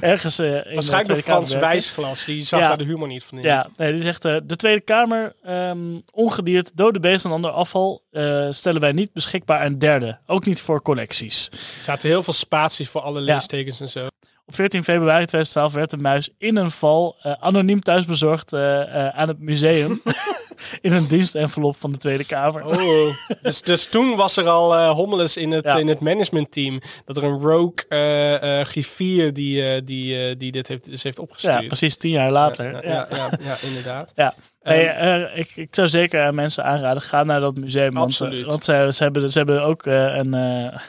ergens 0.02 0.40
in 0.40 0.46
de 0.46 0.52
Waarschijnlijk 0.74 0.88
Tweede 0.88 1.24
Kamer 1.24 1.46
Frans. 1.46 1.54
Wijsglas. 1.54 2.26
Die 2.26 2.46
zag 2.46 2.60
Ja. 2.60 2.68
daar 2.68 2.78
de 2.78 2.84
humor 2.84 3.08
niet 3.08 3.24
van 3.24 3.38
in. 3.38 3.44
Ja, 3.44 3.68
nee, 3.76 3.92
die 3.92 4.02
zegt 4.02 4.22
de 4.22 4.56
Tweede 4.56 4.82
Kamer, 4.82 5.36
ehm, 5.44 6.00
ongedierd, 6.12 6.72
dode 6.74 7.00
beesten 7.00 7.30
en 7.30 7.36
ander 7.36 7.52
afval 7.52 8.02
eh, 8.12 8.48
stellen 8.52 8.82
wij 8.82 8.92
niet 8.92 9.14
beschikbaar 9.14 9.60
aan 9.60 9.78
derden. 9.80 10.20
Ook 10.26 10.46
niet 10.46 10.62
voor 10.62 10.82
collecties. 10.82 11.48
Er 11.52 11.84
zaten 11.84 12.10
heel 12.10 12.24
veel 12.24 12.34
spaties 12.34 12.90
voor 12.90 13.02
alle 13.02 13.20
Ja. 13.20 13.34
leestekens 13.34 13.80
en 13.80 13.90
zo. 13.90 14.08
Op 14.46 14.56
14 14.56 14.84
februari 14.84 15.26
2012 15.26 15.74
werd 15.74 15.90
de 15.92 15.98
muis 15.98 16.30
in 16.38 16.58
een 16.58 16.72
val 16.72 17.16
eh, 17.22 17.32
anoniem 17.40 17.82
thuisbezorgd 17.82 18.54
eh, 18.54 18.82
eh, 18.82 19.16
aan 19.18 19.28
het 19.28 19.40
museum. 19.40 20.02
in 20.82 20.92
een 20.92 21.08
dienstenvelop 21.08 21.76
van 21.78 21.92
de 21.92 21.98
Tweede 21.98 22.26
Kamer. 22.26 22.66
Oh, 22.66 23.16
dus, 23.42 23.62
dus 23.62 23.86
toen 23.90 24.16
was 24.16 24.38
er 24.38 24.48
al 24.48 24.90
hommeles 24.94 25.38
in 25.38 25.52
het, 25.52 25.64
Ja. 25.66 25.76
in 25.78 25.88
het 25.88 26.00
managementteam. 26.00 26.80
Dat 27.06 27.18
er 27.18 27.24
een 27.24 27.40
rogue 27.40 28.66
griffier 28.66 29.34
die, 29.34 29.84
die, 29.84 30.38
die 30.38 30.52
dit 30.52 30.68
heeft, 30.68 30.86
dus 30.86 31.04
heeft 31.04 31.20
opgestuurd. 31.20 31.60
ja, 31.62 31.68
precies 31.68 31.98
tien 31.98 32.12
jaar 32.12 32.32
later. 32.32 32.88
Ja, 32.88 33.08
ja, 33.10 33.32
ja, 33.42 33.56
inderdaad. 33.62 34.12
Ja. 34.16 34.36
Nee, 34.64 34.86
eh, 34.86 35.40
ik, 35.40 35.52
ik 35.56 35.68
zou 35.76 35.88
zeker 35.90 36.22
aan 36.22 36.36
mensen 36.36 36.64
aanraden, 36.64 37.02
ga 37.02 37.24
naar 37.24 37.40
dat 37.40 37.58
museum. 37.58 37.94
Want, 37.94 38.14
eh, 38.14 38.22
Absoluut. 38.22 38.46
want 38.46 38.66
ze, 38.66 38.90
ze, 38.94 39.04
hebben, 39.04 39.32
ze 39.32 39.38
hebben 39.38 39.64
ook 39.64 39.86
eh, 39.86 40.16
een, 40.16 40.34
eh, 40.34 40.80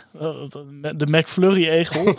de 0.97 1.07
McFlurry-egel. 1.07 2.14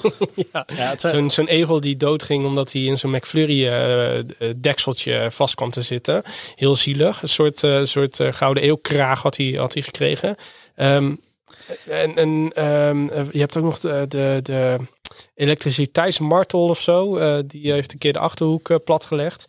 Ja. 0.52 0.66
zijn- 0.98 0.98
Zo'n 1.16 1.30
zo'n 1.30 1.48
egel 1.48 1.82
die 1.82 1.98
doodging 1.98 2.46
omdat 2.46 2.72
hij 2.72 2.82
in 2.82 2.98
zo'n 2.98 3.12
McFlurry 3.12 3.68
eh, 3.68 4.18
eh, 4.20 4.26
dekseltje 4.58 5.28
vast 5.32 5.56
kwam 5.56 5.70
te 5.72 5.82
zitten. 5.82 6.24
Heel 6.56 6.76
zielig. 6.76 7.22
Een 7.22 7.30
soort, 7.30 7.64
eh, 7.64 7.84
soort 7.84 8.20
eh, 8.20 8.34
gouden 8.34 8.64
eeuwkraag 8.64 9.22
had 9.22 9.38
hij, 9.38 9.52
had 9.58 9.74
hij 9.74 9.84
gekregen. 9.84 10.36
Ehm, 10.76 11.12
en 11.90 12.16
en 12.16 12.52
ehm, 12.56 13.10
eh, 13.10 13.22
je 13.32 13.40
hebt 13.40 13.58
ook 13.58 13.64
nog 13.64 13.80
de, 13.80 14.06
de, 14.08 14.40
de 14.44 14.78
elektriciteitsmartel 15.36 16.62
of 16.68 16.82
zo. 16.82 17.18
eh, 17.18 17.40
die 17.46 17.72
heeft 17.72 17.92
een 17.94 17.98
keer 18.00 18.14
de 18.14 18.20
achterhoek 18.20 18.70
eh, 18.70 18.78
platgelegd. 18.86 19.46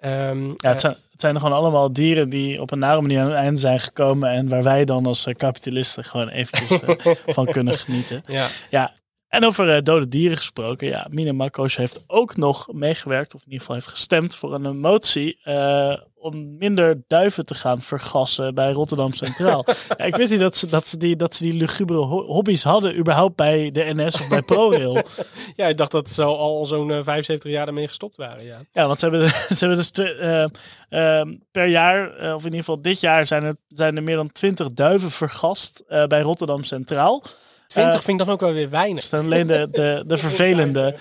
Ehm, 0.00 0.46
Ja, 0.46 0.54
het 0.70 0.80
zijn, 0.80 0.96
het 1.12 1.20
zijn 1.20 1.40
gewoon 1.40 1.56
allemaal 1.56 1.92
dieren 1.92 2.28
die 2.28 2.60
op 2.60 2.70
een 2.70 2.78
nare 2.78 3.00
manier 3.00 3.20
aan 3.20 3.26
het 3.26 3.34
einde 3.34 3.60
zijn 3.60 3.80
gekomen. 3.80 4.30
En 4.30 4.48
waar 4.48 4.62
wij 4.62 4.84
dan 4.84 5.06
als 5.06 5.26
eh, 5.26 5.34
kapitalisten 5.34 6.04
gewoon 6.04 6.28
eventjes 6.28 6.82
eh, 6.82 7.14
van 7.34 7.46
kunnen 7.46 7.78
genieten. 7.78 8.22
ja. 8.26 8.46
Ja, 8.70 8.92
en 9.32 9.44
over 9.46 9.74
eh, 9.76 9.82
dode 9.82 10.08
dieren 10.08 10.36
gesproken. 10.36 10.86
Ja, 10.88 11.06
Mina 11.10 11.32
Marcos 11.32 11.76
heeft 11.76 12.04
ook 12.06 12.36
nog 12.36 12.68
meegewerkt, 12.72 13.34
of 13.34 13.40
in 13.40 13.46
ieder 13.46 13.60
geval 13.60 13.74
heeft 13.74 13.86
gestemd 13.88 14.34
voor 14.34 14.54
een 14.54 14.78
motie. 14.78 15.38
eh, 15.42 15.94
om 16.16 16.56
minder 16.56 17.02
duiven 17.08 17.46
te 17.46 17.54
gaan 17.54 17.80
vergassen 17.82 18.54
bij 18.54 18.72
Rotterdam 18.72 19.12
Centraal. 19.12 19.64
ja, 19.98 20.04
ik 20.04 20.16
wist 20.16 20.30
niet 20.30 20.40
dat 20.40 20.56
ze, 20.56 20.66
dat 20.66 20.86
ze, 20.88 20.96
die, 20.96 21.16
dat 21.16 21.34
ze 21.34 21.42
die 21.42 21.52
lugubere 21.52 21.98
ho- 22.00 22.24
hobby's 22.26 22.62
hadden, 22.62 22.96
überhaupt 22.98 23.36
bij 23.36 23.70
de 23.70 23.92
NS 23.94 24.14
of 24.14 24.28
bij 24.28 24.42
ProRail. 24.42 25.02
ja, 25.56 25.66
ik 25.66 25.76
dacht 25.76 25.90
dat 25.90 26.10
ze 26.10 26.22
al 26.24 26.66
zo'n 26.66 26.90
eh, 26.90 27.02
75 27.02 27.50
jaar 27.50 27.66
ermee 27.66 27.88
gestopt 27.88 28.16
waren. 28.16 28.44
Ja. 28.44 28.58
Ja, 28.72 28.86
want 28.86 29.00
ze 29.00 29.08
hebben, 29.08 29.28
ze 29.56 29.66
hebben 29.66 29.76
dus 29.76 29.90
eh, 29.90 30.44
ehm, 30.88 31.34
per 31.50 31.66
jaar, 31.66 32.16
eh, 32.16 32.34
of 32.34 32.38
in 32.40 32.44
ieder 32.44 32.58
geval 32.58 32.82
dit 32.82 33.00
jaar, 33.00 33.26
zijn 33.26 33.42
er, 33.44 33.54
zijn 33.68 33.96
er 33.96 34.02
meer 34.02 34.16
dan 34.16 34.32
20 34.32 34.72
duiven 34.72 35.10
vergast 35.10 35.82
eh, 35.88 36.04
bij 36.06 36.20
Rotterdam 36.20 36.64
Centraal. 36.64 37.24
20 37.72 37.94
Eh, 37.94 38.04
vind 38.04 38.20
ik 38.20 38.26
dan 38.26 38.34
ook 38.34 38.40
wel 38.40 38.52
weer 38.52 38.70
weinig. 38.70 39.08
dan 39.08 39.24
alleen 39.24 39.46
de, 39.46 39.68
de, 39.70 40.04
de 40.06 40.18
vervelende. 40.26 40.94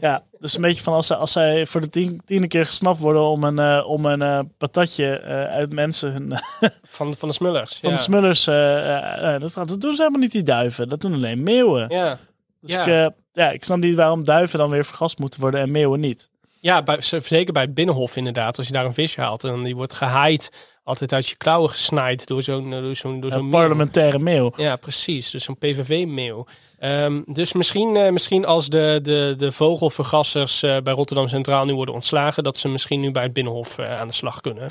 Ja, 0.00 0.22
dus 0.38 0.54
een 0.54 0.60
beetje 0.60 0.82
van 0.82 0.92
als 0.92 1.06
zij, 1.06 1.16
als 1.16 1.32
zij 1.32 1.66
voor 1.66 1.80
de 1.80 1.88
tien, 1.90 2.20
tiende 2.24 2.46
keer 2.48 2.66
gesnapt 2.66 2.98
worden 2.98 3.22
om 3.22 3.44
een, 3.44 3.58
eh, 3.58 3.84
om 3.86 4.04
een 4.04 4.22
eh, 4.22 4.40
patatje 4.58 5.20
uit 5.50 5.72
mensen 5.72 6.12
hun, 6.12 6.32
Van, 6.88 7.14
van 7.14 7.28
de 7.28 7.34
smullers. 7.34 7.78
van 7.82 7.90
ja. 7.90 7.96
de 7.96 8.02
smullers. 8.02 8.44
dat, 8.44 9.68
dat 9.68 9.80
doen 9.80 9.94
ze 9.94 10.02
helemaal 10.02 10.20
niet, 10.20 10.32
die 10.32 10.42
duiven. 10.42 10.88
Dat 10.88 11.00
doen 11.00 11.14
alleen 11.14 11.42
meeuwen. 11.42 11.88
Ja. 11.88 12.18
Dus 12.60 12.72
ja. 12.72 13.06
Ik, 13.06 13.12
ja, 13.32 13.50
ik 13.50 13.64
snap 13.64 13.78
niet 13.78 13.94
waarom 13.94 14.24
duiven 14.24 14.58
dan 14.58 14.70
weer 14.70 14.84
vergast 14.84 15.18
moeten 15.18 15.40
worden 15.40 15.60
en 15.60 15.70
meeuwen 15.70 16.00
niet. 16.00 16.28
Ja, 16.60 16.82
bij, 16.82 17.00
zeker 17.00 17.52
bij 17.52 17.62
het 17.62 17.74
Binnenhof 17.74 18.16
inderdaad. 18.16 18.58
Als 18.58 18.66
je 18.66 18.72
daar 18.72 18.84
een 18.84 18.94
visje 18.94 19.20
haalt 19.20 19.44
en 19.44 19.62
die 19.62 19.76
wordt 19.76 19.92
gehaaid, 19.92 20.52
altijd 20.88 21.12
uit 21.12 21.28
je 21.28 21.36
klauwen 21.36 21.70
gesnaaid 21.70 22.26
door 22.26 22.42
zo'n 22.42 22.70
door 22.70 22.96
zo'n 22.96 23.20
door 23.20 23.32
zo'n 23.32 23.50
parlementaire 23.50 24.18
meeuw. 24.18 24.52
Ja, 24.56 24.76
precies. 24.76 25.30
Dus 25.30 25.44
zo'n 25.44 25.58
PVV-meeuw. 25.58 26.46
Ehm, 26.78 27.22
dus 27.26 27.52
misschien, 27.52 27.96
eh, 27.96 28.10
misschien 28.10 28.46
als 28.46 28.68
de, 28.68 28.98
de, 29.02 29.34
de 29.36 29.52
vogelvergassers 29.52 30.62
eh, 30.62 30.76
bij 30.82 30.92
Rotterdam 30.92 31.28
Centraal 31.28 31.64
nu 31.64 31.74
worden 31.74 31.94
ontslagen, 31.94 32.42
dat 32.42 32.56
ze 32.56 32.68
misschien 32.68 33.00
nu 33.00 33.10
bij 33.10 33.22
het 33.22 33.32
Binnenhof 33.32 33.78
eh, 33.78 34.00
aan 34.00 34.06
de 34.06 34.12
slag 34.12 34.40
kunnen. 34.40 34.68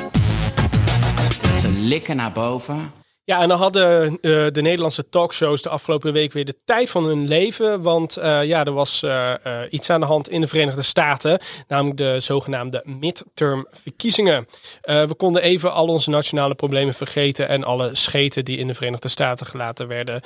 Ze 1.60 1.70
likken 1.70 2.16
naar 2.16 2.32
boven. 2.32 2.92
Ja, 3.28 3.42
en 3.42 3.48
dan 3.48 3.58
hadden 3.58 4.06
eh, 4.06 4.48
de 4.52 4.62
Nederlandse 4.62 5.10
talkshows 5.10 5.62
de 5.62 5.70
afgelopen 5.70 6.14
week 6.14 6.34
weer 6.34 6.46
de 6.46 6.56
tijd 6.66 6.90
van 6.90 7.04
hun 7.04 7.28
leven. 7.28 7.82
Want 7.82 8.18
eh, 8.18 8.44
ja, 8.44 8.66
er 8.66 8.72
was 8.72 9.04
eh, 9.04 9.34
iets 9.70 9.90
aan 9.90 10.00
de 10.00 10.06
hand 10.06 10.30
in 10.30 10.42
de 10.42 10.48
Verenigde 10.48 10.82
Staten. 10.82 11.40
Namelijk 11.68 11.98
de 11.98 12.20
zogenaamde 12.20 12.84
midterm 12.86 13.68
verkiezingen. 13.72 14.46
Eh, 14.82 15.04
we 15.04 15.14
konden 15.14 15.42
even 15.42 15.74
al 15.74 15.88
onze 15.88 16.10
nationale 16.10 16.56
problemen 16.56 16.94
vergeten. 16.94 17.48
En 17.48 17.64
alle 17.64 17.96
scheten 17.96 18.46
die 18.46 18.58
in 18.58 18.68
de 18.68 18.74
Verenigde 18.74 19.08
Staten 19.08 19.46
gelaten 19.46 19.88
werden. 19.88 20.22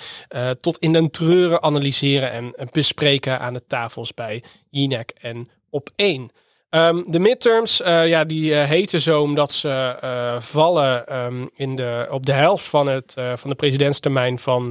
tot 0.60 0.78
in 0.78 0.94
den 0.94 1.12
treuren 1.12 1.64
analyseren 1.64 2.32
en 2.32 2.70
bespreken 2.72 3.40
aan 3.40 3.54
de 3.54 3.66
tafels 3.68 4.14
bij 4.14 4.44
Jinek 4.70 5.14
en 5.22 5.50
op 5.70 5.90
één. 5.96 6.32
Ehm, 6.72 7.02
de 7.08 7.20
midterms, 7.20 7.82
eh, 7.82 8.08
ja, 8.08 8.24
die 8.24 8.56
eh, 8.56 8.68
heten 8.68 9.02
zo 9.02 9.22
omdat 9.22 9.52
ze 9.52 9.98
eh, 10.02 10.36
vallen 10.40 11.08
ehm, 11.08 11.46
in 11.56 11.76
de, 11.76 12.08
op 12.10 12.26
de 12.26 12.32
helft 12.32 12.66
van, 12.66 12.88
het, 12.88 13.14
van 13.36 13.50
de 13.50 13.56
presidentstermijn 13.56 14.40
van 14.40 14.70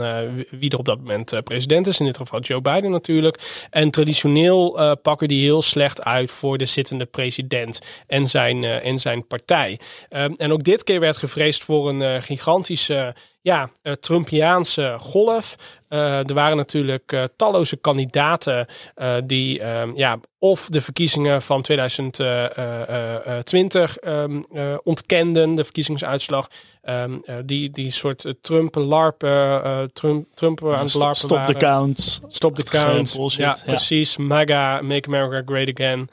wie- 0.51 0.70
er 0.70 0.78
op 0.78 0.84
dat 0.84 0.98
moment 0.98 1.44
president 1.44 1.86
is. 1.86 2.01
In 2.01 2.07
dit 2.07 2.16
geval 2.16 2.40
Joe 2.40 2.61
Biden 2.61 2.90
natuurlijk. 2.90 3.66
En 3.70 3.90
traditioneel 3.90 4.96
pakken 5.03 5.28
die 5.28 5.44
heel 5.44 5.62
slecht 5.62 6.05
uit 6.05 6.30
voor 6.30 6.59
de 6.59 6.64
zittende 6.64 7.07
president 7.07 7.80
en 8.07 8.26
zijn, 8.26 8.64
en 8.64 8.98
zijn 8.98 9.26
partij. 9.26 9.78
Ehm, 10.09 10.32
en 10.36 10.53
ook 10.53 10.62
dit 10.62 10.84
keer 10.84 11.01
werd 11.01 11.16
gevreesd 11.16 11.62
voor 11.62 11.88
een 11.88 12.22
gigantische 12.22 13.14
ja, 13.42 13.70
Trumpiaanse 14.01 14.96
golf. 14.98 15.57
Eh, 15.91 16.28
er 16.28 16.34
waren 16.34 16.57
natuurlijk 16.57 17.12
eh, 17.12 17.22
talloze 17.36 17.76
kandidaten 17.76 18.66
eh, 18.95 19.14
die 19.24 19.61
ehm, 19.61 19.91
ja, 19.95 20.18
of 20.38 20.68
de 20.68 20.80
verkiezingen 20.80 21.43
van 21.43 21.62
2020 21.62 23.97
ehm, 23.97 24.41
eh, 24.53 24.74
ontkenden, 24.82 25.55
de 25.55 25.64
verkiezingsuitslag. 25.64 26.49
Ehm, 26.82 27.18
eh, 27.24 27.36
die, 27.45 27.70
die 27.70 27.91
soort 27.91 28.34
Trump-larpen, 28.41 29.64
eh, 29.64 29.78
Trump, 29.93 30.26
Trump 30.34 30.64
aan 30.64 30.78
het 30.78 30.88
Stop, 30.91 31.03
larpen 31.03 31.20
stop 31.20 31.47
the 31.47 31.55
counts. 31.55 32.20
Stop 32.26 32.57
the 32.57 32.62
count. 32.62 33.12
bullshit, 33.16 33.41
Ja, 33.41 33.57
ja. 33.59 33.62
precies. 33.64 34.16
MAGA, 34.16 34.80
Make 34.82 35.09
America 35.09 35.43
Great 35.47 35.80
Again. 35.80 36.09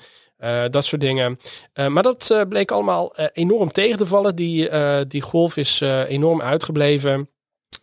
Dat 0.71 0.85
soort 0.85 1.01
dingen. 1.01 1.39
Maar 1.73 2.03
dat 2.03 2.45
bleek 2.49 2.71
allemaal 2.71 3.15
enorm 3.33 3.71
tegen 3.71 3.97
te 3.97 4.05
vallen. 4.05 4.35
Die, 4.35 4.69
die 5.07 5.21
golf 5.21 5.57
is 5.57 5.81
enorm 6.07 6.41
uitgebleven. 6.41 7.29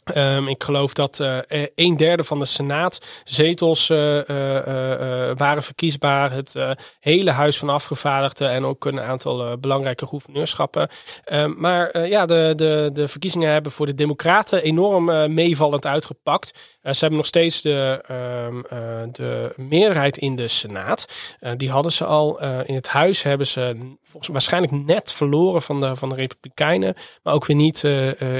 Ehm, 0.05 0.49
ik 0.49 0.65
geloof 0.65 0.93
dat 0.93 1.21
eh, 1.21 1.39
eh, 1.39 1.69
een 1.75 1.97
derde 1.97 2.25
van 2.25 2.39
de 2.39 2.45
senaatzetels 2.45 3.91
eh, 3.91 4.19
eh, 4.19 5.37
waren 5.37 5.63
verkiesbaar. 5.63 6.33
Het 6.33 6.55
hele 7.01 7.31
huis 7.31 7.59
van 7.59 7.69
afgevaardigden 7.69 8.51
en 8.51 8.65
ook 8.65 8.85
een 8.85 9.01
aantal 9.01 9.59
belangrijke 9.59 10.07
gouverneurschappen. 10.07 10.89
Ehm, 11.25 11.53
maar 11.57 12.09
ja, 12.09 12.27
de, 12.27 12.53
de, 12.57 12.91
de 12.93 13.09
verkiezingen 13.09 13.53
hebben 13.53 13.73
voor 13.73 13.87
de 13.87 13.95
Democraten 13.95 14.63
enorm 14.63 15.35
meevallend 15.35 15.87
uitgepakt. 15.87 16.74
Eh, 16.85 16.93
ze 16.93 16.99
hebben 16.99 17.19
nog 17.19 17.27
steeds 17.27 17.63
de, 17.63 18.01
eh, 18.07 19.03
de 19.13 19.53
meerderheid 19.57 20.19
in 20.19 20.37
de 20.37 20.49
Senaat. 20.49 21.09
Eh, 21.41 21.53
die 21.57 21.71
hadden 21.71 21.93
ze 21.93 22.05
al. 22.05 22.41
In 22.43 22.75
het 22.75 22.89
huis 22.89 23.23
hebben 23.23 23.47
ze 23.47 23.77
volgens 24.03 24.33
waarschijnlijk 24.33 24.73
net 24.73 25.13
verloren 25.13 25.63
van 25.63 25.81
de, 25.81 25.97
van 25.97 26.09
de 26.09 26.15
Republikeinen. 26.15 26.95
Maar 27.23 27.35
ook 27.35 27.47
weer 27.47 27.57
niet 27.57 27.83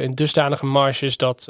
in 0.01 0.11
dusdanige 0.11 0.67
marges 0.67 1.17
dat, 1.17 1.45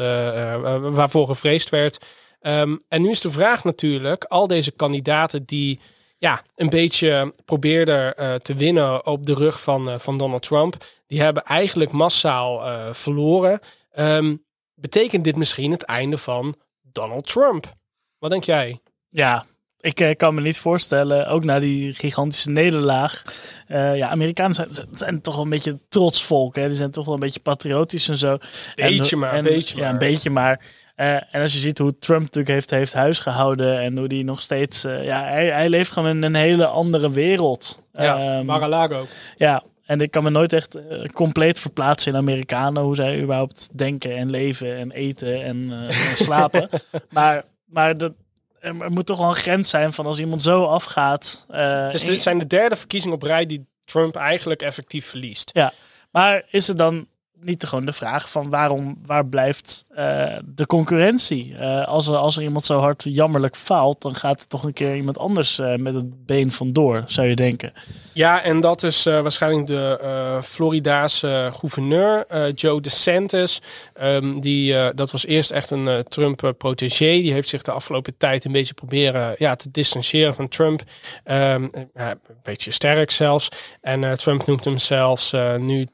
waarvoor 0.80 1.26
gevreesd 1.26 1.68
werd. 1.68 2.04
Ehm, 2.40 2.76
en 2.88 3.02
nu 3.02 3.10
is 3.10 3.20
de 3.20 3.30
vraag 3.30 3.64
natuurlijk, 3.64 4.24
al 4.24 4.46
deze 4.46 4.70
kandidaten 4.70 5.44
die 5.44 5.80
ja, 6.18 6.42
een 6.56 6.68
beetje 6.68 7.34
probeerden 7.44 8.14
te 8.42 8.54
winnen 8.54 9.06
op 9.06 9.26
de 9.26 9.34
rug 9.34 9.60
van, 9.60 10.00
van 10.00 10.18
Donald 10.18 10.42
Trump, 10.42 10.76
die 11.06 11.20
hebben 11.20 11.42
eigenlijk 11.42 11.90
massaal 11.92 12.62
verloren. 12.94 13.60
Ehm, 13.90 14.36
betekent 14.74 15.24
dit 15.24 15.36
misschien 15.36 15.70
het 15.70 15.82
einde 15.82 16.18
van 16.18 16.56
Donald 16.94 17.26
Trump? 17.26 17.72
Wat 18.18 18.30
denk 18.30 18.44
jij? 18.44 18.80
Ja, 19.08 19.44
ik 19.80 20.00
eh, 20.00 20.16
kan 20.16 20.34
me 20.34 20.40
niet 20.40 20.58
voorstellen, 20.58 21.26
ook 21.28 21.44
na 21.44 21.58
die 21.60 21.92
gigantische 21.92 22.50
nederlaag. 22.50 23.22
eh, 23.66 23.96
ja, 23.96 24.08
Amerikanen 24.08 24.54
zijn, 24.54 24.68
zijn 24.90 25.20
toch 25.20 25.34
wel 25.34 25.44
een 25.44 25.50
beetje 25.50 25.78
trots 25.88 26.22
volk. 26.24 26.56
Hè? 26.56 26.66
Die 26.66 26.76
zijn 26.76 26.90
toch 26.90 27.04
wel 27.04 27.14
een 27.14 27.20
beetje 27.20 27.40
patriotisch 27.40 28.08
en 28.08 28.16
zo. 28.18 28.38
Beetje 28.74 29.12
en, 29.12 29.18
maar, 29.18 29.32
en- 29.32 29.42
beetje 29.42 29.76
ja, 29.76 29.82
maar. 29.82 29.92
een 29.92 29.98
beetje 29.98 30.30
maar. 30.30 30.60
Eh, 30.94 31.14
en 31.34 31.42
als 31.42 31.52
je 31.52 31.58
ziet 31.58 31.78
hoe 31.78 31.98
Trump 31.98 32.20
natuurlijk 32.20 32.48
heeft, 32.54 32.70
heeft 32.70 32.92
huisgehouden 32.92 33.78
en 33.80 33.98
hoe 33.98 34.08
die 34.08 34.24
nog 34.24 34.40
steeds... 34.40 34.84
eh, 34.84 35.04
ja, 35.04 35.22
hij, 35.24 35.46
hij 35.46 35.68
leeft 35.68 35.92
gewoon 35.92 36.08
in 36.08 36.22
een 36.22 36.34
hele 36.34 36.66
andere 36.66 37.10
wereld. 37.10 37.80
Ja, 37.92 38.18
Ehm, 38.36 38.44
Mar-a-Lago. 38.44 39.06
ja, 39.36 39.62
en 39.86 40.00
ik 40.00 40.10
kan 40.10 40.22
me 40.22 40.30
nooit 40.30 40.52
echt 40.52 40.74
eh, 40.74 41.04
compleet 41.12 41.58
verplaatsen 41.58 42.12
in 42.12 42.18
Amerikanen. 42.18 42.82
Hoe 42.82 42.94
zij 42.94 43.20
überhaupt 43.20 43.68
denken 43.78 44.16
en 44.16 44.30
leven 44.30 44.76
en 44.76 44.90
eten 44.90 45.44
en, 45.44 45.68
eh, 45.72 46.10
en 46.10 46.16
slapen. 46.26 46.68
maar 47.10 47.44
maar 47.64 47.96
dat, 47.98 48.12
er 48.60 48.74
moet 48.92 49.06
toch 49.06 49.18
wel 49.18 49.28
een 49.28 49.34
grens 49.34 49.70
zijn 49.70 49.92
van 49.92 50.06
als 50.06 50.18
iemand 50.18 50.42
zo 50.42 50.64
afgaat. 50.64 51.46
eh, 51.50 51.90
Dus 51.90 52.04
dit 52.04 52.20
zijn 52.20 52.38
de 52.38 52.46
derde 52.46 52.76
verkiezingen 52.76 53.16
op 53.16 53.22
rij 53.22 53.46
die 53.46 53.66
Trump 53.84 54.16
eigenlijk 54.16 54.62
effectief 54.62 55.06
verliest. 55.06 55.50
Ja, 55.54 55.72
maar 56.10 56.42
is 56.50 56.68
er 56.68 56.76
dan 56.76 57.06
niet 57.44 57.64
gewoon 57.64 57.86
de 57.86 57.92
vraag 57.92 58.30
van 58.30 58.50
waarom, 58.50 58.98
waar 59.06 59.26
blijft 59.26 59.84
eh, 59.88 60.38
de 60.44 60.66
concurrentie? 60.66 61.56
Eh, 61.56 61.86
als, 61.86 62.08
er, 62.08 62.16
als 62.16 62.36
er 62.36 62.42
iemand 62.42 62.64
zo 62.64 62.78
hard 62.78 63.02
jammerlijk 63.06 63.56
faalt, 63.56 64.02
dan 64.02 64.14
gaat 64.14 64.40
er 64.40 64.46
toch 64.46 64.64
een 64.64 64.72
keer 64.72 64.96
iemand 64.96 65.18
anders 65.18 65.58
eh, 65.58 65.76
met 65.76 65.94
het 65.94 66.26
been 66.26 66.50
vandoor, 66.50 67.04
zou 67.06 67.26
je 67.26 67.34
denken. 67.34 67.72
Ja, 68.12 68.42
en 68.42 68.60
dat 68.60 68.82
is 68.82 69.04
waarschijnlijk 69.04 69.66
de 69.66 70.40
Floridaanse 70.44 71.50
gouverneur, 71.52 72.26
Joe 72.54 72.80
DeSantis. 72.80 73.60
Ehm, 73.94 74.40
die, 74.40 74.94
dat 74.94 75.10
was 75.10 75.26
eerst 75.26 75.50
echt 75.50 75.70
een 75.70 76.04
Trump-protégé. 76.08 77.10
Die 77.10 77.32
heeft 77.32 77.48
zich 77.48 77.62
de 77.62 77.70
afgelopen 77.70 78.16
tijd 78.16 78.44
een 78.44 78.52
beetje 78.52 78.74
proberen 78.74 79.34
ja, 79.38 79.56
te 79.56 79.70
distancieren 79.70 80.34
van 80.34 80.48
Trump. 80.48 80.82
Ehm, 81.24 81.68
een 81.94 82.18
beetje 82.42 82.70
sterk 82.70 83.10
zelfs. 83.10 83.48
En 83.80 84.18
Trump 84.18 84.46
noemt 84.46 84.64
hem 84.64 84.78
zelfs 84.78 85.32
nu 85.58 85.86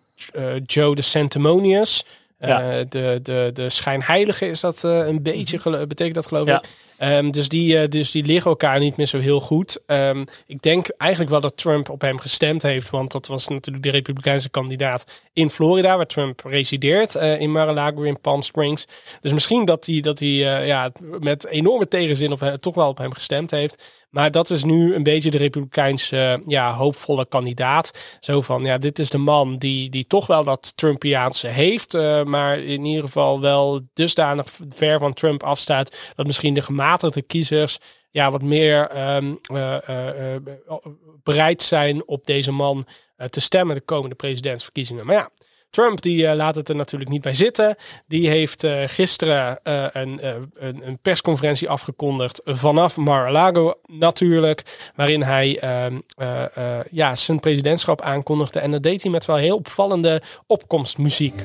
Joe 0.67 0.95
de 0.95 1.03
Sanctimonious. 1.03 2.05
Ja. 2.39 2.79
Eh, 2.79 2.85
de, 2.89 3.21
de, 3.23 3.51
de 3.55 3.69
schijnheilige 3.69 4.47
is 4.47 4.61
dat 4.61 4.85
eh, 4.85 5.07
een 5.07 5.23
beetje, 5.23 5.87
betekent 5.87 6.15
dat 6.15 6.27
geloof 6.27 6.49
ik. 6.49 6.61
Ehm, 7.01 7.31
dus, 7.31 7.49
die, 7.49 7.79
eh, 7.79 7.89
dus 7.89 8.11
die 8.11 8.25
liggen 8.25 8.51
elkaar 8.51 8.79
niet 8.79 8.97
meer 8.97 9.07
zo 9.07 9.19
heel 9.19 9.41
goed. 9.41 9.83
Ehm, 9.87 10.25
ik 10.47 10.63
denk 10.63 10.89
eigenlijk 10.97 11.31
wel 11.31 11.41
dat 11.41 11.57
Trump 11.57 11.89
op 11.89 12.01
hem 12.01 12.19
gestemd 12.19 12.63
heeft. 12.63 12.91
Want 12.91 13.13
dat 13.13 13.27
was 13.27 13.49
natuurlijk 13.49 13.85
de 13.85 13.91
Republikeinse 13.91 14.49
kandidaat 14.51 15.23
in 15.33 15.51
Florida, 15.51 15.97
waar 15.97 16.07
Trump 16.07 16.41
resideert. 16.45 17.15
eh, 17.15 17.41
in 17.41 17.53
Mar-a-Lago, 17.53 18.03
in 18.03 18.21
Palm 18.21 18.43
Springs. 18.43 18.87
Dus 19.21 19.33
misschien 19.33 19.65
dat 19.65 19.87
hij, 19.87 20.01
dat 20.01 20.19
hij 20.19 20.29
eh, 20.29 20.67
ja, 20.67 20.93
met 21.21 21.47
enorme 21.47 21.89
tegenzin 21.89 22.33
op 22.33 22.41
hem, 22.41 22.57
toch 22.57 22.75
wel 22.75 22.89
op 22.89 22.99
hem 22.99 23.13
gestemd 23.13 23.51
heeft. 23.51 23.99
Maar 24.11 24.31
dat 24.31 24.51
is 24.51 24.65
nu 24.65 24.95
een 24.95 25.03
beetje 25.03 25.31
de 25.31 25.39
Republikeinse 25.39 26.43
ja, 26.47 26.75
hoopvolle 26.75 27.27
kandidaat. 27.27 28.17
Zo 28.21 28.41
van, 28.41 28.65
ja, 28.65 28.79
dit 28.79 28.99
is 28.99 29.11
de 29.11 29.19
man 29.19 29.59
die, 29.59 29.91
die 29.91 30.05
toch 30.07 30.27
wel 30.27 30.45
dat 30.45 30.77
Trumpiaanse 30.77 31.47
heeft. 31.47 31.93
maar 32.25 32.59
in 32.59 32.85
ieder 32.85 33.05
geval 33.05 33.41
wel 33.41 33.81
dusdanig 33.95 34.47
ver 34.69 34.99
van 34.99 35.13
Trump 35.13 35.43
afstaat. 35.43 36.13
Dat 36.15 36.27
misschien 36.27 36.55
de 36.55 36.63
gematigde 36.91 37.23
kiezers 37.23 37.79
ja, 38.11 38.31
wat 38.31 38.43
meer 38.43 38.89
ehm, 38.89 39.35
eh, 39.43 39.89
eh, 39.89 40.35
eh, 40.35 40.43
bereid 41.23 41.63
zijn 41.63 42.07
op 42.07 42.27
deze 42.27 42.53
man 42.53 42.87
te 43.31 43.41
stemmen 43.41 43.75
de 43.75 43.81
komende 43.81 44.15
presidentsverkiezingen. 44.15 45.07
Maar 45.07 45.15
ja, 45.15 45.29
Trump 45.71 46.03
die 46.03 46.35
laat 46.35 46.55
het 46.55 46.69
er 46.69 46.77
natuurlijk 46.77 47.11
niet 47.11 47.23
bij 47.23 47.35
zitten. 47.35 47.77
Die 48.07 48.29
heeft 48.29 48.67
gisteren 48.87 49.59
een, 49.63 50.27
een, 50.55 50.87
een 50.87 50.99
persconferentie 51.03 51.69
afgekondigd 51.69 52.41
vanaf 52.45 52.97
Mar-a-Lago 52.97 53.75
natuurlijk. 53.87 54.91
Waarin 54.95 55.23
hij 55.23 55.59
ehm, 55.59 56.01
eh, 56.17 56.57
eh, 56.57 56.85
ja, 56.91 57.17
zijn 57.17 57.41
presidentschap 57.41 58.01
aankondigde. 58.01 58.59
En 58.59 58.71
dat 58.71 58.83
deed 58.83 59.03
hij 59.03 59.11
met 59.11 59.25
wel 59.25 59.37
heel 59.37 59.57
opvallende 59.57 60.23
opkomstmuziek. 60.47 61.45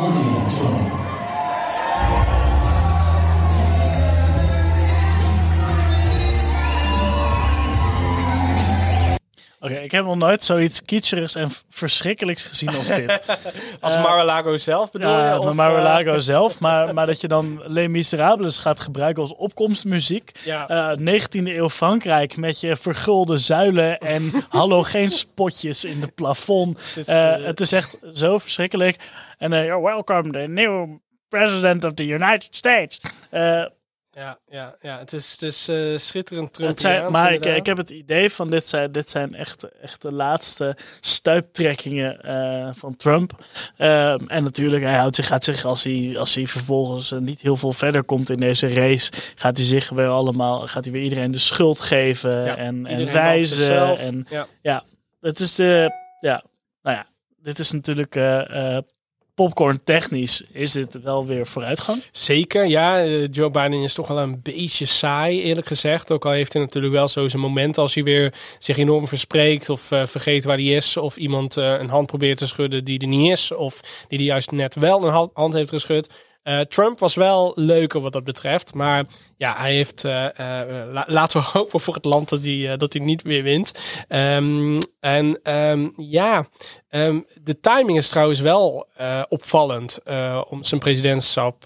Oké, 9.71 9.79
ik 9.79 9.91
heb 9.91 10.05
nog 10.05 10.15
nooit 10.15 10.43
zoiets 10.43 10.81
kitscherigs 10.81 11.35
en 11.35 11.49
verschrikkelijks 11.69 12.43
gezien 12.43 12.69
als 12.69 12.87
dit. 12.87 13.21
Als 13.79 13.95
Mar-a-Lago 13.95 14.57
zelf 14.57 14.91
bedoel 14.91 15.09
Ja, 15.09 15.33
je? 15.33 15.39
Maar 15.43 15.55
Mar-a-Lago 15.55 16.13
eh, 16.13 16.19
zelf. 16.19 16.59
Maar, 16.59 16.93
maar 16.93 17.05
dat 17.05 17.21
je 17.21 17.27
dan 17.27 17.61
Les 17.65 17.87
Miserables 17.87 18.57
gaat 18.57 18.79
gebruiken 18.79 19.21
als 19.21 19.35
opkomstmuziek. 19.35 20.31
Ja. 20.43 20.67
Eh, 20.67 20.97
19e 20.97 21.43
eeuw 21.43 21.69
Frankrijk 21.69 22.37
met 22.37 22.59
je 22.59 22.75
vergulde 22.75 23.37
zuilen 23.37 23.99
en 23.99 24.31
halogeenspotjes 24.49 25.85
in 25.85 25.99
de 25.99 26.07
plafond. 26.07 26.79
Het 26.93 26.97
is, 26.97 27.07
het 27.45 27.59
is 27.59 27.71
echt 27.71 27.97
zo 28.13 28.37
verschrikkelijk. 28.37 28.97
En 29.37 29.53
eh, 29.53 29.65
you're 29.65 29.83
welcome, 29.83 30.31
the 30.31 30.51
new 30.51 30.87
president 31.29 31.85
of 31.85 31.93
the 31.93 32.07
United 32.07 32.47
States. 32.51 33.01
Ja, 34.13 34.39
ja, 34.47 34.75
ja, 34.81 34.99
het 34.99 35.13
is, 35.13 35.37
is 35.37 35.67
eh, 35.67 35.97
schitterend 35.97 36.53
Trumpiaans 36.53 37.11
maar 37.11 37.33
ik, 37.33 37.45
ik 37.45 37.65
heb 37.65 37.77
het 37.77 37.89
idee 37.89 38.29
van 38.29 38.49
dit 38.49 38.67
zijn, 38.67 38.91
dit 38.91 39.09
zijn 39.09 39.35
echt, 39.35 39.79
echt 39.81 40.01
de 40.01 40.11
laatste 40.11 40.77
stuiptrekkingen 40.99 42.21
eh, 42.21 42.69
van 42.73 42.95
Trump. 42.95 43.43
Ehm, 43.77 44.27
en 44.27 44.43
natuurlijk, 44.43 44.83
hij 44.83 44.97
houdt 44.97 45.15
zich, 45.15 45.27
gaat 45.27 45.43
zich 45.43 45.65
als 45.65 45.83
hij, 45.83 46.15
als 46.17 46.35
hij 46.35 46.47
vervolgens 46.47 47.11
eh, 47.11 47.19
niet 47.19 47.41
heel 47.41 47.57
veel 47.57 47.73
verder 47.73 48.03
komt 48.03 48.29
in 48.29 48.39
deze 48.39 48.73
race, 48.73 49.11
gaat 49.35 49.57
hij 49.57 49.65
zich 49.65 49.89
weer 49.89 50.07
allemaal, 50.07 50.67
gaat 50.67 50.83
hij 50.83 50.93
weer 50.93 51.03
iedereen 51.03 51.31
de 51.31 51.39
schuld 51.39 51.79
geven 51.79 52.43
Ja, 52.43 52.55
en, 52.55 52.85
en 52.85 53.11
wijzen. 53.11 53.97
En 53.97 54.25
Ja. 54.29 54.47
ja, 54.61 54.83
het 55.21 55.39
is 55.39 55.55
de, 55.55 55.91
ja, 56.19 56.43
nou 56.81 56.97
ja, 56.97 57.07
dit 57.37 57.59
is 57.59 57.71
natuurlijk 57.71 58.15
popcorn 59.41 59.83
technisch 59.83 60.43
is 60.51 60.71
dit 60.71 61.01
wel 61.03 61.25
weer 61.25 61.47
vooruitgang. 61.47 62.03
Zeker, 62.11 62.65
ja. 62.65 63.03
eh, 63.03 63.27
Joe 63.31 63.51
Biden 63.51 63.83
is 63.83 63.93
toch 63.93 64.07
wel 64.07 64.17
een 64.17 64.41
beetje 64.41 64.85
saai, 64.85 65.41
eerlijk 65.41 65.67
gezegd. 65.67 66.11
Ook 66.11 66.25
al 66.25 66.31
heeft 66.31 66.53
hij 66.53 66.61
natuurlijk 66.61 66.93
wel 66.93 67.07
zo 67.07 67.27
zijn 67.27 67.41
moment 67.41 67.77
als 67.77 67.93
hij 67.93 68.03
weer 68.03 68.33
zich 68.59 68.77
enorm 68.77 69.07
verspreekt 69.07 69.69
of 69.69 69.91
eh, 69.91 70.05
vergeet 70.05 70.43
waar 70.43 70.57
hij 70.57 70.65
is. 70.65 70.97
Of 70.97 71.17
iemand 71.17 71.57
eh, 71.57 71.79
een 71.79 71.89
hand 71.89 72.07
probeert 72.07 72.37
te 72.37 72.47
schudden 72.47 72.83
die 72.83 72.99
er 72.99 73.07
niet 73.07 73.31
is. 73.31 73.51
Of 73.51 74.05
die 74.07 74.19
er 74.19 74.25
juist 74.25 74.51
net 74.51 74.75
wel 74.75 75.07
een 75.07 75.29
hand 75.33 75.53
heeft 75.53 75.69
geschud. 75.69 76.09
Eh, 76.43 76.59
Trump 76.59 76.99
was 76.99 77.15
wel 77.15 77.51
leuker 77.55 78.01
wat 78.01 78.13
dat 78.13 78.23
betreft. 78.23 78.73
Maar 78.73 79.05
ja, 79.37 79.55
hij 79.57 79.73
heeft. 79.75 80.03
eh, 80.05 80.25
eh, 80.61 80.91
la- 80.91 81.05
laten 81.07 81.39
we 81.41 81.47
hopen 81.57 81.79
voor 81.79 81.93
het 81.93 82.05
land 82.05 82.29
dat 82.29 82.43
hij, 82.43 82.77
dat 82.77 82.93
hij 82.93 83.01
niet 83.01 83.21
weer 83.21 83.43
wint. 83.43 83.71
Ehm, 84.07 84.79
en 84.99 85.39
ehm, 85.43 85.89
ja, 85.97 86.47
ehm, 86.89 87.19
de 87.41 87.59
timing 87.59 87.97
is 87.97 88.09
trouwens 88.09 88.39
wel 88.39 88.87
opvallend 89.29 89.99
om 90.49 90.63
zijn 90.63 90.79
presidentschap, 90.79 91.63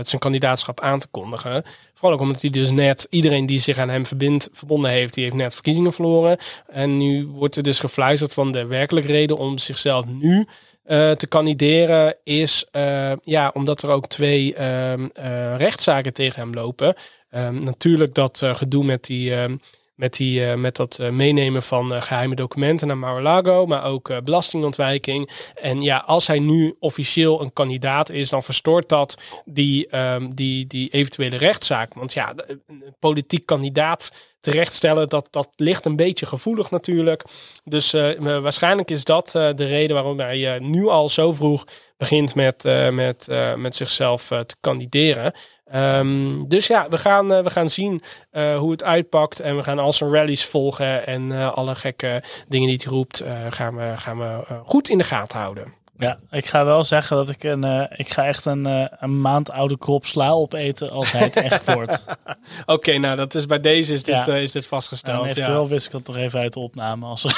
zijn 0.00 0.18
kandidaatschap 0.18 0.80
aan 0.80 0.98
te 0.98 1.06
kondigen. 1.10 1.64
Vooral 1.94 2.12
ook 2.12 2.20
omdat 2.20 2.40
hij 2.40 2.50
dus 2.50 2.70
net 2.70 3.06
iedereen 3.10 3.46
die 3.46 3.60
zich 3.60 3.78
aan 3.78 3.88
hem 3.88 4.06
verbindt, 4.06 4.48
verbonden 4.52 4.90
heeft, 4.90 5.14
die 5.14 5.24
heeft 5.24 5.36
net 5.36 5.54
verkiezingen 5.54 5.92
verloren. 5.92 6.38
En 6.66 6.96
nu 6.98 7.26
wordt 7.26 7.56
er 7.56 7.62
dus 7.62 7.80
gefluisterd 7.80 8.32
van 8.34 8.52
de 8.52 8.66
werkelijke 8.66 9.08
reden 9.12 9.36
om 9.36 9.58
zichzelf 9.58 10.06
nu 10.06 10.46
eh, 10.84 11.10
te 11.10 11.26
kandideren 11.26 12.18
is 12.24 12.66
eh, 12.70 13.12
ja, 13.22 13.50
omdat 13.54 13.82
er 13.82 13.90
ook 13.90 14.06
twee 14.06 14.54
ehm, 14.54 15.08
eh, 15.12 15.56
rechtszaken 15.56 16.12
tegen 16.12 16.40
hem 16.40 16.54
lopen. 16.54 16.94
Ehm, 17.30 17.64
natuurlijk 17.64 18.14
dat 18.14 18.42
gedoe 18.44 18.84
met 18.84 19.04
die. 19.04 19.34
ehm, 19.34 19.56
met, 19.94 20.16
die, 20.16 20.46
eh, 20.46 20.54
met 20.54 20.76
dat 20.76 20.98
eh, 20.98 21.10
meenemen 21.10 21.62
van 21.62 21.94
eh, 21.94 22.02
geheime 22.02 22.34
documenten 22.34 22.86
naar 22.86 22.98
Mar-a-Lago, 22.98 23.66
maar 23.66 23.84
ook 23.84 24.24
belastingontwijking. 24.24 25.30
En 25.54 25.82
ja, 25.82 25.96
als 26.06 26.26
hij 26.26 26.38
nu 26.38 26.76
officieel 26.78 27.40
een 27.40 27.52
kandidaat 27.52 28.10
is, 28.10 28.28
dan 28.28 28.42
verstoort 28.42 28.88
dat 28.88 29.14
die, 29.44 29.86
ehm, 29.86 30.30
die, 30.30 30.66
die 30.66 30.88
eventuele 30.90 31.36
rechtszaak. 31.36 31.94
Want 31.94 32.12
ja, 32.12 32.34
een 32.66 32.94
politiek 32.98 33.46
kandidaat 33.46 34.12
terechtstellen, 34.40 35.08
dat, 35.08 35.28
dat 35.30 35.48
ligt 35.56 35.84
een 35.84 35.96
beetje 35.96 36.26
gevoelig 36.26 36.70
natuurlijk. 36.70 37.24
Dus 37.64 37.90
waarschijnlijk 38.18 38.90
is 38.90 39.04
dat 39.04 39.30
de 39.30 39.54
reden 39.54 39.94
waarom 39.94 40.18
hij 40.18 40.58
nu 40.58 40.86
al 40.86 41.08
zo 41.08 41.32
vroeg 41.32 41.64
begint 41.96 42.34
met, 42.34 42.64
met, 42.92 43.28
met 43.56 43.76
zichzelf 43.76 44.26
te 44.26 44.56
kandideren. 44.60 45.32
Ehm, 45.74 46.44
dus 46.48 46.66
ja, 46.66 46.86
we 46.88 46.98
gaan, 46.98 47.32
eh, 47.32 47.42
we 47.42 47.50
gaan 47.50 47.68
zien 47.70 48.02
eh, 48.30 48.56
hoe 48.56 48.70
het 48.70 48.82
uitpakt. 48.82 49.40
En 49.40 49.56
we 49.56 49.62
gaan 49.62 49.78
al 49.78 49.92
zijn 49.92 50.12
rallies 50.12 50.44
volgen. 50.44 51.06
En 51.06 51.32
eh, 51.32 51.56
alle 51.56 51.74
gekke 51.74 52.22
dingen 52.48 52.68
die 52.68 52.80
hij 52.82 52.92
roept, 52.92 53.24
gaan 53.48 53.76
we, 53.76 53.92
gaan 53.96 54.18
we 54.18 54.38
goed 54.64 54.88
in 54.88 54.98
de 54.98 55.04
gaten 55.04 55.38
houden. 55.38 55.74
Ja, 55.98 56.18
ik 56.30 56.46
ga 56.46 56.64
wel 56.64 56.84
zeggen 56.84 57.16
dat 57.16 57.28
ik 57.28 57.42
een, 57.42 57.88
ik 57.96 58.12
ga 58.12 58.26
echt 58.26 58.44
een, 58.44 58.64
een 58.98 59.20
maand 59.20 59.50
oude 59.50 59.78
krop 59.78 60.06
sla 60.06 60.30
opeten 60.30 60.90
als 60.90 61.12
hij 61.12 61.22
het 61.22 61.36
echt 61.36 61.74
wordt. 61.74 62.04
Oké, 62.66 62.98
nou 62.98 63.16
dat 63.16 63.34
is 63.34 63.46
bij 63.46 63.60
deze 63.60 63.92
is 63.92 64.02
dit, 64.02 64.26
Ja. 64.26 64.34
is 64.34 64.52
dit 64.52 64.62
En 64.62 64.68
vastgesteld. 64.68 65.26
eventueel 65.26 65.62
ja. 65.62 65.68
wist 65.68 65.86
ik 65.86 65.92
dat 65.92 66.04
toch 66.04 66.16
even 66.16 66.40
uit 66.40 66.52
de 66.52 66.60
opname 66.60 67.06
als 67.06 67.24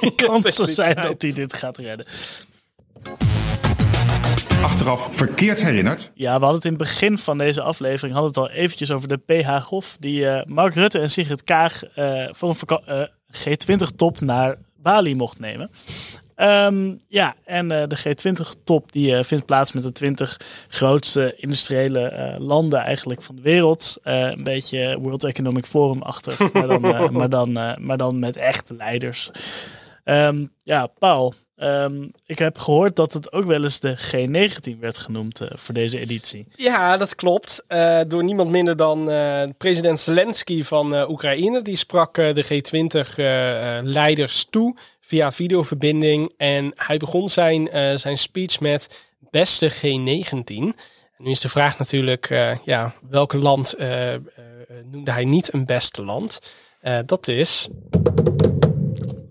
er 0.00 0.12
kansen 0.26 0.74
zijn 0.74 0.94
dat 0.94 1.22
hij 1.22 1.32
dit 1.32 1.54
gaat 1.54 1.76
redden. 1.78 2.06
Achteraf 4.62 5.08
verkeerd 5.16 5.62
herinnerd. 5.62 6.10
Ja, 6.14 6.38
we 6.38 6.44
hadden 6.44 6.54
het 6.54 6.64
in 6.64 6.70
het 6.70 6.80
begin 6.80 7.18
van 7.18 7.38
deze 7.38 7.62
aflevering 7.62 8.12
hadden 8.12 8.30
het 8.30 8.38
al 8.38 8.50
eventjes 8.50 8.90
over 8.92 9.08
de 9.08 9.16
PH 9.16 9.62
Gof. 9.62 9.96
Die 10.00 10.28
eh, 10.28 10.44
Mark 10.44 10.74
Rutte 10.74 10.98
en 10.98 11.10
Sigrid 11.10 11.44
Kaag 11.44 11.84
eh, 11.84 12.28
voor 12.30 12.56
een 12.66 12.78
eh, 12.86 13.02
G20-top 13.32 14.20
naar 14.20 14.56
Bali 14.76 15.14
mocht 15.14 15.38
nemen. 15.38 15.70
Ehm, 16.34 16.94
ja, 17.08 17.34
en 17.44 17.68
de 17.68 17.98
G20-top 17.98 18.92
die 18.92 19.24
vindt 19.24 19.46
plaats 19.46 19.72
met 19.72 19.82
de 19.82 19.92
20 19.92 20.40
grootste 20.68 21.34
industriële 21.36 22.34
landen 22.38 22.80
eigenlijk 22.80 23.22
van 23.22 23.36
de 23.36 23.42
wereld. 23.42 23.98
Een 24.02 24.42
beetje 24.42 24.98
World 25.00 25.24
Economic 25.24 25.66
Forum 25.66 26.02
achter, 26.02 26.50
maar 26.52 26.68
dan, 26.68 26.80
maar 27.18 27.28
dan, 27.28 27.52
maar 27.78 27.96
dan 27.96 28.18
met 28.18 28.36
echte 28.36 28.74
leiders. 28.74 29.30
Ehm, 30.04 30.46
ja, 30.62 30.86
Paul, 30.86 31.34
ehm, 31.56 32.08
ik 32.26 32.38
heb 32.38 32.58
gehoord 32.58 32.96
dat 32.96 33.12
het 33.12 33.32
ook 33.32 33.44
wel 33.44 33.64
eens 33.64 33.80
de 33.80 33.98
G19 33.98 34.78
werd 34.80 34.98
genoemd 34.98 35.40
eh, 35.40 35.48
voor 35.54 35.74
deze 35.74 35.98
editie. 35.98 36.46
Ja, 36.54 36.96
dat 36.96 37.14
klopt. 37.14 37.64
Eh, 37.66 38.00
door 38.08 38.24
niemand 38.24 38.50
minder 38.50 38.76
dan 38.76 39.10
eh, 39.10 39.42
president 39.58 39.98
Zelensky 39.98 40.62
van 40.62 41.10
Oekraïne. 41.10 41.62
Die 41.62 41.76
sprak 41.76 42.14
de 42.14 42.44
G20-leiders 42.44 44.46
toe 44.50 44.76
via 45.00 45.32
videoverbinding. 45.32 46.32
En 46.36 46.72
hij 46.74 46.96
begon 46.96 47.28
zijn, 47.28 47.68
zijn 47.98 48.18
speech 48.18 48.60
met 48.60 49.08
beste 49.30 49.72
G19. 49.72 50.46
En 50.46 51.24
nu 51.24 51.30
is 51.30 51.40
de 51.40 51.48
vraag 51.48 51.78
natuurlijk, 51.78 52.28
ja, 52.64 52.94
welk 53.10 53.32
land 53.32 53.74
noemde 54.90 55.12
hij 55.12 55.24
niet 55.24 55.52
een 55.52 55.66
beste 55.66 56.04
land? 56.04 56.40
Dat 57.06 57.28
is 57.28 57.68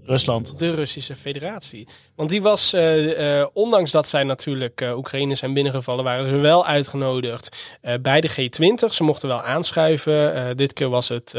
Rusland. 0.06 0.60
de 0.60 0.70
Russische 0.70 1.16
Federatie. 1.16 1.88
Want 2.16 2.30
die 2.30 2.42
was, 2.42 2.74
eh, 2.74 3.40
eh, 3.40 3.48
ondanks 3.54 3.92
dat 3.92 4.08
zij 4.08 4.24
natuurlijk 4.24 4.82
eh, 4.82 4.98
Oekraïne 4.98 5.36
zijn 5.36 5.54
binnengevallen, 5.54 6.04
waren 6.04 6.28
ze 6.28 6.36
wel 6.36 6.66
uitgenodigd 6.66 7.78
bij 8.02 8.22
de 8.22 8.30
G20. 8.30 8.94
Ze 8.94 9.04
mochten 9.04 9.28
wel 9.28 9.42
aanschuiven. 9.42 10.58
Dit 10.58 10.74
keer 10.74 10.90
was 10.90 11.10
het 11.10 11.32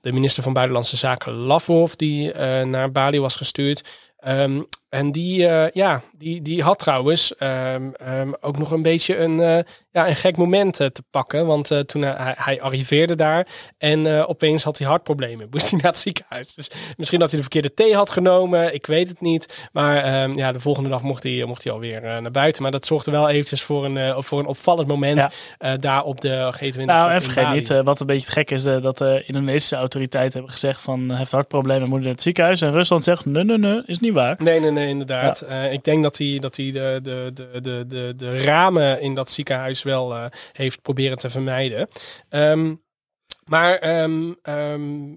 de 0.00 0.12
minister 0.12 0.42
van 0.42 0.52
Buitenlandse 0.52 0.96
Zaken 0.96 1.32
Lavrov 1.32 1.92
die 1.92 2.34
naar 2.64 2.92
Bali 2.92 3.20
was 3.20 3.36
gestuurd. 3.36 3.84
Ehm, 4.18 4.62
en 4.90 5.12
die, 5.12 5.46
eh, 5.46 5.70
ja, 5.72 6.02
die, 6.12 6.42
die 6.42 6.62
had 6.62 6.78
trouwens 6.78 7.36
ehm, 7.36 7.90
ehm, 7.92 8.32
ook 8.40 8.58
nog 8.58 8.70
een 8.70 8.82
beetje 8.82 9.18
een, 9.18 9.40
eh, 9.40 9.58
ja, 9.90 10.08
een 10.08 10.16
gek 10.16 10.36
moment 10.36 10.80
eh, 10.80 10.86
te 10.86 11.02
pakken. 11.10 11.46
Want 11.46 11.72
toen 11.86 12.02
hij, 12.02 12.34
hij 12.38 12.60
arriveerde 12.60 13.14
daar 13.14 13.46
en 13.78 14.26
opeens 14.26 14.64
had 14.64 14.78
hij 14.78 14.86
hartproblemen. 14.86 15.48
Moest 15.50 15.70
hij 15.70 15.78
naar 15.82 15.90
het 15.90 16.00
ziekenhuis. 16.00 16.54
Dus 16.54 16.70
misschien 16.96 17.18
dat 17.18 17.28
hij 17.28 17.36
de 17.36 17.42
verkeerde 17.42 17.74
thee 17.74 17.94
had 17.94 18.10
genomen. 18.10 18.74
Ik 18.74 18.86
weet 18.86 19.08
het 19.08 19.20
niet. 19.20 19.68
Maar 19.72 19.96
ehm, 19.96 20.38
ja, 20.38 20.52
de 20.52 20.60
volgende 20.60 20.88
dag 20.88 21.02
mocht 21.02 21.22
hij, 21.22 21.44
mocht 21.44 21.64
hij 21.64 21.72
alweer 21.72 22.00
naar 22.00 22.30
buiten. 22.30 22.62
Maar 22.62 22.72
dat 22.72 22.86
zorgde 22.86 23.10
wel 23.10 23.28
eventjes 23.28 23.62
voor 23.62 23.84
een, 23.84 24.22
voor 24.22 24.38
een 24.38 24.46
opvallend 24.46 24.88
moment 24.88 25.28
Ja. 25.58 25.76
daar 25.76 26.04
op 26.04 26.20
de 26.20 26.54
G20. 26.54 26.84
Nou, 26.84 27.08
in 27.08 27.14
en 27.14 27.22
vergeet 27.22 27.52
niet, 27.52 27.82
wat 27.84 28.00
een 28.00 28.06
beetje 28.06 28.24
het 28.24 28.32
gek 28.32 28.50
is, 28.50 28.62
dat 28.62 28.98
de 28.98 29.22
Indonesische 29.26 29.76
autoriteiten 29.76 30.32
hebben 30.32 30.52
gezegd 30.52 30.80
van 30.80 31.12
heeft 31.12 31.32
hartproblemen, 31.32 31.88
moet 31.88 32.00
naar 32.00 32.10
het 32.10 32.22
ziekenhuis. 32.22 32.60
En 32.60 32.72
Rusland 32.72 33.04
zegt, 33.04 33.24
nee, 33.24 33.44
nee, 33.44 33.58
nee, 33.58 33.82
is 33.86 33.98
niet 33.98 34.12
waar. 34.12 34.36
Nee, 34.38 34.60
nee, 34.60 34.70
nee, 34.70 34.79
inderdaad. 34.88 35.40
Eh, 35.40 35.72
ik 35.72 35.84
denk 35.84 36.02
dat 36.02 36.18
hij, 36.18 36.38
dat 36.40 36.56
hij 36.56 36.70
de, 36.70 37.00
de, 37.02 37.30
de, 37.34 37.60
de, 37.60 37.84
de, 37.88 38.12
de 38.16 38.38
ramen 38.38 39.00
in 39.00 39.14
dat 39.14 39.30
ziekenhuis 39.30 39.82
wel 39.82 40.14
eh, 40.14 40.24
heeft 40.52 40.82
proberen 40.82 41.18
te 41.18 41.30
vermijden. 41.30 41.88
Ehm, 42.28 42.74
maar 43.44 43.74
ehm, 43.74 44.32
ehm, 44.42 45.14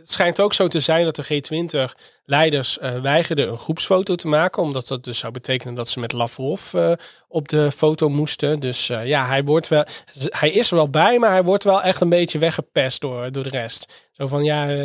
het 0.00 0.12
schijnt 0.12 0.40
ook 0.40 0.52
zo 0.52 0.68
te 0.68 0.80
zijn 0.80 1.04
dat 1.04 1.16
de 1.16 1.24
G20-leiders 1.24 2.78
weigerden 3.02 3.48
een 3.48 3.58
groepsfoto 3.58 4.14
te 4.14 4.28
maken. 4.28 4.62
Omdat 4.62 4.88
dat 4.88 5.04
dus 5.04 5.18
zou 5.18 5.32
betekenen 5.32 5.74
dat 5.74 5.88
ze 5.88 6.00
met 6.00 6.12
Lavrov 6.12 6.74
eh, 6.74 6.92
op 7.32 7.48
de 7.48 7.72
foto 7.72 8.08
moesten. 8.08 8.60
Dus 8.60 8.88
eh, 8.88 9.06
ja, 9.06 9.26
hij, 9.26 9.44
wordt 9.44 9.68
wel, 9.68 9.84
hij 10.28 10.50
is 10.50 10.70
er 10.70 10.76
wel 10.76 10.88
bij, 10.88 11.18
maar 11.18 11.30
hij 11.30 11.42
wordt 11.42 11.64
wel 11.64 11.82
echt 11.82 12.00
een 12.00 12.08
beetje 12.08 12.38
weggepest 12.38 13.00
door, 13.00 13.32
door 13.32 13.42
de 13.42 13.48
rest. 13.48 14.08
Zo 14.12 14.26
van, 14.26 14.44
ja, 14.44 14.62
eh, 14.62 14.76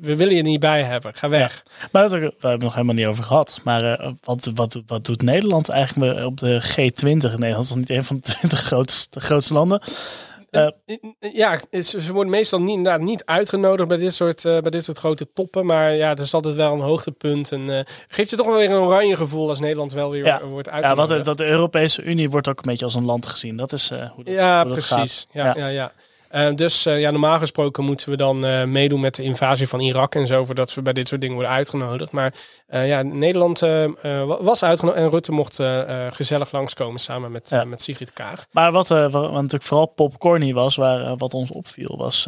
we 0.00 0.16
willen 0.16 0.34
je 0.34 0.42
niet 0.42 0.60
bij 0.60 0.82
hebben. 0.82 1.14
Ga 1.14 1.28
weg. 1.28 1.62
Maar 1.92 2.02
dat, 2.02 2.12
we 2.12 2.18
hebben 2.18 2.50
het 2.50 2.60
nog 2.60 2.74
helemaal 2.74 2.94
niet 2.94 3.06
over 3.06 3.24
gehad. 3.24 3.60
Maar 3.64 3.84
eh, 3.84 4.12
wat, 4.20 4.50
wat, 4.54 4.82
wat 4.86 5.04
doet 5.04 5.22
Nederland 5.22 5.68
eigenlijk 5.68 6.26
op 6.26 6.38
de 6.38 6.62
G20? 6.62 7.38
Nederland 7.38 7.64
is 7.64 7.74
niet 7.74 7.90
een 7.90 8.04
van 8.04 8.16
de 8.16 8.22
20 8.22 8.58
grootste, 8.60 9.20
grootste 9.20 9.54
landen. 9.54 9.80
Eh, 10.52 10.66
Ja, 11.32 11.60
is- 11.70 11.88
ze 11.90 12.12
worden 12.12 12.32
meestal 12.32 12.60
niet, 12.60 12.76
inderdaad 12.76 13.00
niet 13.00 13.24
uitgenodigd 13.24 13.88
bij 13.88 13.96
dit, 13.96 14.14
soort, 14.14 14.44
eh, 14.44 14.58
bij 14.58 14.70
dit 14.70 14.84
soort 14.84 14.98
grote 14.98 15.32
toppen. 15.32 15.66
Maar 15.66 15.94
ja, 15.94 16.08
het 16.08 16.18
is 16.20 16.34
altijd 16.34 16.54
wel 16.54 16.72
een 16.72 16.80
hoogtepunt. 16.80 17.52
En 17.52 17.70
eh, 17.78 17.84
geeft 18.08 18.30
je 18.30 18.36
toch 18.36 18.46
wel 18.46 18.56
weer 18.56 18.70
een 18.70 18.76
oranje 18.82 19.16
gevoel 19.16 19.48
als 19.48 19.60
Nederland 19.60 19.92
wel 19.92 20.10
weer 20.10 20.24
ja, 20.24 20.44
wordt 20.44 20.66
ja 20.66 20.72
uitgenodigd. 20.72 21.08
wat, 21.16 21.24
dat 21.24 21.36
de 21.38 21.46
Europese 21.52 22.02
Unie 22.02 22.30
wordt 22.30 22.48
ook 22.48 22.56
een 22.58 22.68
beetje 22.68 22.84
als 22.84 22.94
een 22.94 23.04
land 23.04 23.26
gezien. 23.26 23.56
Dat 23.56 23.72
is 23.72 23.90
eh, 23.90 24.10
hoe 24.10 24.24
dat, 24.24 24.34
Ja, 24.34 24.64
hoe 24.64 24.74
dat 24.74 24.86
precies. 24.86 25.26
gaat. 25.32 25.44
Ja, 25.44 25.54
ja. 25.56 25.66
Ja, 25.66 25.92
Eh, 26.32 26.54
dus 26.54 26.86
eh, 26.86 27.00
ja, 27.00 27.10
normaal 27.10 27.38
gesproken 27.38 27.84
moeten 27.84 28.10
we 28.10 28.16
dan 28.16 28.44
eh, 28.44 28.64
meedoen 28.64 29.00
met 29.00 29.14
de 29.14 29.22
invasie 29.22 29.68
van 29.68 29.80
Irak 29.80 30.14
en 30.14 30.26
zo, 30.26 30.44
voordat 30.44 30.74
we 30.74 30.82
bij 30.82 30.92
dit 30.92 31.08
soort 31.08 31.20
dingen 31.20 31.36
worden 31.36 31.54
uitgenodigd. 31.54 32.10
Maar 32.10 32.32
ja, 32.72 33.02
Nederland 33.02 33.58
wa- 33.58 34.42
was 34.42 34.64
uitgenodigd 34.64 35.02
en 35.02 35.10
Rutte 35.10 35.32
mocht 35.32 35.60
gezellig 36.10 36.52
langskomen 36.52 37.00
samen 37.00 37.32
met, 37.32 37.62
met 37.66 37.82
Sigrid 37.82 38.12
Kaag. 38.12 38.46
Maar 38.50 38.72
wat, 38.72 38.88
wat 38.88 39.12
natuurlijk 39.32 39.62
vooral 39.62 39.86
popcorny 39.86 40.52
was, 40.52 40.76
waar, 40.76 41.16
wat 41.16 41.34
ons 41.34 41.50
opviel, 41.50 41.96
was, 41.96 42.24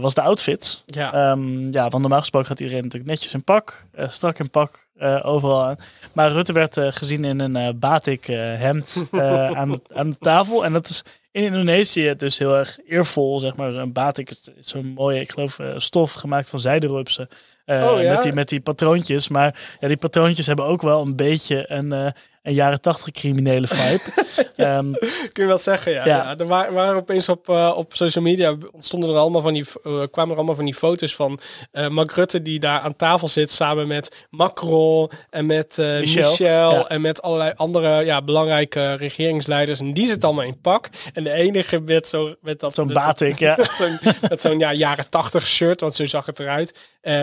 was 0.00 0.14
de 0.14 0.20
outfit. 0.20 0.82
Ja. 0.86 1.12
Ehm, 1.12 1.72
ja, 1.72 1.88
want 1.88 1.98
normaal 1.98 2.18
gesproken 2.20 2.48
gaat 2.48 2.60
iedereen 2.60 2.82
natuurlijk 2.82 3.10
netjes 3.10 3.34
in 3.34 3.44
pak, 3.44 3.84
strak 3.96 4.38
in 4.38 4.50
pak, 4.50 4.86
overal 5.22 5.64
aan. 5.64 5.76
Maar 6.12 6.32
Rutte 6.32 6.52
werd 6.52 6.78
gezien 6.80 7.24
in 7.24 7.40
een 7.40 7.56
eh, 7.56 7.68
batik 7.74 8.26
hemd 8.26 9.04
aan, 9.54 9.70
de, 9.70 9.80
aan 9.94 10.10
de 10.10 10.16
tafel. 10.20 10.64
En 10.64 10.72
dat 10.72 10.88
is 10.88 11.02
in 11.36 11.42
Indonesië 11.42 12.14
dus 12.16 12.38
heel 12.38 12.56
erg 12.56 12.78
eervol, 12.86 13.38
zeg 13.38 13.56
maar. 13.56 13.74
Een 13.74 13.92
batik 13.92 14.30
is, 14.30 14.50
zo'n 14.60 14.86
mooie, 14.86 15.20
ik 15.20 15.32
geloof, 15.32 15.58
eh, 15.58 15.74
stof 15.76 16.12
gemaakt 16.12 16.48
van 16.48 16.60
zijderupsen. 16.60 17.28
Oh, 17.66 18.02
ja? 18.02 18.12
met, 18.12 18.22
die, 18.22 18.32
met 18.32 18.48
die 18.48 18.60
patroontjes. 18.60 19.28
Maar 19.28 19.76
ja, 19.80 19.88
die 19.88 19.96
patroontjes 19.96 20.46
hebben 20.46 20.64
ook 20.64 20.82
wel 20.82 21.02
een 21.02 21.16
beetje 21.16 21.64
een, 21.70 21.92
eh, 21.92 22.06
een 22.46 22.54
jaren 22.54 22.80
tachtig 22.80 23.12
criminele 23.12 23.66
vibe. 23.68 24.02
Ehm, 24.56 24.92
Kun 25.32 25.42
je 25.42 25.46
wel 25.46 25.58
zeggen, 25.58 25.92
ja. 25.92 26.04
Ja. 26.06 26.16
ja. 26.16 26.38
er 26.38 26.46
waren, 26.46 26.72
waren 26.74 26.96
opeens 26.96 27.28
op, 27.28 27.48
eh, 27.48 27.72
op 27.76 27.94
social 27.94 28.24
media 28.24 28.54
ontstonden 28.72 29.10
er 29.10 29.16
allemaal 29.16 29.40
van 29.40 29.52
die, 29.52 29.64
eh, 29.84 30.02
kwamen 30.10 30.30
er 30.30 30.36
allemaal 30.36 30.54
van 30.54 30.64
die 30.64 30.74
foto's 30.74 31.14
van 31.14 31.38
eh 31.72 31.88
Mark 31.88 32.12
Rutte 32.12 32.42
die 32.42 32.60
daar 32.60 32.80
aan 32.80 32.96
tafel 32.96 33.28
zit 33.28 33.50
samen 33.50 33.86
met 33.86 34.26
Macron 34.30 35.10
en 35.30 35.46
met 35.46 35.76
Michel. 35.78 36.30
Michel, 36.30 36.72
Ja. 36.72 36.86
en 36.88 37.00
met 37.00 37.22
allerlei 37.22 37.52
andere 37.56 38.04
ja, 38.04 38.22
belangrijke 38.22 38.94
regeringsleiders. 38.94 39.80
En 39.80 39.92
die 39.92 40.08
zit 40.08 40.24
allemaal 40.24 40.44
in 40.44 40.60
pak. 40.60 40.88
En 41.12 41.24
de 41.24 41.32
enige 41.32 41.80
met, 41.80 42.08
zo, 42.08 42.34
met 42.40 42.60
dat 42.60 42.74
Zo'n 42.74 42.86
dat- 42.86 42.96
batik, 42.96 43.38
ja. 43.38 43.58
met 44.28 44.40
zo'n 44.40 44.58
ja, 44.58 44.72
jaren 44.72 45.10
tachtig 45.10 45.46
shirt, 45.46 45.80
want 45.80 45.94
zo 45.94 46.06
zag 46.06 46.26
het 46.26 46.40
eruit, 46.40 46.74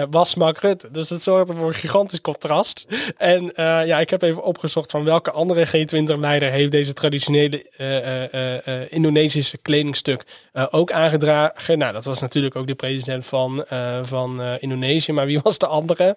was 0.09 0.35
Mark 0.35 0.57
Rutte. 0.59 0.91
Dus 0.91 1.09
het 1.09 1.21
zorgde 1.21 1.55
voor 1.55 1.67
een 1.67 1.73
gigantisch 1.73 2.21
contrast. 2.21 2.85
En 3.17 3.51
ja, 3.55 3.99
ik 3.99 4.09
heb 4.09 4.21
even 4.21 4.43
opgezocht 4.43 4.91
van 4.91 5.03
welke 5.03 5.11
andere 5.21 5.67
G20-leider 5.67 6.51
heeft 6.51 6.71
deze 6.71 6.93
traditionele 6.93 7.69
eh, 7.77 8.23
eh, 8.33 8.67
eh, 8.67 8.87
Indonesische 8.89 9.57
kledingstuk 9.57 10.23
ook 10.69 10.91
aangedragen. 10.91 11.77
Nou, 11.77 11.93
dat 11.93 12.05
was 12.05 12.21
natuurlijk 12.21 12.55
ook 12.55 12.67
de 12.67 12.75
president 12.75 13.25
van, 13.25 13.65
van 14.01 14.41
Indonesië. 14.59 15.11
Maar 15.11 15.25
wie 15.25 15.39
was 15.43 15.57
de 15.57 15.67
andere? 15.67 16.15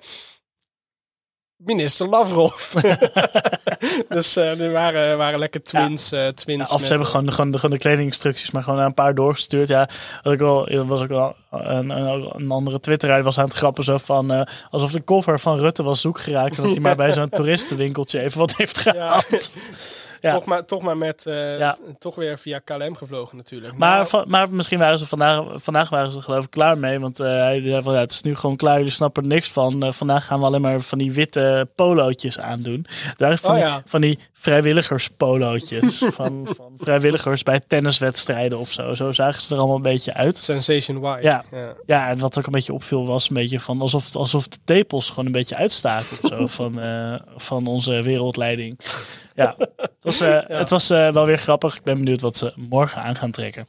Minister 1.56 2.08
Lavrov. 2.08 2.72
dus 4.08 4.36
eh 4.36 4.60
er 4.60 4.72
waren, 4.72 5.18
waren 5.18 5.38
lekker 5.38 5.60
twins. 5.60 6.12
eh, 6.12 6.28
twins 6.28 6.68
Ja, 6.68 6.74
of 6.74 6.80
ze 6.80 6.88
hebben 6.88 7.06
gewoon, 7.06 7.26
de- 7.26 7.32
gewoon, 7.32 7.50
de, 7.50 7.58
gewoon 7.58 7.74
de 7.76 7.80
kledinginstructies, 7.82 8.50
maar 8.50 8.62
gewoon 8.62 8.78
een 8.78 8.94
paar 8.94 9.14
doorgestuurd. 9.14 9.68
Ja, 9.68 9.88
wat 10.22 10.32
ik 10.32 10.40
was 10.86 11.00
ook 11.02 11.08
wel 11.08 11.36
een, 11.50 11.90
een, 11.90 12.50
andere 12.50 12.80
twitteraar 12.80 13.22
was 13.22 13.38
aan 13.38 13.44
het 13.44 13.54
grappen 13.54 13.84
zo 13.84 13.98
van 13.98 14.32
eh, 14.32 14.40
alsof 14.70 14.92
de 14.92 15.00
koffer 15.00 15.40
van 15.40 15.58
Rutte 15.58 15.82
was 15.82 16.00
zoek 16.00 16.18
geraakt 16.20 16.56
en 16.56 16.62
dat 16.62 16.72
hij 16.72 16.80
maar 16.80 16.96
bij 16.96 17.12
zo'n 17.12 17.28
toeristenwinkeltje 17.38 18.20
even 18.20 18.38
wat 18.38 18.56
heeft 18.56 18.78
gehaald. 18.78 19.50
Ja. 19.54 19.60
Toch, 20.20 20.44
maar, 20.44 20.64
toch 20.64 20.82
maar 20.82 20.96
met, 20.96 21.26
eh, 21.26 21.58
Ja. 21.58 21.76
toch 21.98 22.14
weer 22.14 22.38
via 22.38 22.58
KLM 22.58 22.94
gevlogen 22.96 23.36
natuurlijk. 23.36 23.76
Maar, 23.76 24.06
van- 24.06 24.24
maar 24.28 24.50
misschien 24.52 24.78
waren 24.78 24.98
ze 24.98 25.06
vandaag, 25.06 25.42
vandaag 25.54 25.88
waren 25.90 26.12
ze 26.12 26.22
geloof 26.22 26.44
ik 26.44 26.50
klaar 26.50 26.78
mee. 26.78 27.00
Want 27.00 27.20
eh, 27.20 27.26
hij 27.26 27.60
zei 27.60 27.82
van 27.82 27.92
ja, 27.94 28.00
het 28.00 28.12
is 28.12 28.22
nu 28.22 28.34
gewoon 28.36 28.56
klaar, 28.56 28.76
jullie 28.76 28.92
snappen 28.92 29.22
er 29.22 29.28
niks 29.28 29.50
van. 29.50 29.82
Eh, 29.82 29.92
vandaag 29.92 30.26
gaan 30.26 30.38
we 30.40 30.46
alleen 30.46 30.60
maar 30.60 30.80
van 30.80 30.98
die 30.98 31.12
witte 31.12 31.68
polootjes 31.74 32.38
aandoen. 32.38 32.86
Daar 33.16 33.36
van, 33.36 33.50
Oh, 33.50 33.56
die, 33.56 33.64
ja. 33.66 33.82
van 33.84 34.00
die 34.00 34.18
vrijwilligerspolootjes. 34.32 36.02
van, 36.18 36.46
van 36.56 36.72
vrijwilligers 36.78 37.42
bij 37.42 37.60
tenniswedstrijden 37.66 38.58
of 38.58 38.72
zo. 38.72 38.94
Zo 38.94 39.12
zagen 39.12 39.42
ze 39.42 39.52
er 39.52 39.58
allemaal 39.58 39.76
een 39.76 39.82
beetje 39.82 40.14
uit. 40.14 40.38
Sensation 40.38 41.00
White. 41.00 41.22
Ja. 41.22 41.44
ja. 41.52 41.74
Ja, 41.86 42.08
en 42.08 42.18
wat 42.18 42.38
ook 42.38 42.46
een 42.46 42.52
beetje 42.52 42.72
opviel 42.72 43.06
was 43.06 43.28
een 43.28 43.34
beetje 43.34 43.60
van 43.60 43.80
alsof, 43.80 44.16
alsof 44.16 44.48
de 44.48 44.58
tepels 44.64 45.08
gewoon 45.08 45.26
een 45.26 45.32
beetje 45.32 45.56
uitstaken 45.56 46.16
of 46.22 46.28
zo 46.28 46.46
van, 46.58 46.80
van 47.36 47.66
onze 47.66 48.02
wereldleiding. 48.02 48.78
Ja, 49.36 49.54
het 49.76 49.90
was, 50.00 50.20
eh, 50.20 50.38
het 50.46 50.70
was 50.70 50.90
eh, 50.90 51.12
wel 51.12 51.26
weer 51.26 51.38
grappig. 51.38 51.76
Ik 51.76 51.82
ben 51.82 51.94
benieuwd 51.94 52.20
wat 52.20 52.36
ze 52.36 52.52
morgen 52.56 53.02
aan 53.02 53.16
gaan 53.16 53.30
trekken. 53.30 53.66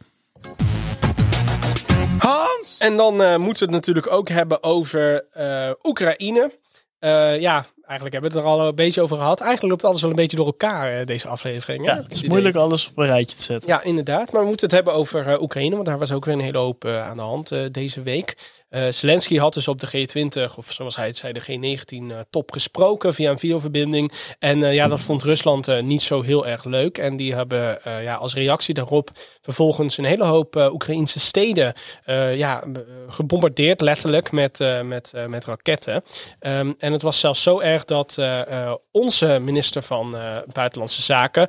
Hans! 2.20 2.78
En 2.80 2.98
dan 2.98 3.22
eh, 3.22 3.36
moeten 3.38 3.68
we 3.68 3.74
het 3.74 3.86
natuurlijk 3.86 4.12
ook 4.12 4.30
hebben 4.30 4.64
over 4.64 5.26
eh, 5.32 5.72
Oekraïne. 5.84 6.52
Eh, 7.00 7.40
ja, 7.40 7.66
eigenlijk 7.86 8.14
hebben 8.14 8.32
we 8.32 8.38
het 8.38 8.46
er 8.48 8.52
al 8.54 8.68
een 8.68 8.76
beetje 8.76 9.02
over 9.02 9.18
gehad. 9.18 9.42
Eigenlijk 9.42 9.72
loopt 9.72 9.84
alles 9.86 10.02
wel 10.02 10.10
een 10.10 10.16
beetje 10.16 10.38
door 10.38 10.46
elkaar, 10.46 11.00
eh, 11.00 11.06
deze 11.06 11.28
aflevering. 11.28 11.86
hè? 11.86 11.92
Ja, 11.92 12.02
het 12.04 12.12
is 12.12 12.24
moeilijk 12.24 12.56
alles 12.56 12.88
op 12.90 12.98
een 12.98 13.06
rijtje 13.06 13.38
te 13.38 13.44
zetten. 13.44 13.70
Ja, 13.70 13.82
inderdaad. 13.84 14.32
Maar 14.32 14.42
we 14.42 14.48
moeten 14.48 14.66
het 14.66 14.76
hebben 14.76 14.94
over 14.94 15.28
eh, 15.28 15.42
Oekraïne, 15.42 15.74
want 15.76 15.88
daar 15.88 15.98
was 16.00 16.12
ook 16.12 16.26
weer 16.26 16.34
een 16.34 16.40
hele 16.40 16.58
hoop 16.58 16.86
eh, 16.86 17.10
aan 17.10 17.18
de 17.18 17.24
hand 17.24 17.52
eh, 17.52 17.66
deze 17.72 18.02
week. 18.02 18.38
Eh, 18.70 18.88
Zelensky 18.90 19.38
had 19.38 19.54
dus 19.54 19.68
op 19.68 19.80
de 19.80 19.88
G20, 19.88 20.56
of 20.56 20.72
zoals 20.72 20.96
hij 20.96 21.08
het 21.08 21.18
zei, 21.18 21.34
de 21.34 21.42
G19-top 21.42 22.52
gesproken 22.52 23.14
via 23.14 23.32
een 23.32 23.40
videoverbinding. 23.40 24.12
En 24.40 24.64
eh, 24.64 24.74
ja, 24.74 24.88
dat 24.88 25.02
vond 25.02 25.24
Rusland 25.24 25.68
eh, 25.68 25.82
niet 25.82 26.02
zo 26.02 26.22
heel 26.22 26.48
erg 26.48 26.64
leuk. 26.64 26.98
En 26.98 27.16
die 27.18 27.36
hebben 27.36 27.84
eh, 27.84 28.04
ja, 28.04 28.16
als 28.16 28.34
reactie 28.34 28.74
daarop 28.74 29.10
vervolgens 29.42 29.98
een 29.98 30.06
hele 30.06 30.24
hoop 30.24 30.56
eh 30.56 30.74
Oekraïnse 30.74 31.20
steden 31.20 31.74
eh, 32.04 32.38
ja, 32.38 32.64
eh, 32.64 32.82
gebombardeerd, 33.08 33.82
letterlijk, 33.82 34.32
met, 34.32 34.60
eh, 34.60 34.82
met, 34.82 35.14
eh, 35.14 35.26
met 35.26 35.46
raketten. 35.46 36.04
Ehm, 36.40 36.74
en 36.78 36.92
het 36.92 37.02
was 37.02 37.20
zelfs 37.20 37.44
zo 37.44 37.60
erg 37.60 37.86
dat 37.86 38.18
eh, 38.18 38.66
eh, 38.66 38.76
onze 38.92 39.40
minister 39.42 39.82
van 39.82 40.18
eh, 40.18 40.38
Buitenlandse 40.54 41.02
Zaken. 41.02 41.48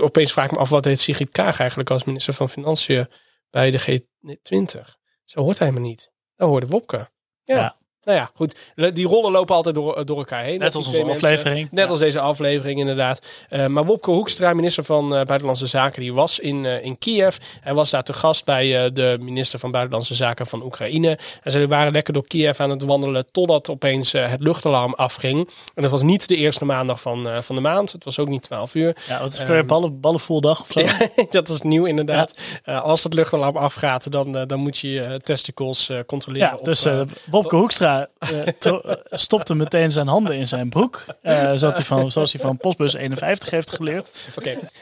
Opeens 0.00 0.32
vraag 0.32 0.44
ik 0.44 0.50
me 0.50 0.58
af 0.58 0.68
wat 0.68 0.82
deed 0.82 1.00
Sigrid 1.00 1.30
Kaag 1.30 1.58
eigenlijk 1.60 1.90
als 1.90 2.04
minister 2.04 2.34
van 2.34 2.48
Financiën 2.48 3.08
bij 3.50 3.70
de 3.70 3.80
G20. 3.80 4.80
Zo 5.24 5.40
hoort 5.40 5.58
hij 5.58 5.72
me 5.72 5.80
niet. 5.80 6.10
Dat 6.40 6.48
hoorde 6.48 6.66
Wopke. 6.66 7.08
Ja. 7.44 7.56
Ja. 7.56 7.76
Nou 8.10 8.22
ja, 8.22 8.30
goed. 8.34 8.58
Die 8.94 9.06
rollen 9.06 9.32
lopen 9.32 9.54
altijd 9.54 9.74
door, 9.74 10.04
door 10.06 10.18
elkaar 10.18 10.42
heen. 10.42 10.58
Net 10.58 10.72
Dat 10.72 10.74
als 10.74 10.92
mensen- 10.92 11.10
aflevering. 11.10 11.68
Net 11.70 11.84
Ja. 11.84 11.90
als 11.90 11.98
deze 11.98 12.20
aflevering, 12.20 12.78
inderdaad. 12.78 13.20
Eh, 13.48 13.66
maar 13.66 13.84
Wopke 13.84 14.10
Hoekstra, 14.10 14.52
minister 14.54 14.84
van 14.84 15.04
eh, 15.16 15.24
Buitenlandse 15.24 15.66
Zaken, 15.66 16.00
die 16.00 16.14
was 16.14 16.38
in, 16.38 16.64
eh, 16.66 16.84
in 16.84 16.98
Kiev. 16.98 17.36
Hij 17.60 17.74
was 17.74 17.90
daar 17.90 18.02
te 18.02 18.12
gast 18.12 18.44
bij 18.44 18.84
eh, 18.84 18.90
de 18.92 19.16
minister 19.20 19.58
van 19.58 19.70
Buitenlandse 19.70 20.14
Zaken 20.14 20.46
van 20.46 20.62
Oekraïne. 20.62 21.18
En 21.42 21.50
ze 21.50 21.66
waren 21.68 21.92
lekker 21.92 22.12
door 22.12 22.26
Kiev 22.26 22.60
aan 22.60 22.70
het 22.70 22.82
wandelen 22.82 23.26
totdat 23.32 23.70
opeens 23.70 24.14
eh, 24.14 24.28
het 24.30 24.40
luchtalarm 24.40 24.94
afging. 24.94 25.48
En 25.74 25.82
dat 25.82 25.90
was 25.90 26.02
niet 26.02 26.28
de 26.28 26.36
eerste 26.36 26.64
maandag 26.64 27.00
van, 27.00 27.28
eh, 27.28 27.40
van 27.40 27.54
de 27.54 27.62
maand. 27.62 27.92
Het 27.92 28.04
was 28.04 28.18
ook 28.18 28.28
niet 28.28 28.42
12 28.42 28.74
uur. 28.74 28.96
Ja, 29.08 29.20
wat 29.20 29.32
is 29.32 29.38
Ehm, 29.38 29.50
weer 29.50 29.66
ballen, 29.66 30.00
ballenvoeldag 30.00 30.60
of 30.60 30.68
zo? 30.70 30.80
Dat 31.30 31.48
is 31.48 31.60
nieuw 31.60 31.84
inderdaad. 31.84 32.34
Eh, 32.64 32.82
als 32.82 33.04
het 33.04 33.14
luchtalarm 33.14 33.56
afgaat, 33.56 34.12
dan, 34.12 34.36
eh, 34.36 34.46
dan 34.46 34.58
moet 34.58 34.78
je 34.78 34.90
je 34.90 35.02
eh, 35.02 35.14
testicles 35.14 35.88
eh, 35.88 35.98
controleren. 36.06 36.48
Ja, 36.48 36.56
op, 36.56 36.64
dus 36.64 36.84
eh, 36.84 37.00
eh 37.00 37.06
Bobke 37.24 37.56
Hoekstra 37.56 37.99
eh, 38.18 38.40
tro- 38.58 38.80
eh, 38.80 38.94
stopte 39.10 39.54
meteen 39.54 39.90
zijn 39.90 40.06
handen 40.08 40.34
in 40.36 40.46
zijn 40.48 40.68
broek. 40.68 41.04
eh, 41.22 41.52
zoals, 41.54 41.74
hij 41.74 41.84
van, 41.84 42.10
zoals 42.10 42.32
hij 42.32 42.40
van 42.40 42.56
Postbus 42.56 42.94
51 42.94 43.50
heeft 43.50 43.70
geleerd. 43.70 44.10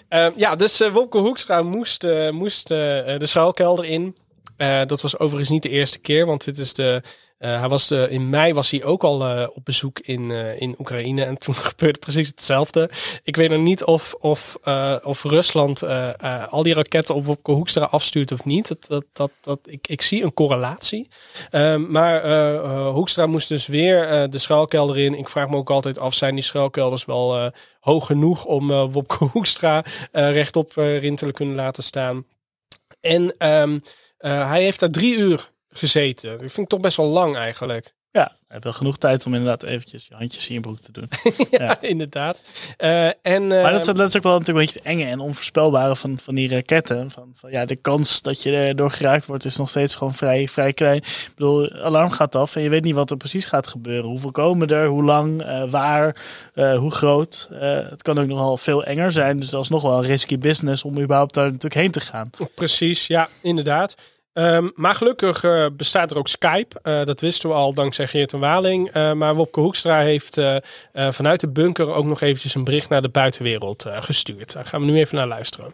Ehm, 0.09 0.31
ja, 0.37 0.57
dus 0.57 0.81
eh 0.81 0.93
Wopke 0.93 1.19
moest, 1.62 2.05
eh, 2.05 2.31
moest 2.31 2.71
eh, 2.71 2.79
de 3.19 3.27
schuilkelder 3.27 3.85
in. 3.85 4.16
Eh, 4.57 4.81
dat 4.87 5.01
was 5.01 5.19
overigens 5.19 5.51
niet 5.51 5.62
de 5.62 5.69
eerste 5.69 5.99
keer, 5.99 6.27
want 6.27 6.45
dit 6.45 6.59
is 6.59 6.75
de. 6.75 7.03
Eh, 7.39 7.59
hij 7.59 7.68
was 7.68 7.86
de, 7.86 8.07
in 8.11 8.30
mei 8.30 8.53
was 8.53 8.70
hij 8.70 8.84
ook 8.84 9.05
al 9.05 9.26
eh, 9.26 9.47
op 9.55 9.64
bezoek 9.64 9.99
in, 9.99 10.30
eh, 10.30 10.61
in 10.61 10.74
Oekraïne. 10.78 11.24
En 11.24 11.39
toen 11.45 11.55
gebeurde 11.55 11.99
precies 11.99 12.28
hetzelfde. 12.28 12.91
Ik 13.22 13.36
weet 13.36 13.51
nog 13.51 13.61
niet 13.61 13.84
of, 13.84 14.14
of, 14.18 14.59
eh, 14.62 14.97
of 15.03 15.22
Rusland 15.22 15.82
eh, 15.82 16.09
eh, 16.22 16.49
al 16.49 16.62
die 16.62 16.74
raketten 16.74 17.14
op 17.14 17.24
Wopke 17.24 17.53
Hoekstra 17.53 17.84
afstuurt 17.84 18.32
of 18.32 18.45
niet. 18.45 18.68
Dat, 18.68 18.86
dat, 18.89 19.05
dat, 19.12 19.30
dat, 19.41 19.59
ik, 19.64 19.89
ik 19.89 20.03
zie 20.03 20.22
een 20.22 20.34
correlatie. 20.34 21.09
Ehm, 21.51 21.91
maar 21.91 22.22
eh, 22.22 22.55
eh, 22.55 22.89
Hoekstra 22.89 23.26
moest 23.26 23.49
dus 23.49 23.66
weer 23.66 24.09
eh, 24.09 24.24
de 24.30 24.39
schuilkelder 24.39 24.99
in. 24.99 25.14
Ik 25.14 25.28
vraag 25.28 25.49
me 25.49 25.57
ook 25.57 25.70
altijd 25.70 25.99
af, 25.99 26.14
zijn 26.14 26.34
die 26.34 26.45
schuilkelders 26.45 27.05
wel 27.05 27.39
eh, 27.39 27.47
hoog 27.80 28.07
genoeg 28.07 28.45
om 28.45 28.70
eh 28.70 28.84
Wopke 28.91 29.24
Hoekstra 29.24 29.84
eh, 30.12 30.32
rechtop 30.32 30.76
eh, 30.76 30.84
erin 30.95 31.16
te 31.16 31.32
kunnen 31.32 31.55
laten 31.55 31.82
staan? 31.82 32.24
En 33.01 33.34
ehm, 33.39 33.78
eh, 34.18 34.49
hij 34.49 34.62
heeft 34.62 34.80
daar 34.80 34.91
drie 34.91 35.16
uur 35.16 35.51
gezeten. 35.69 36.31
Dat 36.31 36.39
vind 36.41 36.59
ik 36.59 36.69
toch 36.69 36.81
best 36.81 36.97
wel 36.97 37.07
lang 37.07 37.37
eigenlijk. 37.37 37.97
Ja, 38.11 38.33
heeft 38.49 38.64
wel 38.64 38.73
genoeg 38.73 38.99
tijd 38.99 39.27
om 39.27 39.35
inderdaad 39.35 39.62
eventjes 39.62 40.07
je 40.09 40.14
handjes 40.14 40.49
in 40.49 40.55
je 40.55 40.61
broek 40.61 40.81
te 40.81 40.93
doen. 40.93 41.09
ja, 41.51 41.81
inderdaad. 41.81 42.43
Eh, 42.77 43.07
en, 43.23 43.47
Maar 43.47 43.62
dat, 43.73 43.73
eh, 43.73 43.79
is- 43.79 43.99
dat 43.99 44.09
is 44.09 44.16
ook 44.16 44.23
wel 44.23 44.39
natuurlijk 44.39 44.49
een 44.49 44.55
beetje 44.55 44.79
het 44.79 44.83
enge 44.83 45.05
en 45.05 45.19
onvoorspelbare 45.21 45.97
van, 45.97 46.19
van 46.19 46.35
die 46.35 46.49
raketten. 46.49 47.11
Van, 47.11 47.33
van, 47.35 47.51
ja, 47.51 47.64
de 47.64 47.77
kans 47.77 48.23
dat 48.23 48.43
je 48.43 48.53
erdoor 48.57 48.91
geraakt 48.91 49.27
wordt 49.27 49.45
is 49.45 49.57
nog 49.57 49.69
steeds 49.71 49.95
gewoon 49.95 50.14
vrij, 50.14 50.49
vrij 50.49 50.73
klein. 50.73 50.97
Ik 50.97 51.33
bedoel, 51.35 51.73
alarm 51.73 52.11
gaat 52.11 52.35
af 52.35 52.57
en 52.57 52.62
je 52.62 52.69
weet 52.69 52.85
niet 52.85 52.95
wat 52.95 53.11
er 53.11 53.16
precies 53.16 53.45
gaat 53.45 53.66
gebeuren. 53.66 54.11
Hoeveel 54.11 54.31
komen 54.31 54.69
er, 54.69 54.87
hoe 54.87 55.05
lang, 55.05 55.43
eh, 55.43 55.71
waar, 55.71 56.16
eh, 56.55 56.79
hoe 56.79 56.91
groot. 56.91 57.49
Het 57.61 58.03
kan 58.03 58.19
ook 58.19 58.27
nogal 58.27 58.57
veel 58.57 58.85
enger 58.85 59.12
zijn. 59.12 59.37
Dus 59.41 59.49
dat 59.51 59.62
is 59.62 59.69
nog 59.69 59.83
wel 59.83 59.99
een 59.99 60.05
risky 60.05 60.39
business 60.39 60.85
om 60.85 60.99
überhaupt 61.01 61.35
daar 61.35 61.45
natuurlijk 61.47 61.75
heen 61.75 61.91
te 61.91 62.01
gaan. 62.01 62.31
Precies, 62.55 63.07
ja, 63.07 63.29
inderdaad. 63.43 63.95
Ehm, 64.39 64.68
maar 64.74 64.95
gelukkig 64.95 65.45
eh, 65.45 65.66
bestaat 65.72 66.11
er 66.11 66.18
ook 66.18 66.28
Skype. 66.28 66.80
Eh, 66.82 67.05
dat 67.05 67.20
wisten 67.20 67.49
we 67.49 67.55
al 67.55 67.74
dankzij 67.74 68.07
Geert 68.07 68.32
en 68.32 68.39
Waling. 68.39 68.91
Eh, 68.91 69.12
maar 69.12 69.34
Wopke 69.34 69.61
Hoekstra 69.61 70.01
heeft 70.01 70.41
vanuit 70.93 71.41
de 71.41 71.49
bunker 71.49 71.93
ook 71.93 72.05
nog 72.05 72.20
eventjes 72.20 72.55
een 72.55 72.64
bericht 72.64 72.89
naar 72.89 73.03
de 73.03 73.09
buitenwereld 73.09 73.86
gestuurd. 73.89 74.53
Daar 74.53 74.66
gaan 74.66 74.80
we 74.80 74.86
nu 74.86 74.97
even 74.97 75.16
naar 75.16 75.26
luisteren. 75.26 75.72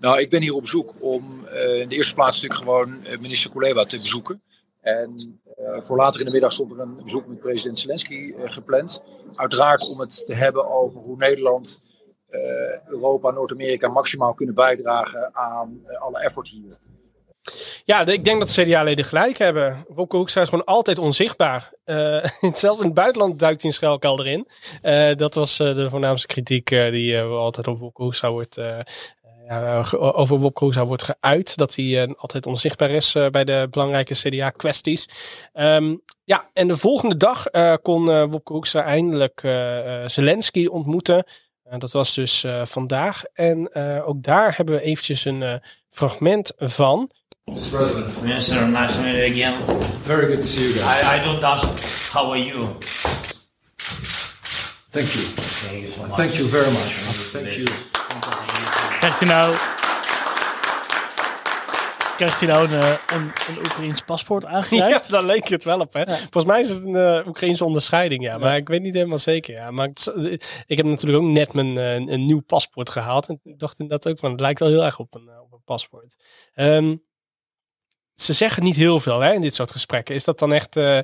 Nou, 0.00 0.20
ik 0.20 0.30
ben 0.30 0.42
hier 0.42 0.54
op 0.54 0.60
bezoek 0.60 0.94
om 0.98 1.46
in 1.80 1.88
de 1.88 1.94
eerste 1.94 2.14
plaats 2.14 2.42
natuurlijk 2.42 2.68
gewoon 2.68 3.20
minister 3.20 3.50
Kuleba 3.50 3.84
te 3.84 3.98
bezoeken. 3.98 4.42
En 4.80 5.40
voor 5.80 5.96
later 5.96 6.20
in 6.20 6.26
de 6.26 6.32
middag 6.32 6.52
stond 6.52 6.72
er 6.72 6.80
een 6.80 7.00
bezoek 7.02 7.26
met 7.26 7.40
president 7.40 7.78
Zelensky 7.78 8.34
gepland. 8.44 9.02
Uiteraard 9.34 9.88
om 9.88 10.00
het 10.00 10.26
te 10.26 10.34
hebben 10.34 10.70
over 10.70 11.00
hoe 11.00 11.16
Nederland, 11.16 11.80
Europa, 12.88 13.30
Noord-Amerika 13.30 13.88
maximaal 13.88 14.34
kunnen 14.34 14.54
bijdragen 14.54 15.30
aan 15.32 15.80
eh, 15.86 16.00
alle 16.00 16.18
effort 16.18 16.48
hier. 16.48 16.76
Ja, 17.84 18.06
ik 18.06 18.24
denk 18.24 18.38
dat 18.38 18.48
de 18.48 18.62
CDA-leden 18.62 19.04
gelijk 19.04 19.38
hebben. 19.38 19.84
Wopke 19.88 20.16
Hoekstra 20.16 20.42
is 20.42 20.48
gewoon 20.48 20.64
altijd 20.64 20.98
onzichtbaar. 20.98 21.72
Eh, 21.84 22.24
zelfs 22.52 22.80
in 22.80 22.86
het 22.86 22.94
buitenland 22.94 23.38
duikt 23.38 23.60
hij 23.62 23.70
een 23.70 23.76
schuilkelder 23.76 24.26
in. 24.26 24.48
Eh, 24.82 25.14
dat 25.14 25.34
was 25.34 25.60
eh, 25.60 25.74
de 25.74 25.90
voornaamste 25.90 26.26
kritiek 26.26 26.70
eh, 26.70 26.90
die 26.90 27.16
eh, 27.16 27.30
altijd 27.30 27.66
op 27.66 27.78
Wopke 27.78 28.02
Hoekstra 28.02 28.30
wordt... 28.30 28.56
eh, 28.56 28.78
over 29.98 30.38
Wopke 30.38 30.64
Hoekstra 30.64 30.86
wordt 30.86 31.02
geuit. 31.20 31.56
Dat 31.56 31.74
hij 31.74 32.02
eh, 32.02 32.12
altijd 32.16 32.46
onzichtbaar 32.46 32.90
is 32.90 33.14
eh, 33.14 33.26
bij 33.28 33.44
de 33.44 33.66
belangrijke 33.70 34.14
CDA-kwesties. 34.14 35.08
Ehm, 35.52 35.96
ja, 36.24 36.44
en 36.52 36.68
de 36.68 36.76
volgende 36.76 37.16
dag 37.16 37.46
eh, 37.46 37.74
kon 37.82 38.10
eh, 38.10 38.24
Wopke 38.28 38.52
Hoekstra 38.52 38.82
eindelijk 38.82 39.40
eh, 39.42 40.02
eh, 40.02 40.08
Zelensky 40.08 40.66
ontmoeten. 40.66 41.24
Eh, 41.70 41.78
dat 41.78 41.92
was 41.92 42.14
dus 42.14 42.44
eh, 42.44 42.64
vandaag. 42.64 43.24
En 43.34 43.70
eh, 43.72 44.08
ook 44.08 44.22
daar 44.22 44.56
hebben 44.56 44.74
we 44.74 44.80
eventjes 44.80 45.24
een 45.24 45.42
eh, 45.42 45.54
fragment 45.90 46.52
van. 46.56 47.10
Mr. 47.44 47.54
President. 47.70 48.22
Minister, 48.22 48.68
nice 48.68 48.94
to 48.94 49.00
meet 49.02 49.14
you 49.14 49.30
again. 49.30 49.80
Very 50.02 50.26
good 50.26 50.40
to 50.40 50.46
see 50.46 50.62
you 50.62 50.72
guys. 50.72 51.02
I, 51.02 51.20
I 51.20 51.24
don't 51.24 51.42
ask 51.42 51.68
how 52.12 52.30
are 52.30 52.44
you. 52.44 52.66
Thank 54.90 55.06
you. 55.08 55.24
Thank 55.24 55.80
you 55.80 55.88
so 55.88 56.02
much. 56.02 56.16
Thank 56.16 56.32
you 56.32 56.48
very 56.48 56.70
much. 56.70 56.92
Thank 57.32 57.48
you. 57.48 57.68
Krijgt 58.98 59.18
hij 59.20 59.28
nou, 59.28 59.54
krijgt 62.18 62.40
hij 62.40 62.48
nou 62.48 62.68
een, 62.68 62.80
eh, 62.80 62.90
een, 63.06 63.30
een 63.48 63.58
Oekraïns 63.58 64.00
paspoort 64.00 64.42
Ja, 64.46 64.48
aangereikt? 64.48 65.10
daar 65.10 65.24
leek 65.24 65.48
het 65.48 65.64
wel 65.64 65.80
op. 65.80 65.92
Hè? 65.92 66.04
Volgens 66.06 66.44
mij 66.44 66.60
is 66.60 66.68
het 66.68 66.84
een 66.84 66.94
uh, 66.94 67.26
Oekraïnse 67.26 67.64
onderscheiding, 67.64 68.22
ja. 68.22 68.38
Maar 68.38 68.56
ik 68.56 68.68
weet 68.68 68.82
niet 68.82 68.94
helemaal 68.94 69.18
zeker. 69.18 69.54
Ja. 69.54 69.70
Maar 69.70 69.88
ik, 69.88 70.64
ik 70.66 70.76
heb 70.76 70.86
natuurlijk 70.86 71.22
ook 71.24 71.30
net 71.30 71.52
mijn 71.52 71.76
een, 71.76 72.12
een 72.12 72.26
nieuw 72.26 72.40
paspoort 72.40 72.90
gehaald. 72.90 73.28
En 73.28 73.40
ik 73.44 73.58
dacht 73.58 73.78
inderdaad 73.78 74.12
ook 74.12 74.18
van, 74.18 74.30
het 74.30 74.40
lijkt 74.40 74.58
wel 74.58 74.68
heel 74.68 74.84
erg 74.84 74.98
op 74.98 75.14
een, 75.14 75.30
op 75.42 75.52
een 75.52 75.62
paspoort. 75.64 76.16
Um, 76.54 77.02
ze 78.22 78.32
zeggen 78.32 78.62
niet 78.62 78.76
heel 78.76 79.00
veel 79.00 79.20
hè, 79.20 79.32
in 79.32 79.40
dit 79.40 79.54
soort 79.54 79.70
gesprekken. 79.70 80.14
Is 80.14 80.24
dat 80.24 80.38
dan 80.38 80.52
echt 80.52 80.76
uh, 80.76 80.96
uh, 80.96 81.02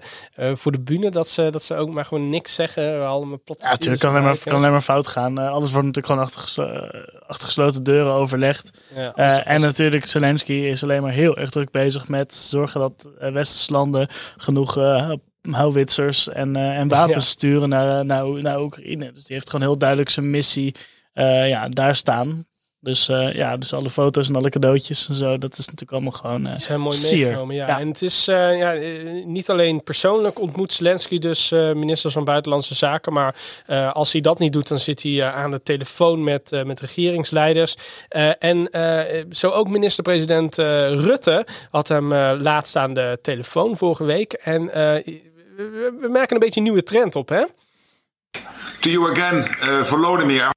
voor 0.54 0.72
de 0.72 0.80
bühne 0.80 1.10
dat 1.10 1.28
ze, 1.28 1.50
dat 1.50 1.62
ze 1.62 1.74
ook 1.74 1.90
maar 1.90 2.04
gewoon 2.04 2.28
niks 2.28 2.54
zeggen? 2.54 3.06
Allemaal 3.06 3.38
ja, 3.44 3.68
natuurlijk 3.68 4.02
kan 4.02 4.10
alleen, 4.10 4.22
maar, 4.22 4.38
kan 4.38 4.56
alleen 4.56 4.70
maar 4.70 4.80
fout 4.80 5.06
gaan. 5.06 5.40
Uh, 5.40 5.50
alles 5.50 5.70
wordt 5.70 5.86
natuurlijk 5.86 6.06
gewoon 6.06 6.22
achter, 6.22 6.40
geslo 6.40 6.90
achter 7.26 7.46
gesloten 7.46 7.82
deuren 7.82 8.12
overlegd. 8.12 8.70
Ja, 8.94 9.06
als, 9.06 9.32
als... 9.32 9.42
En 9.42 9.60
natuurlijk, 9.60 10.06
Zelensky 10.06 10.52
is 10.52 10.82
alleen 10.82 11.02
maar 11.02 11.12
heel 11.12 11.36
erg 11.36 11.50
druk 11.50 11.70
bezig 11.70 12.08
met 12.08 12.34
zorgen 12.34 12.80
dat 12.80 13.08
westerse 13.18 13.72
landen 13.72 14.08
genoeg 14.36 14.76
houwitsers 15.50 16.28
en, 16.28 16.56
eh, 16.56 16.78
en 16.78 16.88
wapens 16.98 17.24
Ja. 17.24 17.30
sturen 17.30 17.68
naar, 17.68 18.04
naar, 18.04 18.42
naar 18.42 18.60
Oekraïne. 18.60 19.12
Dus 19.12 19.24
die 19.24 19.36
heeft 19.36 19.50
gewoon 19.50 19.66
heel 19.66 19.78
duidelijk 19.78 20.10
zijn 20.10 20.30
missie 20.30 20.74
eh, 21.12 21.48
ja, 21.48 21.68
daar 21.68 21.96
staan. 21.96 22.44
Dus 22.84 23.08
eh, 23.08 23.32
ja, 23.32 23.56
dus 23.56 23.72
alle 23.72 23.90
foto's 23.90 24.28
en 24.28 24.36
alle 24.36 24.50
cadeautjes 24.50 25.08
en 25.08 25.14
zo, 25.14 25.38
dat 25.38 25.52
is 25.52 25.58
natuurlijk 25.58 25.92
allemaal 25.92 26.10
gewoon 26.12 26.44
Die 26.44 26.58
zijn 26.58 26.80
mooi 26.80 26.96
sier. 26.96 27.26
meegenomen. 27.26 27.54
Ja. 27.54 27.78
En 27.80 27.88
het 27.88 28.02
is 28.02 28.28
eh, 28.28 28.58
ja, 28.58 28.72
niet 29.24 29.50
alleen 29.50 29.82
persoonlijk 29.82 30.40
ontmoet 30.40 30.72
Zelensky, 30.72 31.18
dus 31.18 31.50
minister 31.50 32.10
van 32.10 32.24
Buitenlandse 32.24 32.74
Zaken. 32.74 33.12
Maar 33.12 33.34
als 33.92 34.12
hij 34.12 34.20
dat 34.20 34.38
niet 34.38 34.52
doet, 34.52 34.68
dan 34.68 34.78
zit 34.78 35.02
hij 35.02 35.24
aan 35.32 35.50
de 35.50 35.62
telefoon 35.62 36.24
met, 36.24 36.62
met 36.64 36.80
regeringsleiders. 36.80 37.76
En 38.38 38.68
zo 39.30 39.50
ook 39.50 39.68
minister-president 39.68 40.56
Rutte 40.56 41.46
had 41.70 41.88
hem 41.88 42.14
laatst 42.42 42.76
aan 42.76 42.94
de 42.94 43.18
telefoon 43.22 43.76
vorige 43.76 44.04
week. 44.04 44.32
En 44.32 44.64
we, 44.66 45.96
we 46.00 46.08
merken 46.08 46.34
een 46.34 46.40
beetje 46.40 46.60
een 46.60 46.66
nieuwe 46.66 46.82
trend 46.82 47.16
op, 47.16 47.28
hè? 47.28 47.44
To 48.84 48.90
you 48.90 49.10
again, 49.10 49.36
uh, 49.62 49.82
Volodymyr. 49.88 50.52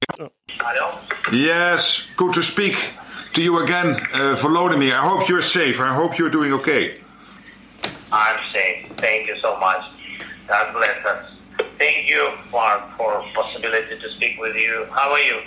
Yes, 1.32 2.06
good 2.14 2.34
to 2.34 2.42
speak 2.42 2.92
to 3.32 3.40
you 3.40 3.64
again, 3.64 3.96
uh, 4.12 4.36
Volodymyr. 4.36 4.92
I 4.92 5.08
hope 5.08 5.30
you're 5.30 5.40
safe. 5.40 5.80
I 5.80 5.94
hope 5.94 6.18
you're 6.18 6.28
doing 6.28 6.52
okay. 6.52 7.00
I'm 8.12 8.38
safe. 8.52 8.92
Thank 8.98 9.28
you 9.28 9.36
so 9.40 9.58
much. 9.58 9.82
God 10.46 10.74
bless 10.74 11.06
us. 11.06 11.24
Thank 11.78 12.06
you 12.06 12.32
Mark, 12.52 12.82
for 12.98 13.24
for 13.32 13.44
possibility 13.44 13.98
to 13.98 14.10
speak 14.16 14.38
with 14.38 14.54
you. 14.56 14.86
How 14.90 15.10
are 15.10 15.20
you? 15.20 15.40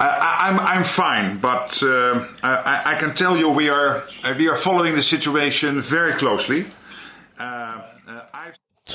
I, 0.00 0.38
I'm 0.40 0.58
I'm 0.60 0.84
fine, 0.84 1.36
but 1.36 1.82
uh, 1.82 2.24
I, 2.42 2.92
I 2.92 2.94
can 2.94 3.14
tell 3.14 3.36
you 3.36 3.50
we 3.50 3.68
are 3.68 4.04
uh, 4.24 4.34
we 4.38 4.48
are 4.48 4.56
following 4.56 4.94
the 4.94 5.02
situation 5.02 5.82
very 5.82 6.14
closely. 6.14 6.64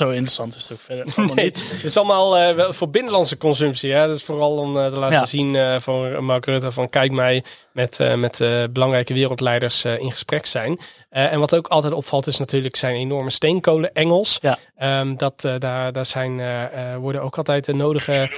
uh, 0.00 0.04
Zo 0.06 0.08
interessant 0.10 0.54
is 0.54 0.62
het 0.62 0.72
ook 0.72 0.80
verder 0.80 1.04
allemaal 1.16 1.34
Nee, 1.34 1.44
niet. 1.44 1.66
het 1.70 1.84
is 1.84 1.96
allemaal 1.96 2.36
eh, 2.38 2.70
voor 2.72 2.90
binnenlandse 2.90 3.36
consumptie. 3.36 3.92
Hè? 3.92 4.06
Dat 4.06 4.16
is 4.16 4.22
vooral 4.22 4.54
om 4.56 4.76
eh, 4.78 4.86
te 4.90 4.98
laten 4.98 5.16
Ja. 5.16 5.24
zien 5.26 5.56
eh, 5.56 5.76
van 5.80 6.24
Mark 6.24 6.46
Rutte 6.46 6.72
van 6.72 6.88
kijk 6.88 7.12
mij 7.12 7.42
met, 7.72 8.00
eh, 8.00 8.14
met 8.14 8.40
eh, 8.40 8.62
belangrijke 8.70 9.14
wereldleiders 9.14 9.84
eh, 9.84 9.98
in 9.98 10.10
gesprek 10.10 10.46
zijn. 10.46 10.78
En 11.08 11.40
wat 11.40 11.54
ook 11.54 11.68
altijd 11.68 11.92
opvalt 11.92 12.26
is 12.26 12.38
natuurlijk 12.38 12.76
zijn 12.76 12.94
enorme 12.94 13.30
steenkolen-Engels. 13.30 14.38
Ja. 14.40 14.58
Ehm, 14.76 15.16
dat, 15.16 15.40
daar 15.58 15.92
daar 15.92 16.06
zijn, 16.06 16.40
worden 17.00 17.22
ook 17.22 17.36
altijd 17.36 17.64
de 17.64 17.74
nodige 17.74 18.30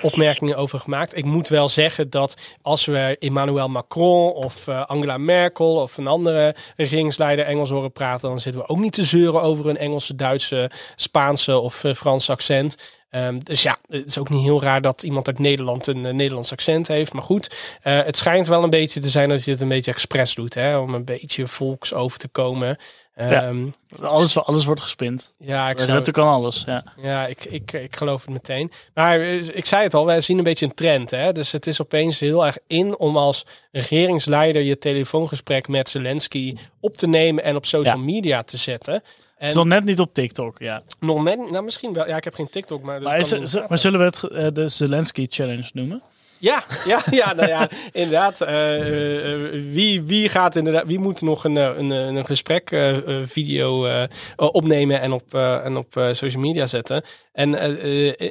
opmerkingen 0.00 0.56
over 0.56 0.78
gemaakt. 0.78 1.16
Ik 1.16 1.24
moet 1.24 1.48
wel 1.48 1.68
zeggen 1.68 2.10
dat 2.10 2.36
als 2.62 2.84
we 2.84 3.16
Emmanuel 3.18 3.68
Macron 3.68 4.32
of 4.32 4.68
Angela 4.68 5.18
Merkel 5.18 5.74
of 5.74 5.96
een 5.96 6.06
andere 6.06 6.54
regeringsleider 6.76 7.44
Engels 7.44 7.70
horen 7.70 7.92
praten, 7.92 8.28
dan 8.28 8.40
zitten 8.40 8.60
we 8.60 8.68
ook 8.68 8.78
niet 8.78 8.92
te 8.92 9.04
zeuren 9.04 9.42
over 9.42 9.68
een 9.68 9.78
Engelse, 9.78 10.14
Duitse, 10.14 10.70
Spaanse 10.96 11.58
of 11.58 11.84
eh, 11.84 11.94
Frans 11.94 12.30
accent. 12.30 12.76
Ehm, 13.12 13.38
dus 13.38 13.62
ja, 13.62 13.76
het 13.88 14.08
is 14.08 14.18
ook 14.18 14.28
niet 14.30 14.42
heel 14.42 14.62
raar 14.62 14.80
dat 14.80 15.02
iemand 15.02 15.26
uit 15.26 15.38
Nederland 15.38 15.86
een 15.86 16.06
eh, 16.06 16.12
Nederlands 16.12 16.52
accent 16.52 16.88
heeft. 16.88 17.12
Maar 17.12 17.22
goed, 17.22 17.76
eh, 17.82 18.02
het 18.02 18.16
schijnt 18.16 18.46
wel 18.46 18.62
een 18.62 18.70
beetje 18.70 19.00
te 19.00 19.08
zijn 19.08 19.28
dat 19.28 19.44
je 19.44 19.50
het 19.50 19.60
een 19.60 19.68
beetje 19.68 19.90
expres 19.90 20.34
doet. 20.34 20.54
Hè, 20.54 20.76
om 20.76 20.94
een 20.94 21.04
beetje 21.04 21.46
volks 21.48 21.94
over 21.94 22.18
te 22.18 22.28
komen. 22.28 22.76
Ja. 23.16 23.42
Ehm, 23.42 23.66
Alles, 24.00 24.38
alles 24.38 24.64
wordt 24.64 24.80
gespind. 24.80 25.34
ja, 25.38 25.70
ik 25.70 25.80
zou, 25.80 26.10
kan 26.10 26.28
alles. 26.28 26.62
Ja. 26.66 26.84
ja, 27.02 27.26
ik, 27.26 27.44
ik, 27.44 27.72
ik 27.72 27.96
geloof 27.96 28.20
het 28.24 28.30
meteen. 28.30 28.72
Maar 28.94 29.20
eh, 29.20 29.48
ik 29.48 29.66
zei 29.66 29.82
het 29.82 29.94
al, 29.94 30.06
wij 30.06 30.20
zien 30.20 30.38
een 30.38 30.44
beetje 30.44 30.66
een 30.66 30.74
trend. 30.74 31.10
Hè? 31.10 31.32
Dus 31.32 31.52
het 31.52 31.66
is 31.66 31.80
opeens 31.80 32.20
heel 32.20 32.46
erg 32.46 32.58
in 32.66 32.98
om 32.98 33.16
als 33.16 33.46
regeringsleider 33.72 34.62
je 34.62 34.78
telefoongesprek 34.78 35.68
met 35.68 35.88
Zelensky 35.88 36.56
op 36.80 36.96
te 36.96 37.06
nemen 37.06 37.44
en 37.44 37.56
op 37.56 37.66
social 37.66 37.96
Ja. 37.96 38.02
media 38.02 38.42
te 38.42 38.56
zetten. 38.56 39.02
Het 39.42 39.50
En 39.50 39.56
is 39.56 39.62
nog 39.64 39.66
net 39.74 39.84
niet 39.84 40.00
op 40.00 40.14
TikTok, 40.14 40.58
ja. 40.58 40.82
nog 41.00 41.22
net, 41.22 41.50
nou 41.50 41.64
misschien 41.64 41.92
wel. 41.92 42.06
Ja, 42.08 42.16
ik 42.16 42.24
heb 42.24 42.34
geen 42.34 42.48
TikTok, 42.50 42.82
maar. 42.82 42.98
Dus 43.00 43.08
Maar, 43.08 43.18
is, 43.18 43.28
kan 43.30 43.48
z- 43.48 43.54
maar 43.68 43.78
zullen 43.78 43.98
we 43.98 44.04
het 44.04 44.22
eh, 44.24 44.46
de 44.52 44.68
Zelensky 44.68 45.26
Challenge 45.30 45.70
noemen? 45.72 46.02
Ja, 46.38 46.62
ja, 46.84 47.00
ja, 47.10 47.32
nou 47.34 47.48
ja, 47.48 47.68
inderdaad. 47.92 48.40
eh, 48.40 49.32
eh, 49.32 49.50
wie, 49.72 50.02
wie 50.02 50.28
gaat 50.28 50.56
inderdaad, 50.56 50.86
wie 50.86 50.98
moet 50.98 51.20
nog 51.20 51.44
een, 51.44 51.56
een, 51.56 51.90
een 51.90 52.26
gesprek 52.26 52.70
eh, 52.70 52.96
eh, 52.96 53.26
video 53.26 53.84
eh, 53.86 54.02
opnemen 54.36 55.00
en 55.00 55.12
op, 55.12 55.34
en 55.34 55.76
op 55.76 55.96
eh, 55.96 56.12
social 56.12 56.42
media 56.42 56.66
zetten? 56.66 57.02
En 57.32 57.48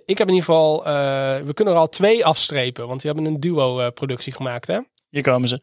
ik 0.06 0.18
heb 0.18 0.28
in 0.28 0.34
ieder 0.34 0.44
geval, 0.44 0.86
eh, 0.86 0.92
we 1.42 1.54
kunnen 1.54 1.74
er 1.74 1.80
al 1.80 1.90
twee 1.90 2.26
afstrepen, 2.26 2.88
want 2.88 3.02
we 3.02 3.08
hebben 3.08 3.26
een 3.26 3.40
duo 3.40 3.80
eh, 3.80 3.88
productie 3.94 4.34
gemaakt, 4.34 4.68
hè? 4.68 4.80
Hier 5.10 5.22
komen 5.24 5.48
ze. 5.50 5.62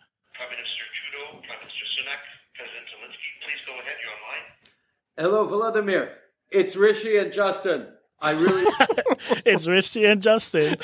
Hello, 5.19 5.45
Vladimir. 5.47 6.11
It's 6.49 6.77
Rishi 6.77 7.19
and 7.19 7.33
Justin. 7.33 7.89
I 8.21 8.31
really. 8.35 8.73
It's 9.45 9.67
Rishi 9.67 10.05
and 10.07 10.23
Justin. 10.23 10.77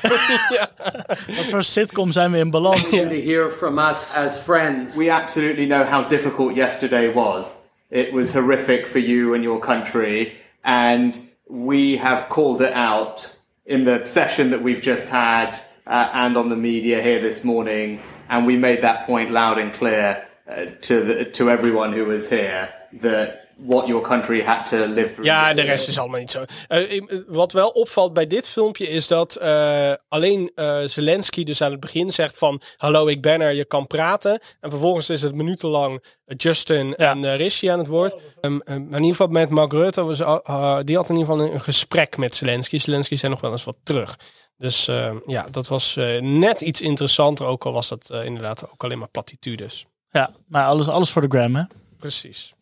Wat 1.36 1.46
voor 1.50 1.62
sitcom 1.62 2.10
zijn 2.12 2.32
we 2.32 2.38
in 2.38 2.50
balans? 2.50 2.90
to 2.90 3.08
hear 3.08 3.50
from 3.50 3.78
us 3.78 4.12
as 4.16 4.38
friends. 4.38 4.96
We 4.96 5.08
absolutely 5.10 5.66
know 5.66 5.84
how 5.84 6.08
difficult 6.08 6.56
yesterday 6.56 7.12
was. 7.12 7.60
It 7.90 8.12
was 8.12 8.32
horrific 8.32 8.86
for 8.88 8.98
you 8.98 9.34
and 9.34 9.44
your 9.44 9.60
country, 9.60 10.32
and 10.64 11.20
we 11.48 11.96
have 11.96 12.28
called 12.28 12.60
it 12.60 12.72
out 12.72 13.36
in 13.64 13.84
the 13.84 14.04
session 14.04 14.50
that 14.50 14.62
we've 14.62 14.82
just 14.82 15.08
had 15.08 15.60
uh, 15.86 16.10
and 16.12 16.36
on 16.36 16.48
the 16.48 16.56
media 16.56 17.00
here 17.00 17.20
this 17.20 17.44
morning, 17.44 18.00
and 18.28 18.46
we 18.46 18.56
made 18.56 18.82
that 18.82 19.06
point 19.06 19.30
loud 19.30 19.58
and 19.58 19.72
clear 19.72 20.26
uh, 20.48 20.64
to 20.80 21.00
the, 21.00 21.24
to 21.24 21.50
everyone 21.50 21.92
who 21.92 22.04
was 22.04 22.28
here 22.28 22.68
that 23.00 23.43
what 23.56 23.86
your 23.86 24.02
country 24.02 24.42
had 24.42 24.66
to 24.66 24.76
live 24.76 25.06
through. 25.08 25.24
Ja, 25.24 25.54
de 25.54 25.62
rest 25.62 25.88
is 25.88 25.98
allemaal 25.98 26.20
niet 26.20 26.30
zo. 26.30 26.44
Eh, 26.68 26.92
ik- 26.92 27.24
wat 27.26 27.52
wel 27.52 27.68
opvalt 27.68 28.12
bij 28.12 28.26
dit 28.26 28.48
filmpje 28.48 28.88
is 28.88 29.08
dat 29.08 29.34
eh, 29.36 29.92
alleen 30.08 30.50
eh, 30.54 30.78
Zelensky 30.84 31.44
dus 31.44 31.62
aan 31.62 31.70
het 31.70 31.80
begin 31.80 32.12
zegt 32.12 32.38
van... 32.38 32.60
Hallo, 32.76 33.06
ik 33.06 33.22
ben 33.22 33.40
er, 33.40 33.54
je 33.54 33.64
kan 33.64 33.86
praten. 33.86 34.40
En 34.60 34.70
vervolgens 34.70 35.10
is 35.10 35.22
het 35.22 35.34
minutenlang 35.34 36.04
Justin 36.36 36.94
en 36.94 37.24
eh, 37.24 37.36
Rishi 37.36 37.66
aan 37.68 37.78
het 37.78 37.88
woord. 37.88 38.14
Ehm, 38.40 38.58
ehm, 38.64 38.80
maar 38.80 38.98
in 38.98 39.04
ieder 39.04 39.10
geval 39.16 39.26
met 39.26 39.50
Mark 39.50 39.72
Rutte, 39.72 40.04
was, 40.04 40.18
die 40.18 40.96
had 40.96 41.08
in 41.10 41.16
ieder 41.16 41.30
geval 41.32 41.40
een, 41.40 41.52
een 41.54 41.60
gesprek 41.60 42.16
met 42.16 42.34
Zelensky. 42.34 42.78
Zelensky 42.78 43.16
zei 43.16 43.32
nog 43.32 43.40
wel 43.40 43.50
eens 43.50 43.64
wat 43.64 43.76
terug. 43.82 44.18
Dus 44.56 44.88
eh, 44.88 45.12
ja, 45.26 45.46
dat 45.50 45.68
was 45.68 45.96
eh, 45.96 46.20
net 46.20 46.60
iets 46.60 46.80
interessanter. 46.80 47.46
Ook 47.46 47.64
al 47.66 47.72
was 47.72 47.88
dat 47.88 48.10
eh, 48.10 48.24
inderdaad 48.24 48.70
ook 48.72 48.84
alleen 48.84 48.98
maar 48.98 49.08
platitudes. 49.08 49.86
Ja, 50.10 50.30
maar 50.48 50.66
alles, 50.66 50.88
alles 50.88 51.10
voor 51.10 51.22
de 51.22 51.28
gram, 51.38 51.56
hè? 51.56 51.62
Precies. 51.98 52.54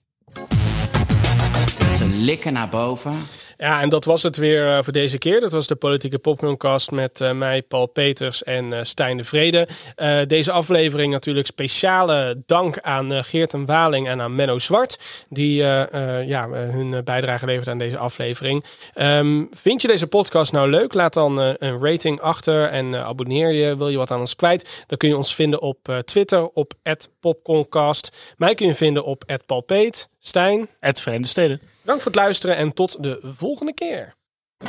Ze 1.96 2.06
likken 2.06 2.52
naar 2.52 2.68
boven. 2.68 3.12
Ja, 3.58 3.80
en 3.80 3.88
dat 3.88 4.04
was 4.04 4.22
het 4.22 4.36
weer 4.36 4.76
eh, 4.76 4.82
voor 4.82 4.92
deze 4.92 5.18
keer. 5.18 5.40
Dat 5.40 5.52
was 5.52 5.66
de 5.66 5.76
Politieke 5.76 6.18
Popcorncast 6.18 6.90
met 6.90 7.20
eh, 7.20 7.32
mij, 7.32 7.62
Paul 7.62 7.86
Peters 7.86 8.42
en 8.42 8.72
eh, 8.72 8.78
Stijn 8.82 9.16
de 9.16 9.24
Vrede. 9.24 9.68
Eh, 9.96 10.18
deze 10.26 10.52
aflevering 10.52 11.12
natuurlijk 11.12 11.46
speciale 11.46 12.42
dank 12.46 12.78
aan 12.80 13.24
Geert 13.24 13.54
en 13.54 13.66
Waling 13.66 14.08
en 14.08 14.20
aan 14.20 14.34
Menno 14.34 14.58
Zwart. 14.58 14.98
Die 15.28 15.62
eh, 15.62 16.18
eh, 16.18 16.28
ja, 16.28 16.48
hun 16.48 17.04
bijdrage 17.04 17.46
levert 17.46 17.68
aan 17.68 17.78
deze 17.78 17.98
aflevering. 17.98 18.64
Ehm, 18.94 19.44
vind 19.50 19.82
je 19.82 19.88
deze 19.88 20.06
podcast 20.06 20.52
nou 20.52 20.70
leuk? 20.70 20.94
Laat 20.94 21.14
dan 21.14 21.38
een 21.38 21.78
rating 21.78 22.20
achter 22.20 22.68
en 22.68 22.94
abonneer 23.04 23.52
je. 23.52 23.76
Wil 23.76 23.88
je 23.88 23.96
wat 23.96 24.10
aan 24.10 24.20
ons 24.20 24.36
kwijt? 24.36 24.84
Dan 24.86 24.98
kun 24.98 25.08
je 25.08 25.16
ons 25.16 25.34
vinden 25.34 25.60
op 25.60 25.88
eh, 25.88 25.98
Twitter 25.98 26.48
op 26.48 26.72
@popcorncast. 27.20 28.34
Mij 28.36 28.54
kun 28.54 28.66
je 28.66 28.74
vinden 28.74 29.04
op 29.04 29.24
@paulpeet. 29.46 30.08
Stijn. 30.18 30.68
Verenigde 30.80 31.28
Steden. 31.28 31.60
Dank 31.84 32.00
voor 32.00 32.12
het 32.12 32.20
luisteren 32.20 32.56
en 32.56 32.72
tot 32.72 33.02
de 33.02 33.18
volgende 33.22 33.74
keer. 33.74 34.14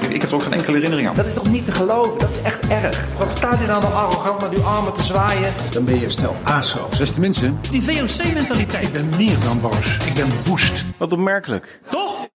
Ik 0.10 0.22
heb 0.22 0.30
er 0.30 0.36
ook 0.36 0.44
geen 0.44 0.54
enkele 0.54 0.76
herinnering 0.76 1.08
aan. 1.08 1.16
Dat 1.16 1.26
is 1.26 1.34
toch 1.34 1.50
niet 1.50 1.66
te 1.66 1.72
geloven? 1.72 2.20
Dat 2.20 2.30
is 2.30 2.42
echt 2.42 2.68
erg. 2.68 3.18
Wat 3.18 3.30
staat 3.30 3.58
hij 3.58 3.68
nou 3.68 3.82
nog 3.82 3.94
arrogant 3.94 4.42
naar 4.42 4.52
uw 4.52 4.64
armen 4.64 4.94
te 4.94 5.04
zwaaien? 5.04 5.54
Dan 5.72 5.86
ben 5.86 6.00
je 6.00 6.06
een 6.06 6.12
stel 6.12 6.36
aso's. 6.44 6.98
Beste 6.98 7.20
mensen. 7.20 7.60
Die 7.72 7.82
VOC-mentaliteit. 7.82 8.86
Ik 8.88 8.94
ben 8.94 9.10
meer 9.18 9.40
dan 9.40 9.62
boos. 9.62 9.98
Ik 10.06 10.14
ben 10.14 10.30
woest. 10.46 10.86
Wat 10.98 11.12
opmerkelijk. 11.12 11.80
Toch? 11.90 12.28